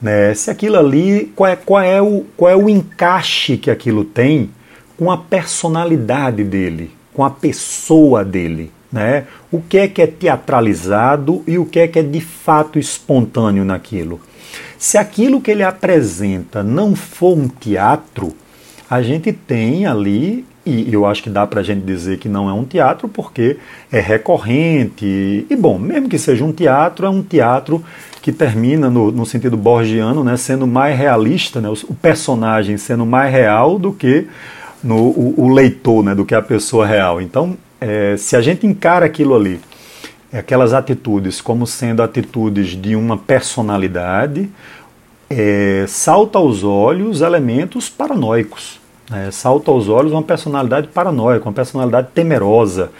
né, 0.00 0.32
se 0.32 0.48
aquilo 0.48 0.78
ali, 0.78 1.32
qual 1.34 1.50
é, 1.50 1.56
qual, 1.56 1.82
é 1.82 2.00
o, 2.00 2.24
qual 2.36 2.50
é 2.50 2.56
o 2.56 2.68
encaixe 2.68 3.56
que 3.56 3.70
aquilo 3.70 4.04
tem 4.04 4.50
com 4.96 5.10
a 5.10 5.16
personalidade 5.16 6.44
dele, 6.44 6.90
com 7.12 7.24
a 7.24 7.30
pessoa 7.30 8.24
dele. 8.24 8.70
Né? 8.92 9.24
O 9.52 9.60
que 9.60 9.78
é 9.78 9.88
que 9.88 10.02
é 10.02 10.06
teatralizado 10.06 11.44
e 11.46 11.58
o 11.58 11.64
que 11.64 11.78
é 11.78 11.86
que 11.86 11.98
é 11.98 12.02
de 12.02 12.20
fato 12.20 12.78
espontâneo 12.78 13.64
naquilo. 13.64 14.20
Se 14.78 14.98
aquilo 14.98 15.40
que 15.40 15.50
ele 15.50 15.62
apresenta 15.62 16.62
não 16.62 16.96
for 16.96 17.36
um 17.36 17.46
teatro, 17.46 18.34
a 18.88 19.00
gente 19.02 19.32
tem 19.32 19.86
ali, 19.86 20.44
e 20.66 20.92
eu 20.92 21.06
acho 21.06 21.22
que 21.22 21.30
dá 21.30 21.46
para 21.46 21.60
a 21.60 21.62
gente 21.62 21.84
dizer 21.84 22.18
que 22.18 22.28
não 22.28 22.48
é 22.48 22.52
um 22.52 22.64
teatro 22.64 23.08
porque 23.08 23.58
é 23.92 24.00
recorrente, 24.00 25.46
e 25.48 25.56
bom, 25.56 25.78
mesmo 25.78 26.08
que 26.08 26.18
seja 26.18 26.44
um 26.44 26.52
teatro, 26.52 27.06
é 27.06 27.10
um 27.10 27.22
teatro 27.22 27.84
que 28.20 28.32
termina 28.32 28.90
no, 28.90 29.12
no 29.12 29.24
sentido 29.24 29.56
borgiano, 29.56 30.24
né, 30.24 30.36
sendo 30.36 30.66
mais 30.66 30.98
realista, 30.98 31.60
né, 31.60 31.68
o, 31.68 31.94
personagem 31.94 32.76
sendo 32.76 33.06
mais 33.06 33.32
real 33.32 33.78
do 33.78 33.92
que 33.92 34.26
no, 34.82 34.96
o, 34.96 35.34
o 35.36 35.48
leitor, 35.52 36.02
né, 36.02 36.14
do 36.14 36.24
que 36.24 36.34
a 36.34 36.42
pessoa 36.42 36.86
real. 36.86 37.20
Então, 37.20 37.56
é, 37.80 38.16
se 38.16 38.36
a 38.36 38.40
gente 38.42 38.66
encara 38.66 39.06
aquilo 39.06 39.34
ali, 39.34 39.60
aquelas 40.32 40.72
atitudes, 40.72 41.40
como 41.40 41.66
sendo 41.66 42.02
atitudes 42.02 42.80
de 42.80 42.94
uma 42.94 43.16
personalidade, 43.16 44.48
é, 45.28 45.84
salta 45.88 46.38
aos 46.38 46.62
olhos 46.62 47.20
elementos 47.20 47.88
paranoicos. 47.88 48.80
Né? 49.08 49.30
Salta 49.30 49.70
aos 49.70 49.88
olhos 49.88 50.12
uma 50.12 50.22
personalidade 50.22 50.88
paranoica, 50.88 51.48
uma 51.48 51.54
personalidade 51.54 52.08
temerosa, 52.14 52.90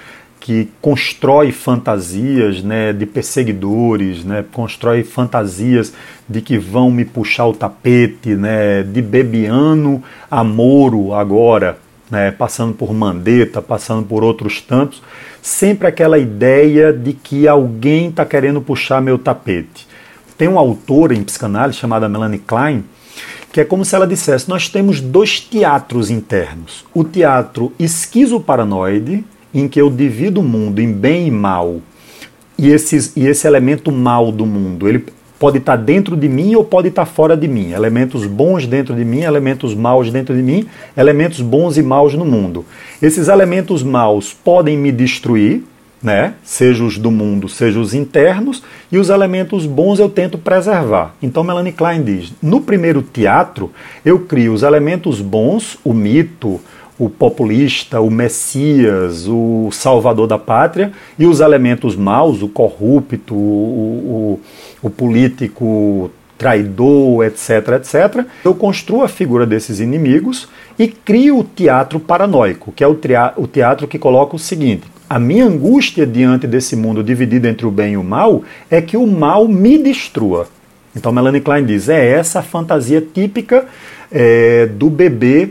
que 0.40 0.70
constrói 0.80 1.52
fantasias 1.52 2.62
né, 2.62 2.94
de 2.94 3.04
perseguidores, 3.04 4.24
né, 4.24 4.42
constrói 4.50 5.04
fantasias 5.04 5.92
de 6.26 6.40
que 6.40 6.56
vão 6.56 6.90
me 6.90 7.04
puxar 7.04 7.46
o 7.46 7.52
tapete, 7.52 8.30
né, 8.30 8.82
de 8.82 9.02
Bebiano 9.02 10.02
a 10.30 10.42
Moro 10.42 11.12
agora, 11.12 11.78
né, 12.10 12.30
passando 12.30 12.74
por 12.74 12.92
Mandetta, 12.92 13.62
passando 13.62 14.04
por 14.04 14.24
outros 14.24 14.60
tantos, 14.60 15.02
sempre 15.40 15.86
aquela 15.86 16.18
ideia 16.18 16.92
de 16.92 17.12
que 17.12 17.46
alguém 17.46 18.08
está 18.08 18.24
querendo 18.24 18.60
puxar 18.60 19.00
meu 19.00 19.18
tapete. 19.18 19.86
Tem 20.36 20.48
uma 20.48 20.60
autora 20.60 21.14
em 21.14 21.22
psicanálise 21.22 21.78
chamada 21.78 22.08
Melanie 22.08 22.38
Klein, 22.38 22.84
que 23.52 23.60
é 23.60 23.64
como 23.64 23.84
se 23.84 23.94
ela 23.94 24.06
dissesse: 24.06 24.48
nós 24.48 24.68
temos 24.68 25.00
dois 25.00 25.40
teatros 25.40 26.10
internos. 26.10 26.84
O 26.94 27.04
teatro 27.04 27.72
esquizoparanoide, 27.78 29.24
em 29.52 29.68
que 29.68 29.80
eu 29.80 29.90
divido 29.90 30.40
o 30.40 30.44
mundo 30.44 30.80
em 30.80 30.92
bem 30.92 31.26
e 31.26 31.30
mal, 31.30 31.80
e, 32.56 32.68
esses, 32.68 33.12
e 33.16 33.26
esse 33.26 33.46
elemento 33.46 33.90
mal 33.90 34.30
do 34.30 34.46
mundo, 34.46 34.88
ele 34.88 35.04
pode 35.40 35.56
estar 35.56 35.76
dentro 35.76 36.18
de 36.18 36.28
mim 36.28 36.54
ou 36.54 36.62
pode 36.62 36.88
estar 36.88 37.06
fora 37.06 37.34
de 37.34 37.48
mim. 37.48 37.72
Elementos 37.72 38.26
bons 38.26 38.66
dentro 38.66 38.94
de 38.94 39.06
mim, 39.06 39.22
elementos 39.22 39.74
maus 39.74 40.12
dentro 40.12 40.36
de 40.36 40.42
mim, 40.42 40.66
elementos 40.94 41.40
bons 41.40 41.78
e 41.78 41.82
maus 41.82 42.12
no 42.12 42.26
mundo. 42.26 42.66
Esses 43.00 43.26
elementos 43.26 43.82
maus 43.82 44.34
podem 44.34 44.76
me 44.76 44.92
destruir, 44.92 45.64
né? 46.02 46.34
Seja 46.44 46.84
os 46.84 46.98
do 46.98 47.10
mundo, 47.10 47.48
seja 47.48 47.80
os 47.80 47.94
internos, 47.94 48.62
e 48.92 48.98
os 48.98 49.08
elementos 49.08 49.64
bons 49.64 49.98
eu 49.98 50.10
tento 50.10 50.36
preservar. 50.36 51.14
Então 51.22 51.42
Melanie 51.42 51.72
Klein 51.72 52.02
diz: 52.02 52.34
no 52.42 52.60
primeiro 52.60 53.00
teatro 53.00 53.70
eu 54.04 54.18
crio 54.18 54.52
os 54.52 54.62
elementos 54.62 55.22
bons, 55.22 55.78
o 55.82 55.94
mito, 55.94 56.60
o 57.00 57.08
populista, 57.08 57.98
o 57.98 58.10
messias, 58.10 59.26
o 59.26 59.70
salvador 59.72 60.26
da 60.26 60.38
pátria, 60.38 60.92
e 61.18 61.24
os 61.24 61.40
elementos 61.40 61.96
maus, 61.96 62.42
o 62.42 62.48
corrupto, 62.48 63.34
o, 63.34 64.38
o, 64.82 64.86
o 64.86 64.90
político 64.90 66.10
traidor, 66.36 67.24
etc, 67.24 67.68
etc. 67.76 68.26
Eu 68.44 68.54
construo 68.54 69.02
a 69.02 69.08
figura 69.08 69.46
desses 69.46 69.80
inimigos 69.80 70.46
e 70.78 70.88
crio 70.88 71.38
o 71.38 71.44
teatro 71.44 71.98
paranoico, 71.98 72.70
que 72.70 72.84
é 72.84 72.86
o 72.86 73.46
teatro 73.46 73.88
que 73.88 73.98
coloca 73.98 74.36
o 74.36 74.38
seguinte: 74.38 74.84
a 75.08 75.18
minha 75.18 75.46
angústia 75.46 76.06
diante 76.06 76.46
desse 76.46 76.76
mundo 76.76 77.02
dividido 77.02 77.48
entre 77.48 77.66
o 77.66 77.70
bem 77.70 77.94
e 77.94 77.96
o 77.96 78.04
mal 78.04 78.42
é 78.70 78.82
que 78.82 78.96
o 78.98 79.06
mal 79.06 79.48
me 79.48 79.78
destrua. 79.78 80.48
Então 80.94 81.12
Melanie 81.12 81.40
Klein 81.40 81.64
diz: 81.64 81.88
é 81.88 82.10
essa 82.10 82.40
a 82.40 82.42
fantasia 82.42 83.00
típica 83.00 83.64
é, 84.12 84.66
do 84.66 84.90
bebê 84.90 85.50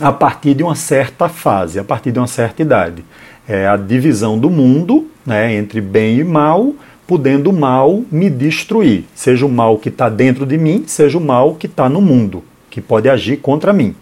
a 0.00 0.12
partir 0.12 0.54
de 0.54 0.62
uma 0.62 0.74
certa 0.74 1.28
fase, 1.28 1.78
a 1.78 1.84
partir 1.84 2.12
de 2.12 2.18
uma 2.18 2.26
certa 2.26 2.62
idade. 2.62 3.04
É 3.48 3.66
a 3.66 3.76
divisão 3.76 4.38
do 4.38 4.50
mundo 4.50 5.08
né, 5.24 5.54
entre 5.54 5.80
bem 5.80 6.18
e 6.18 6.24
mal, 6.24 6.74
podendo 7.06 7.50
o 7.50 7.52
mal 7.52 8.02
me 8.10 8.28
destruir. 8.28 9.04
Seja 9.14 9.46
o 9.46 9.48
mal 9.48 9.78
que 9.78 9.88
está 9.88 10.08
dentro 10.08 10.44
de 10.44 10.58
mim, 10.58 10.84
seja 10.86 11.18
o 11.18 11.20
mal 11.20 11.54
que 11.54 11.66
está 11.66 11.88
no 11.88 12.00
mundo, 12.00 12.44
que 12.70 12.80
pode 12.80 13.08
agir 13.08 13.38
contra 13.38 13.72
mim. 13.72 13.94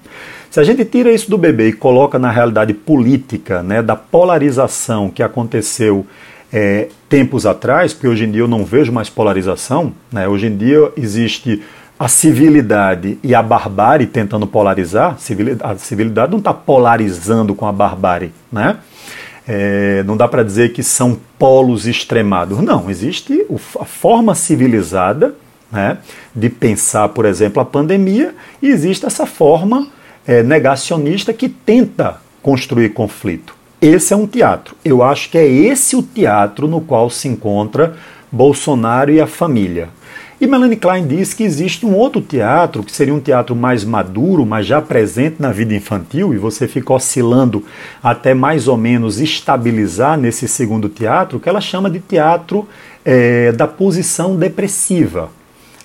Se 0.50 0.60
a 0.60 0.64
gente 0.64 0.84
tira 0.84 1.12
isso 1.12 1.30
do 1.30 1.38
bebê 1.38 1.68
e 1.68 1.72
coloca 1.72 2.18
na 2.18 2.30
realidade 2.30 2.72
política, 2.72 3.62
né, 3.62 3.82
da 3.82 3.94
polarização 3.94 5.10
que 5.10 5.22
aconteceu 5.22 6.06
é, 6.52 6.88
tempos 7.08 7.44
atrás, 7.46 7.92
porque 7.92 8.08
hoje 8.08 8.24
em 8.24 8.30
dia 8.30 8.40
eu 8.40 8.48
não 8.48 8.64
vejo 8.64 8.92
mais 8.92 9.10
polarização, 9.10 9.92
né, 10.10 10.26
hoje 10.26 10.46
em 10.46 10.56
dia 10.56 10.90
existe 10.96 11.62
a 11.98 12.08
civilidade 12.08 13.18
e 13.22 13.34
a 13.34 13.42
barbárie 13.42 14.06
tentando 14.06 14.46
polarizar, 14.46 15.16
a 15.62 15.76
civilidade 15.76 16.30
não 16.30 16.38
está 16.38 16.52
polarizando 16.52 17.54
com 17.54 17.66
a 17.66 17.72
barbárie, 17.72 18.32
né? 18.52 18.78
É, 19.48 20.02
não 20.04 20.16
dá 20.16 20.26
para 20.26 20.42
dizer 20.42 20.72
que 20.72 20.82
são 20.82 21.18
polos 21.38 21.86
extremados. 21.86 22.58
Não, 22.58 22.90
existe 22.90 23.46
a 23.78 23.84
forma 23.84 24.34
civilizada 24.34 25.36
né, 25.70 25.98
de 26.34 26.50
pensar, 26.50 27.08
por 27.10 27.24
exemplo, 27.24 27.62
a 27.62 27.64
pandemia, 27.64 28.34
e 28.60 28.68
existe 28.68 29.06
essa 29.06 29.24
forma 29.24 29.86
é, 30.26 30.42
negacionista 30.42 31.32
que 31.32 31.48
tenta 31.48 32.20
construir 32.42 32.90
conflito. 32.90 33.54
Esse 33.80 34.12
é 34.12 34.16
um 34.16 34.26
teatro. 34.26 34.74
Eu 34.84 35.02
acho 35.02 35.30
que 35.30 35.38
é 35.38 35.46
esse 35.46 35.94
o 35.94 36.02
teatro 36.02 36.66
no 36.66 36.80
qual 36.80 37.08
se 37.08 37.28
encontra 37.28 37.94
Bolsonaro 38.32 39.12
e 39.12 39.20
a 39.20 39.26
família. 39.26 39.90
E 40.38 40.46
Melanie 40.46 40.76
Klein 40.76 41.06
diz 41.06 41.32
que 41.32 41.44
existe 41.44 41.86
um 41.86 41.94
outro 41.94 42.20
teatro, 42.20 42.82
que 42.82 42.92
seria 42.92 43.14
um 43.14 43.20
teatro 43.20 43.56
mais 43.56 43.84
maduro, 43.84 44.44
mas 44.44 44.66
já 44.66 44.82
presente 44.82 45.36
na 45.38 45.50
vida 45.50 45.74
infantil, 45.74 46.34
e 46.34 46.36
você 46.36 46.68
fica 46.68 46.92
oscilando 46.92 47.64
até 48.02 48.34
mais 48.34 48.68
ou 48.68 48.76
menos 48.76 49.18
estabilizar 49.18 50.18
nesse 50.18 50.46
segundo 50.46 50.90
teatro, 50.90 51.40
que 51.40 51.48
ela 51.48 51.60
chama 51.60 51.88
de 51.88 52.00
teatro 52.00 52.68
é, 53.02 53.50
da 53.52 53.66
posição 53.66 54.36
depressiva. 54.36 55.30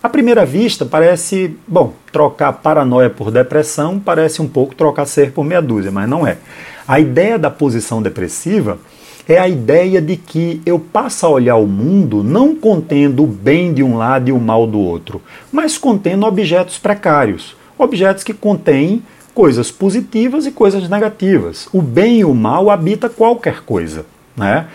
À 0.03 0.09
primeira 0.09 0.45
vista, 0.45 0.85
parece, 0.85 1.55
bom, 1.65 1.93
trocar 2.11 2.51
paranoia 2.51 3.09
por 3.09 3.31
depressão 3.31 3.99
parece 3.99 4.41
um 4.41 4.49
pouco 4.49 4.75
trocar 4.75 5.05
ser 5.05 5.31
por 5.31 5.45
meia 5.45 5.61
dúzia, 5.61 5.91
mas 5.91 6.09
não 6.09 6.27
é. 6.27 6.37
A 6.85 6.99
ideia 6.99 7.39
da 7.39 7.49
posição 7.49 8.01
depressiva 8.01 8.79
é 9.27 9.37
a 9.37 9.47
ideia 9.47 10.01
de 10.01 10.15
que 10.17 10.61
eu 10.65 10.79
passo 10.79 11.25
a 11.25 11.29
olhar 11.29 11.55
o 11.55 11.67
mundo 11.67 12.23
não 12.23 12.55
contendo 12.55 13.23
o 13.23 13.27
bem 13.27 13.73
de 13.73 13.83
um 13.83 13.97
lado 13.97 14.29
e 14.29 14.31
o 14.31 14.39
mal 14.39 14.65
do 14.67 14.79
outro, 14.79 15.21
mas 15.51 15.77
contendo 15.77 16.25
objetos 16.25 16.77
precários, 16.77 17.55
objetos 17.77 18.23
que 18.23 18.33
contêm 18.33 19.03
coisas 19.33 19.71
positivas 19.71 20.45
e 20.45 20.51
coisas 20.51 20.89
negativas. 20.89 21.67
O 21.71 21.81
bem 21.81 22.19
e 22.19 22.25
o 22.25 22.33
mal 22.33 22.69
habita 22.69 23.09
qualquer 23.09 23.61
coisa, 23.61 24.05
né? 24.35 24.67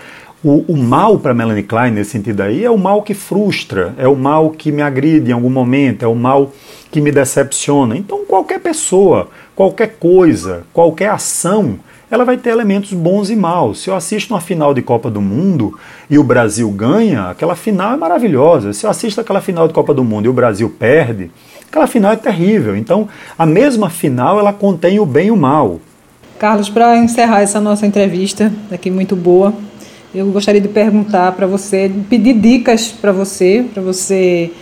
O, 0.45 0.65
o 0.69 0.77
mal 0.77 1.19
para 1.19 1.35
Melanie 1.35 1.63
Klein, 1.63 1.91
nesse 1.91 2.11
sentido 2.11 2.43
aí, 2.43 2.65
é 2.65 2.71
o 2.71 2.79
mal 2.79 3.03
que 3.03 3.15
frustra, 3.15 3.95
é 3.99 4.07
o 4.07 4.15
mal 4.15 4.51
que 4.51 4.71
me 4.71 4.83
agride 4.83 5.31
em 5.31 5.35
algum 5.35 5.51
momento, 5.51 6.05
é 6.05 6.07
o 6.07 6.15
mal 6.15 6.53
que 6.91 7.01
me 7.01 7.11
decepciona. 7.11 7.97
Então, 7.97 8.25
qualquer 8.25 8.61
pessoa, 8.61 9.29
qualquer 9.57 9.97
coisa, 9.99 10.65
qualquer 10.73 11.11
ação, 11.11 11.79
ela 12.11 12.25
vai 12.25 12.37
ter 12.37 12.51
elementos 12.51 12.93
bons 12.93 13.31
e 13.31 13.37
maus. 13.37 13.81
Se 13.81 13.91
eu 13.91 13.97
assisto 13.97 14.33
uma 14.33 14.41
final 14.41 14.73
de 14.73 14.83
Copa 14.83 15.11
do 15.11 15.21
Mundo 15.21 15.79
e 16.09 16.19
o 16.19 16.23
Brasil 16.23 16.71
ganha, 16.71 17.31
aquela 17.31 17.57
final 17.57 17.95
é 17.95 17.97
maravilhosa. 17.97 18.73
Se 18.73 18.87
eu 18.87 18.91
assisto 18.91 19.21
aquela 19.21 19.41
final 19.41 19.67
de 19.67 19.75
Copa 19.75 19.93
do 19.93 20.05
Mundo 20.05 20.27
e 20.27 20.29
o 20.29 20.33
Brasil 20.33 20.69
perde, 20.71 21.31
aquela 21.69 21.87
final 21.87 22.13
é 22.13 22.17
terrível. 22.17 22.77
Então, 22.77 23.09
a 23.39 23.45
mesma 23.45 23.91
final 23.91 24.39
ela 24.39 24.53
contém 24.53 25.01
o 25.01 25.07
bem 25.07 25.29
e 25.29 25.31
o 25.31 25.37
mal. 25.37 25.81
Carlos, 26.39 26.69
para 26.69 26.97
encerrar 26.99 27.41
essa 27.41 27.61
nossa 27.61 27.87
entrevista, 27.87 28.53
aqui 28.71 28.91
muito 28.91 29.17
boa, 29.17 29.55
eu 30.15 30.27
gostaria 30.27 30.61
de 30.61 30.69
perguntar 30.69 31.33
para 31.33 31.47
você, 31.47 31.91
pedir 32.09 32.35
dicas 32.35 32.89
para 32.89 33.11
você, 33.11 33.65
para 33.73 33.83
você 33.83 34.53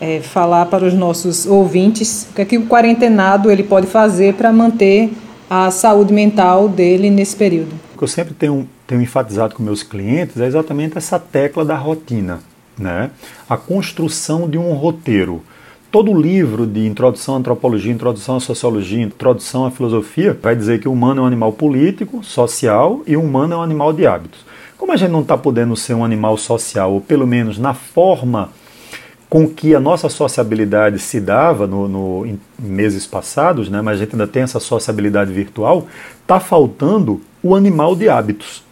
é, 0.00 0.20
falar 0.20 0.66
para 0.66 0.84
os 0.84 0.94
nossos 0.94 1.46
ouvintes 1.46 2.28
o 2.30 2.34
que, 2.34 2.42
é 2.42 2.44
que 2.44 2.58
o 2.58 2.66
quarentenado 2.66 3.50
ele 3.50 3.62
pode 3.62 3.86
fazer 3.86 4.34
para 4.34 4.52
manter 4.52 5.12
a 5.48 5.70
saúde 5.70 6.12
mental 6.12 6.68
dele 6.68 7.10
nesse 7.10 7.36
período. 7.36 7.72
O 7.94 7.98
que 7.98 8.04
eu 8.04 8.08
sempre 8.08 8.34
tenho, 8.34 8.68
tenho 8.86 9.02
enfatizado 9.02 9.54
com 9.54 9.62
meus 9.62 9.82
clientes 9.82 10.40
é 10.40 10.46
exatamente 10.46 10.98
essa 10.98 11.18
tecla 11.18 11.64
da 11.64 11.76
rotina, 11.76 12.40
né? 12.78 13.10
a 13.48 13.56
construção 13.56 14.48
de 14.48 14.58
um 14.58 14.72
roteiro. 14.72 15.42
Todo 15.90 16.12
livro 16.12 16.66
de 16.66 16.86
introdução 16.86 17.36
à 17.36 17.38
antropologia, 17.38 17.92
introdução 17.92 18.36
à 18.36 18.40
sociologia, 18.40 19.00
introdução 19.00 19.64
à 19.64 19.70
filosofia 19.70 20.36
vai 20.42 20.56
dizer 20.56 20.80
que 20.80 20.88
o 20.88 20.92
humano 20.92 21.20
é 21.20 21.24
um 21.24 21.26
animal 21.26 21.52
político, 21.52 22.24
social 22.24 23.02
e 23.06 23.16
o 23.16 23.22
humano 23.22 23.54
é 23.54 23.56
um 23.56 23.62
animal 23.62 23.92
de 23.92 24.04
hábitos. 24.04 24.44
Como 24.76 24.90
a 24.90 24.96
gente 24.96 25.12
não 25.12 25.20
está 25.20 25.38
podendo 25.38 25.76
ser 25.76 25.94
um 25.94 26.04
animal 26.04 26.36
social, 26.36 26.92
ou 26.92 27.00
pelo 27.00 27.26
menos 27.26 27.58
na 27.58 27.74
forma 27.74 28.50
com 29.34 29.48
que 29.48 29.74
a 29.74 29.80
nossa 29.80 30.08
sociabilidade 30.08 31.00
se 31.00 31.20
dava 31.20 31.66
no, 31.66 31.88
no, 31.88 32.24
em 32.24 32.38
meses 32.56 33.04
passados, 33.04 33.68
né, 33.68 33.82
mas 33.82 33.96
a 33.96 34.04
gente 34.04 34.12
ainda 34.12 34.28
tem 34.28 34.44
essa 34.44 34.60
sociabilidade 34.60 35.32
virtual, 35.32 35.88
está 36.22 36.38
faltando 36.38 37.20
o 37.42 37.56
animal 37.56 37.96
de 37.96 38.08
hábitos. 38.08 38.62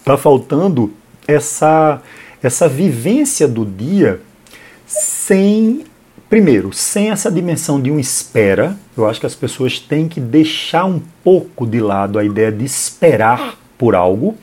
Está 0.00 0.18
faltando 0.18 0.92
essa, 1.26 2.02
essa 2.42 2.68
vivência 2.68 3.48
do 3.48 3.64
dia 3.64 4.20
sem, 4.86 5.86
primeiro, 6.28 6.74
sem 6.74 7.08
essa 7.08 7.32
dimensão 7.32 7.80
de 7.80 7.90
um 7.90 7.98
espera. 7.98 8.76
Eu 8.94 9.08
acho 9.08 9.18
que 9.18 9.24
as 9.24 9.34
pessoas 9.34 9.78
têm 9.78 10.08
que 10.08 10.20
deixar 10.20 10.84
um 10.84 11.00
pouco 11.24 11.66
de 11.66 11.80
lado 11.80 12.18
a 12.18 12.24
ideia 12.24 12.52
de 12.52 12.66
esperar 12.66 13.56
por 13.78 13.94
algo 13.94 14.36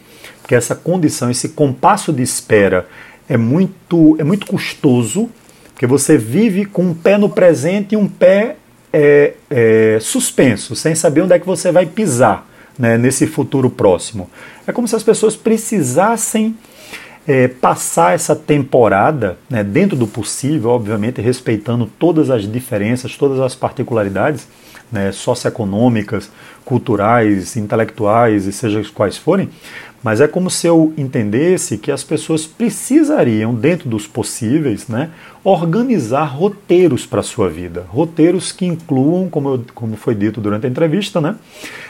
que 0.48 0.56
essa 0.56 0.74
condição, 0.74 1.30
esse 1.30 1.50
compasso 1.50 2.12
de 2.12 2.24
espera 2.24 2.88
é 3.30 3.38
muito, 3.38 4.16
é 4.20 4.24
muito 4.24 4.46
custoso, 4.46 5.30
porque 5.74 5.86
você 5.86 6.18
vive 6.18 6.66
com 6.66 6.84
um 6.84 6.94
pé 6.94 7.18
no 7.18 7.30
presente 7.30 7.94
e 7.94 7.98
um 7.98 8.08
pé 8.08 8.56
é, 8.92 9.34
é, 9.50 9.98
suspenso, 10.02 10.76
sem 10.76 10.96
saber 10.96 11.22
onde 11.22 11.34
é 11.34 11.40
que 11.40 11.46
você 11.46 11.72
vai 11.72 11.86
pisar 11.86 12.48
né, 12.78 12.98
nesse 12.98 13.28
futuro 13.28 13.70
próximo. 13.70 14.30
É 14.66 14.72
como 14.72 14.88
se 14.88 14.96
as 14.96 15.04
pessoas 15.04 15.36
precisassem 15.36 16.56
é, 17.28 17.48
passar 17.48 18.16
essa 18.16 18.36
temporada, 18.36 19.38
né, 19.50 19.64
dentro 19.64 19.98
do 19.98 20.08
possível, 20.08 20.70
obviamente 20.70 21.22
respeitando 21.22 21.90
todas 22.00 22.30
as 22.30 22.50
diferenças, 22.50 23.18
todas 23.18 23.40
as 23.40 23.54
particularidades 23.54 24.48
né, 24.92 25.12
socioeconômicas, 25.12 26.30
culturais, 26.64 27.56
intelectuais 27.56 28.46
e 28.46 28.52
seja 28.52 28.84
quais 28.94 29.18
forem, 29.18 29.50
mas 30.04 30.22
é 30.22 30.28
como 30.28 30.50
se 30.50 30.68
eu 30.68 30.94
entendesse 30.98 31.78
que 31.78 31.92
as 31.92 32.04
pessoas 32.04 32.46
precisariam, 32.46 33.54
dentro 33.54 33.90
dos 33.90 34.06
possíveis, 34.06 34.88
né, 34.88 35.10
organizar 35.44 36.26
roteiros 36.26 37.06
para 37.06 37.22
a 37.22 37.24
sua 37.24 37.50
vida. 37.50 37.86
Roteiros 37.90 38.52
que 38.52 38.66
incluam, 38.66 39.30
como, 39.30 39.50
eu, 39.50 39.66
como 39.74 39.96
foi 39.96 40.14
dito 40.14 40.40
durante 40.40 40.66
a 40.66 40.70
entrevista, 40.70 41.20
né, 41.20 41.36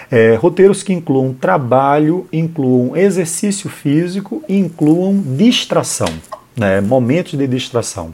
é, 0.10 0.36
roteiros 0.36 0.84
que 0.84 0.94
incluam 0.94 1.34
trabalho, 1.34 2.26
incluam 2.32 2.96
exercício 2.96 3.70
físico 3.70 4.42
incluam 4.48 5.22
distração, 5.36 6.10
né, 6.56 6.80
momentos 6.80 7.34
de 7.34 7.46
distração. 7.46 8.14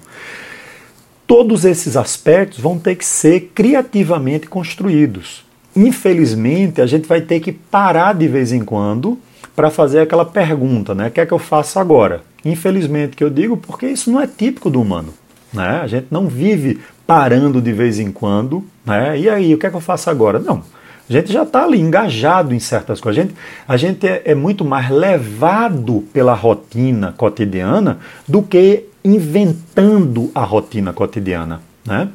Todos 1.25 1.65
esses 1.65 1.95
aspectos 1.95 2.59
vão 2.59 2.77
ter 2.77 2.95
que 2.95 3.05
ser 3.05 3.51
criativamente 3.55 4.47
construídos. 4.47 5.45
Infelizmente, 5.75 6.81
a 6.81 6.85
gente 6.85 7.07
vai 7.07 7.21
ter 7.21 7.39
que 7.39 7.51
parar 7.51 8.13
de 8.13 8.27
vez 8.27 8.51
em 8.51 8.63
quando 8.63 9.17
para 9.55 9.69
fazer 9.69 10.01
aquela 10.01 10.25
pergunta, 10.25 10.93
né? 10.93 11.07
O 11.07 11.11
que 11.11 11.21
é 11.21 11.25
que 11.25 11.33
eu 11.33 11.39
faço 11.39 11.79
agora? 11.79 12.21
Infelizmente 12.45 13.15
que 13.15 13.23
eu 13.23 13.29
digo 13.29 13.55
porque 13.55 13.87
isso 13.87 14.11
não 14.11 14.19
é 14.19 14.27
típico 14.27 14.69
do 14.69 14.81
humano. 14.81 15.13
Né? 15.53 15.81
A 15.81 15.87
gente 15.87 16.07
não 16.09 16.27
vive 16.27 16.79
parando 17.05 17.61
de 17.61 17.71
vez 17.71 17.99
em 17.99 18.11
quando, 18.11 18.63
né? 18.85 19.17
E 19.19 19.29
aí, 19.29 19.53
o 19.53 19.57
que 19.57 19.67
é 19.67 19.69
que 19.69 19.75
eu 19.75 19.81
faço 19.81 20.09
agora? 20.09 20.39
Não. 20.39 20.63
A 21.07 21.13
gente 21.13 21.31
já 21.31 21.43
está 21.43 21.63
ali 21.63 21.79
engajado 21.79 22.55
em 22.55 22.59
certas 22.59 22.99
coisas. 22.99 23.19
A 23.19 23.27
gente, 23.27 23.35
a 23.67 23.77
gente 23.77 24.07
é, 24.07 24.21
é 24.25 24.35
muito 24.35 24.63
mais 24.63 24.89
levado 24.89 26.03
pela 26.13 26.33
rotina 26.33 27.13
cotidiana 27.15 27.99
do 28.27 28.41
que 28.41 28.85
inventando 29.03 30.31
a 30.33 30.43
rotina 30.43 30.93
cotidiana. 30.93 31.61
Né? 31.85 32.09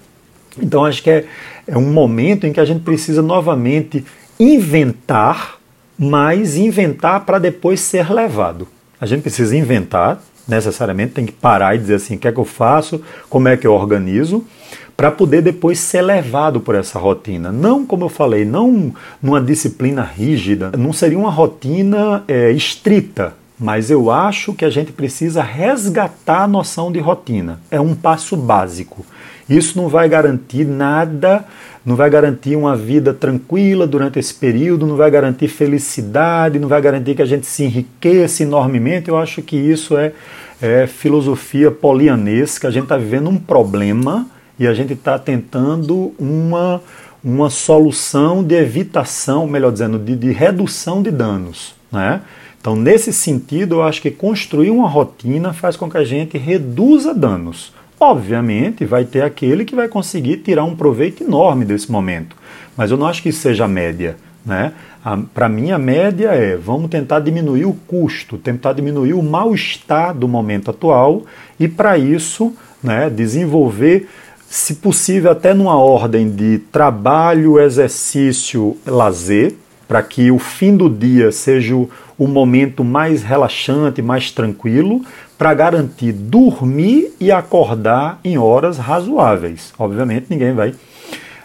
Então 0.60 0.84
acho 0.84 1.02
que 1.02 1.10
é, 1.10 1.24
é 1.66 1.76
um 1.76 1.92
momento 1.92 2.46
em 2.46 2.52
que 2.52 2.60
a 2.60 2.64
gente 2.64 2.80
precisa 2.80 3.22
novamente 3.22 4.04
inventar, 4.38 5.58
mas 5.98 6.56
inventar 6.56 7.24
para 7.24 7.38
depois 7.38 7.80
ser 7.80 8.12
levado. 8.12 8.66
A 9.00 9.06
gente 9.06 9.22
precisa 9.22 9.56
inventar, 9.56 10.20
necessariamente 10.46 11.12
tem 11.12 11.26
que 11.26 11.32
parar 11.32 11.74
e 11.74 11.78
dizer 11.78 11.96
assim, 11.96 12.16
o 12.16 12.18
que 12.18 12.26
é 12.26 12.32
que 12.32 12.40
eu 12.40 12.44
faço, 12.44 13.00
como 13.28 13.48
é 13.48 13.56
que 13.56 13.66
eu 13.66 13.72
organizo, 13.72 14.44
para 14.96 15.12
poder 15.12 15.42
depois 15.42 15.78
ser 15.78 16.02
levado 16.02 16.60
por 16.60 16.74
essa 16.74 16.98
rotina. 16.98 17.52
Não, 17.52 17.86
como 17.86 18.06
eu 18.06 18.08
falei, 18.08 18.44
não 18.44 18.92
numa 19.22 19.40
disciplina 19.40 20.02
rígida, 20.02 20.72
não 20.76 20.92
seria 20.92 21.18
uma 21.18 21.30
rotina 21.30 22.24
é, 22.26 22.50
estrita, 22.50 23.34
mas 23.58 23.90
eu 23.90 24.10
acho 24.10 24.54
que 24.54 24.64
a 24.64 24.70
gente 24.70 24.92
precisa 24.92 25.42
resgatar 25.42 26.44
a 26.44 26.48
noção 26.48 26.92
de 26.92 27.00
rotina. 27.00 27.60
É 27.70 27.80
um 27.80 27.94
passo 27.94 28.36
básico. 28.36 29.04
Isso 29.48 29.80
não 29.80 29.88
vai 29.88 30.08
garantir 30.08 30.64
nada, 30.64 31.44
não 31.84 31.96
vai 31.96 32.10
garantir 32.10 32.54
uma 32.54 32.76
vida 32.76 33.14
tranquila 33.14 33.86
durante 33.86 34.18
esse 34.18 34.34
período, 34.34 34.86
não 34.86 34.94
vai 34.94 35.10
garantir 35.10 35.48
felicidade, 35.48 36.58
não 36.58 36.68
vai 36.68 36.80
garantir 36.80 37.14
que 37.14 37.22
a 37.22 37.26
gente 37.26 37.46
se 37.46 37.64
enriqueça 37.64 38.42
enormemente. 38.42 39.08
Eu 39.08 39.16
acho 39.16 39.42
que 39.42 39.56
isso 39.56 39.96
é, 39.96 40.12
é 40.60 40.86
filosofia 40.86 41.70
polianesca. 41.70 42.68
A 42.68 42.70
gente 42.70 42.84
está 42.84 42.98
vivendo 42.98 43.30
um 43.30 43.38
problema 43.38 44.26
e 44.58 44.66
a 44.66 44.74
gente 44.74 44.92
está 44.92 45.18
tentando 45.18 46.12
uma, 46.18 46.82
uma 47.24 47.48
solução 47.48 48.44
de 48.44 48.54
evitação, 48.54 49.46
melhor 49.46 49.72
dizendo, 49.72 49.98
de, 49.98 50.14
de 50.14 50.30
redução 50.30 51.02
de 51.02 51.10
danos. 51.10 51.74
Né? 51.90 52.20
Então, 52.68 52.76
nesse 52.76 53.14
sentido, 53.14 53.76
eu 53.76 53.82
acho 53.82 54.02
que 54.02 54.10
construir 54.10 54.70
uma 54.70 54.86
rotina 54.86 55.54
faz 55.54 55.74
com 55.74 55.88
que 55.88 55.96
a 55.96 56.04
gente 56.04 56.36
reduza 56.36 57.14
danos. 57.14 57.72
Obviamente, 57.98 58.84
vai 58.84 59.06
ter 59.06 59.22
aquele 59.22 59.64
que 59.64 59.74
vai 59.74 59.88
conseguir 59.88 60.36
tirar 60.36 60.64
um 60.64 60.76
proveito 60.76 61.24
enorme 61.24 61.64
desse 61.64 61.90
momento, 61.90 62.36
mas 62.76 62.90
eu 62.90 62.98
não 62.98 63.06
acho 63.06 63.22
que 63.22 63.30
isso 63.30 63.40
seja 63.40 63.64
a 63.64 63.68
média. 63.68 64.16
Né? 64.44 64.74
Para 65.32 65.48
mim, 65.48 65.70
a 65.70 65.78
média 65.78 66.28
é 66.28 66.58
vamos 66.58 66.90
tentar 66.90 67.20
diminuir 67.20 67.64
o 67.64 67.72
custo, 67.72 68.36
tentar 68.36 68.74
diminuir 68.74 69.14
o 69.14 69.22
mal-estar 69.22 70.14
do 70.14 70.28
momento 70.28 70.70
atual 70.70 71.22
e, 71.58 71.68
para 71.68 71.96
isso, 71.96 72.52
né, 72.82 73.08
desenvolver, 73.08 74.10
se 74.46 74.74
possível, 74.74 75.30
até 75.30 75.54
numa 75.54 75.78
ordem 75.78 76.30
de 76.30 76.58
trabalho, 76.70 77.58
exercício, 77.58 78.76
lazer, 78.84 79.54
para 79.88 80.02
que 80.02 80.30
o 80.30 80.38
fim 80.38 80.76
do 80.76 80.90
dia 80.90 81.32
seja 81.32 81.74
o, 81.74 81.88
momento 82.18 82.84
mais 82.84 83.22
relaxante, 83.22 84.02
mais 84.02 84.30
tranquilo, 84.30 85.02
para 85.38 85.54
garantir 85.54 86.12
dormir 86.12 87.14
e 87.18 87.32
acordar 87.32 88.20
em 88.22 88.36
horas 88.36 88.76
razoáveis. 88.76 89.72
Obviamente, 89.78 90.26
ninguém 90.28 90.52
vai 90.52 90.74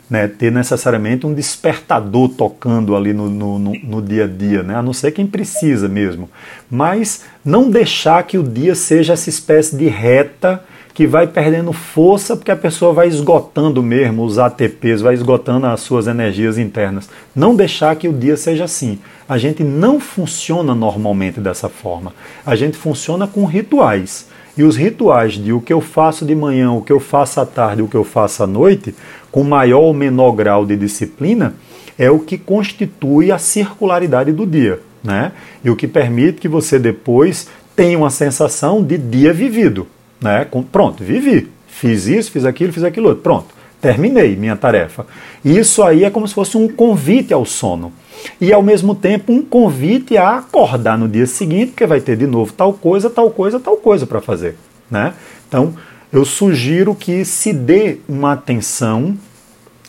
né, 0.10 0.28
ter 0.28 0.52
necessariamente 0.52 1.26
um 1.26 1.34
despertador 1.34 2.30
tocando 2.30 2.96
ali 2.96 3.14
no, 3.14 3.30
no, 3.30 3.60
no, 3.60 4.02
dia 4.02 4.26
a 4.26 4.28
dia, 4.28 4.62
né, 4.62 4.76
a 4.76 4.82
não 4.82 4.92
ser 4.92 5.12
quem 5.12 5.26
precisa 5.26 5.88
mesmo. 5.88 6.30
Mas 6.70 7.24
não 7.46 7.70
deixar 7.70 8.22
que 8.24 8.38
o 8.38 8.44
dia 8.44 8.76
seja 8.76 9.14
essa 9.14 9.30
espécie 9.30 9.78
de 9.78 9.88
reta 9.88 10.64
que 10.94 11.08
vai 11.08 11.26
perdendo 11.26 11.74
força 11.74 12.36
porque 12.36 12.52
a 12.52 12.56
pessoa 12.56 12.94
vai 12.94 13.08
esgotando 13.08 13.82
mesmo 13.82 14.24
os 14.24 14.38
ATPs, 14.38 15.02
vai 15.02 15.16
esgotando 15.16 15.66
as 15.66 15.82
suas 15.82 16.06
energias 16.06 16.58
internas. 16.58 17.10
Não 17.36 17.56
deixar 17.56 17.96
que 17.96 18.08
o 18.08 18.14
dia 18.14 18.38
seja 18.38 18.66
assim. 18.66 19.00
A 19.28 19.38
gente 19.38 19.64
não 19.64 20.00
funciona 20.00 20.76
normalmente 20.76 21.40
dessa 21.40 21.68
forma. 21.68 22.14
A 22.46 22.56
gente 22.56 22.78
funciona 22.78 23.26
com 23.26 23.46
rituais. 23.46 24.28
E 24.56 24.64
os 24.64 24.78
rituais 24.78 25.34
de 25.34 25.52
o 25.52 25.60
que 25.60 25.74
eu 25.74 25.82
faço 25.82 26.24
de 26.26 26.36
manhã, 26.36 26.72
o 26.72 26.82
que 26.82 26.94
eu 26.94 27.00
faço 27.00 27.42
à 27.42 27.46
tarde, 27.46 27.82
o 27.82 27.88
que 27.88 27.98
eu 27.98 28.04
faço 28.04 28.44
à 28.44 28.48
noite, 28.48 28.94
com 29.32 29.44
maior 29.44 29.82
ou 29.82 29.94
menor 29.96 30.34
grau 30.34 30.64
de 30.64 30.76
disciplina, 30.76 31.56
é 31.98 32.12
o 32.12 32.20
que 32.20 32.38
constitui 32.38 33.32
a 33.32 33.40
circularidade 33.40 34.32
do 34.32 34.46
dia. 34.46 34.80
Né? 35.04 35.32
E 35.64 35.72
o 35.72 35.76
que 35.76 35.88
permite 35.88 36.40
que 36.40 36.48
você 36.48 36.78
depois 36.78 37.48
tenha 37.76 37.98
uma 37.98 38.12
sensação 38.12 38.84
de 38.84 38.96
dia 38.96 39.34
vivido. 39.34 39.88
Né? 40.24 40.48
Pronto, 40.72 41.04
vivi. 41.04 41.52
Fiz 41.68 42.08
isso, 42.08 42.32
fiz 42.32 42.46
aquilo, 42.46 42.72
fiz 42.72 42.84
aquilo 42.84 43.10
outro. 43.10 43.22
Pronto, 43.22 43.48
terminei 43.82 44.38
minha 44.38 44.56
tarefa. 44.56 45.06
Isso 45.44 45.84
aí 45.84 46.06
é 46.06 46.10
como 46.10 46.26
se 46.26 46.34
fosse 46.34 46.58
um 46.58 46.70
convite 46.70 47.34
ao 47.34 47.46
sono. 47.46 47.92
E 48.40 48.54
ao 48.54 48.64
mesmo 48.64 48.96
tempo 48.96 49.34
um 49.34 49.42
convite 49.42 50.16
a 50.16 50.38
acordar 50.38 50.98
no 50.98 51.10
dia 51.10 51.28
seguinte, 51.28 51.72
porque 51.72 51.86
vai 51.86 52.00
ter 52.00 52.16
de 52.16 52.26
novo 52.26 52.54
tal 52.54 52.72
coisa, 52.72 53.10
tal 53.10 53.30
coisa, 53.32 53.60
tal 53.60 53.76
coisa 53.76 54.08
para 54.08 54.22
fazer. 54.22 54.56
Né? 54.90 55.14
Então, 55.48 55.74
eu 56.12 56.24
sugiro 56.24 56.96
que 56.96 57.26
se 57.26 57.52
dê 57.52 57.98
uma 58.08 58.32
atenção 58.32 59.18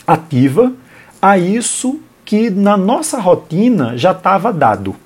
ativa 0.04 0.72
a 1.22 1.38
isso 1.38 2.00
que 2.24 2.50
na 2.50 2.76
nossa 2.76 3.20
rotina 3.20 3.96
já 3.96 4.10
estava 4.10 4.52
dado, 4.52 4.96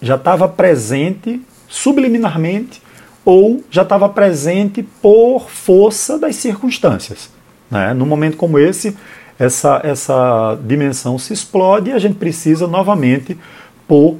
já 0.00 0.14
estava 0.14 0.48
presente 0.48 1.42
subliminarmente 1.68 2.80
ou 3.24 3.62
já 3.70 3.82
estava 3.82 4.08
presente 4.08 4.82
por 4.82 5.48
força 5.48 6.18
das 6.18 6.36
circunstâncias. 6.36 7.30
Né? 7.70 7.94
Num 7.94 8.06
momento 8.06 8.36
como 8.36 8.58
esse, 8.58 8.96
essa, 9.38 9.80
essa 9.82 10.58
dimensão 10.64 11.18
se 11.18 11.32
explode 11.32 11.90
e 11.90 11.92
a 11.92 11.98
gente 11.98 12.16
precisa 12.16 12.66
novamente 12.66 13.36
pôr 13.88 14.18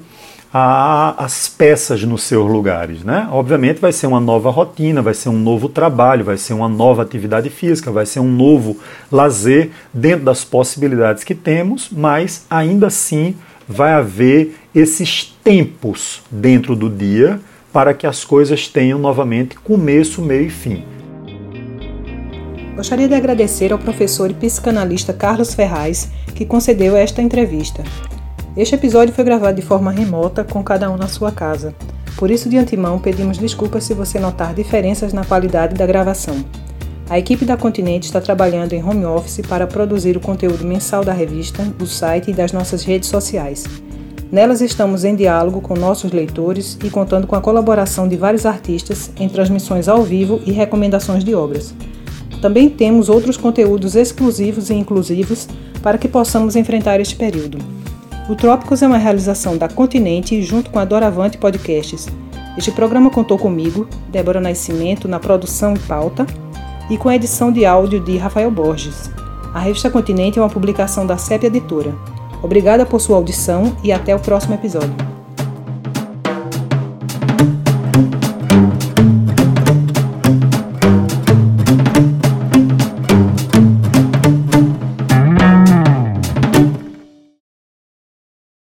a, 0.53 1.25
as 1.25 1.49
peças 1.49 2.05
nos 2.05 2.23
seus 2.23 2.51
lugares. 2.51 3.03
Né? 3.03 3.29
Obviamente 3.31 3.81
vai 3.81 3.93
ser 3.93 4.07
uma 4.07 4.21
nova 4.21 4.51
rotina, 4.51 5.03
vai 5.03 5.15
ser 5.15 5.29
um 5.29 5.39
novo 5.39 5.69
trabalho, 5.69 6.25
vai 6.25 6.37
ser 6.37 6.55
uma 6.55 6.69
nova 6.69 7.03
atividade 7.03 7.51
física, 7.51 7.91
vai 7.91 8.07
ser 8.07 8.21
um 8.21 8.31
novo 8.31 8.79
lazer 9.11 9.71
dentro 9.93 10.25
das 10.25 10.45
possibilidades 10.45 11.25
que 11.25 11.35
temos, 11.35 11.89
mas 11.91 12.47
ainda 12.49 12.87
assim 12.87 13.35
vai 13.69 13.93
haver 13.93 14.57
esses 14.75 15.25
tempos 15.43 16.23
dentro 16.31 16.77
do 16.77 16.89
dia 16.89 17.41
para 17.75 17.93
que 17.93 18.07
as 18.07 18.25
coisas 18.25 18.69
tenham 18.69 19.01
novamente 19.01 19.57
começo, 19.59 20.23
meio 20.23 20.47
e 20.47 20.51
fim. 20.51 20.85
Gostaria 22.77 23.09
de 23.09 23.15
agradecer 23.15 23.73
ao 23.73 23.81
professor 23.81 24.31
e 24.31 24.35
psicanalista 24.35 25.13
Carlos 25.13 25.55
Ferraz, 25.55 26.09
que 26.37 26.47
concedeu 26.47 26.97
esta 26.97 27.21
entrevista. 27.21 27.83
Este 28.57 28.77
episódio 28.77 29.13
foi 29.13 29.25
gravado 29.25 29.61
de 29.61 29.67
forma 29.67 29.91
remota, 29.91 30.45
com 30.45 30.63
cada 30.63 30.89
um 30.89 30.97
na 30.97 31.09
sua 31.09 31.33
casa. 31.33 31.75
Por 32.17 32.31
isso, 32.31 32.49
de 32.49 32.57
antemão, 32.57 33.01
pedimos 33.01 33.39
desculpas 33.39 33.83
se 33.83 33.93
você 33.93 34.21
notar 34.21 34.55
diferenças 34.55 35.13
na 35.13 35.25
qualidade 35.25 35.75
da 35.75 35.85
gravação. 35.85 36.45
A 37.11 37.19
equipe 37.19 37.45
da 37.45 37.57
Continente 37.57 38.07
está 38.07 38.21
trabalhando 38.21 38.73
em 38.73 38.85
home 38.85 39.05
office 39.05 39.45
para 39.49 39.67
produzir 39.67 40.17
o 40.17 40.21
conteúdo 40.21 40.65
mensal 40.65 41.05
da 41.05 41.13
revista, 41.13 41.65
do 41.65 41.89
site 41.89 42.31
e 42.31 42.35
das 42.35 42.53
nossas 42.53 42.85
redes 42.85 43.09
sociais. 43.09 43.65
Nelas 44.35 44.61
estamos 44.61 45.05
em 45.05 45.15
diálogo 45.15 45.61
com 45.61 45.77
nossos 45.77 46.11
leitores 46.11 46.77
e 46.83 46.91
contando 46.91 47.25
com 47.25 47.37
a 47.37 47.41
colaboração 47.41 48.09
de 48.09 48.17
vários 48.17 48.45
artistas 48.45 49.09
em 49.17 49.29
transmissões 49.29 49.87
ao 49.87 50.03
vivo 50.03 50.41
e 50.45 50.51
recomendações 50.51 51.23
de 51.23 51.37
obras. 51.37 51.73
Também 52.43 52.69
temos 52.69 53.09
outros 53.09 53.37
conteúdos 53.37 53.95
exclusivos 53.95 54.71
e 54.71 54.75
inclusivos 54.75 55.47
para 55.81 55.99
que 55.99 56.09
possamos 56.09 56.57
enfrentar 56.57 56.99
este 56.99 57.15
período. 57.15 57.59
O 58.29 58.35
Trópicos 58.35 58.83
é 58.83 58.89
uma 58.89 58.99
realização 58.99 59.57
da 59.57 59.69
Continente 59.69 60.43
junto 60.43 60.69
com 60.69 60.81
a 60.81 60.85
Doravante 60.85 61.39
Podcasts. 61.39 62.09
Este 62.59 62.73
programa 62.73 63.11
contou 63.11 63.39
comigo, 63.39 63.87
Débora 64.11 64.41
Nascimento, 64.41 65.07
na 65.07 65.21
produção 65.21 65.75
e 65.75 65.79
pauta, 65.79 66.27
e 66.91 66.99
com 66.99 67.09
a 67.09 67.15
edição 67.15 67.53
de 67.53 67.65
áudio 67.65 68.01
de 68.01 68.17
Rafael 68.17 68.51
Borges. 68.51 69.09
A 69.55 69.61
revista 69.61 69.89
Continente 69.91 70.41
é 70.41 70.43
uma 70.43 70.51
publicação 70.51 71.07
da 71.07 71.17
CEP 71.17 71.47
Editora. 71.47 71.95
Obrigada 72.45 72.85
por 72.85 73.01
sua 73.01 73.17
audição 73.17 73.75
e 73.83 73.91
até 73.91 74.15
o 74.15 74.21
próximo 74.21 74.55
episódio. 74.55 75.14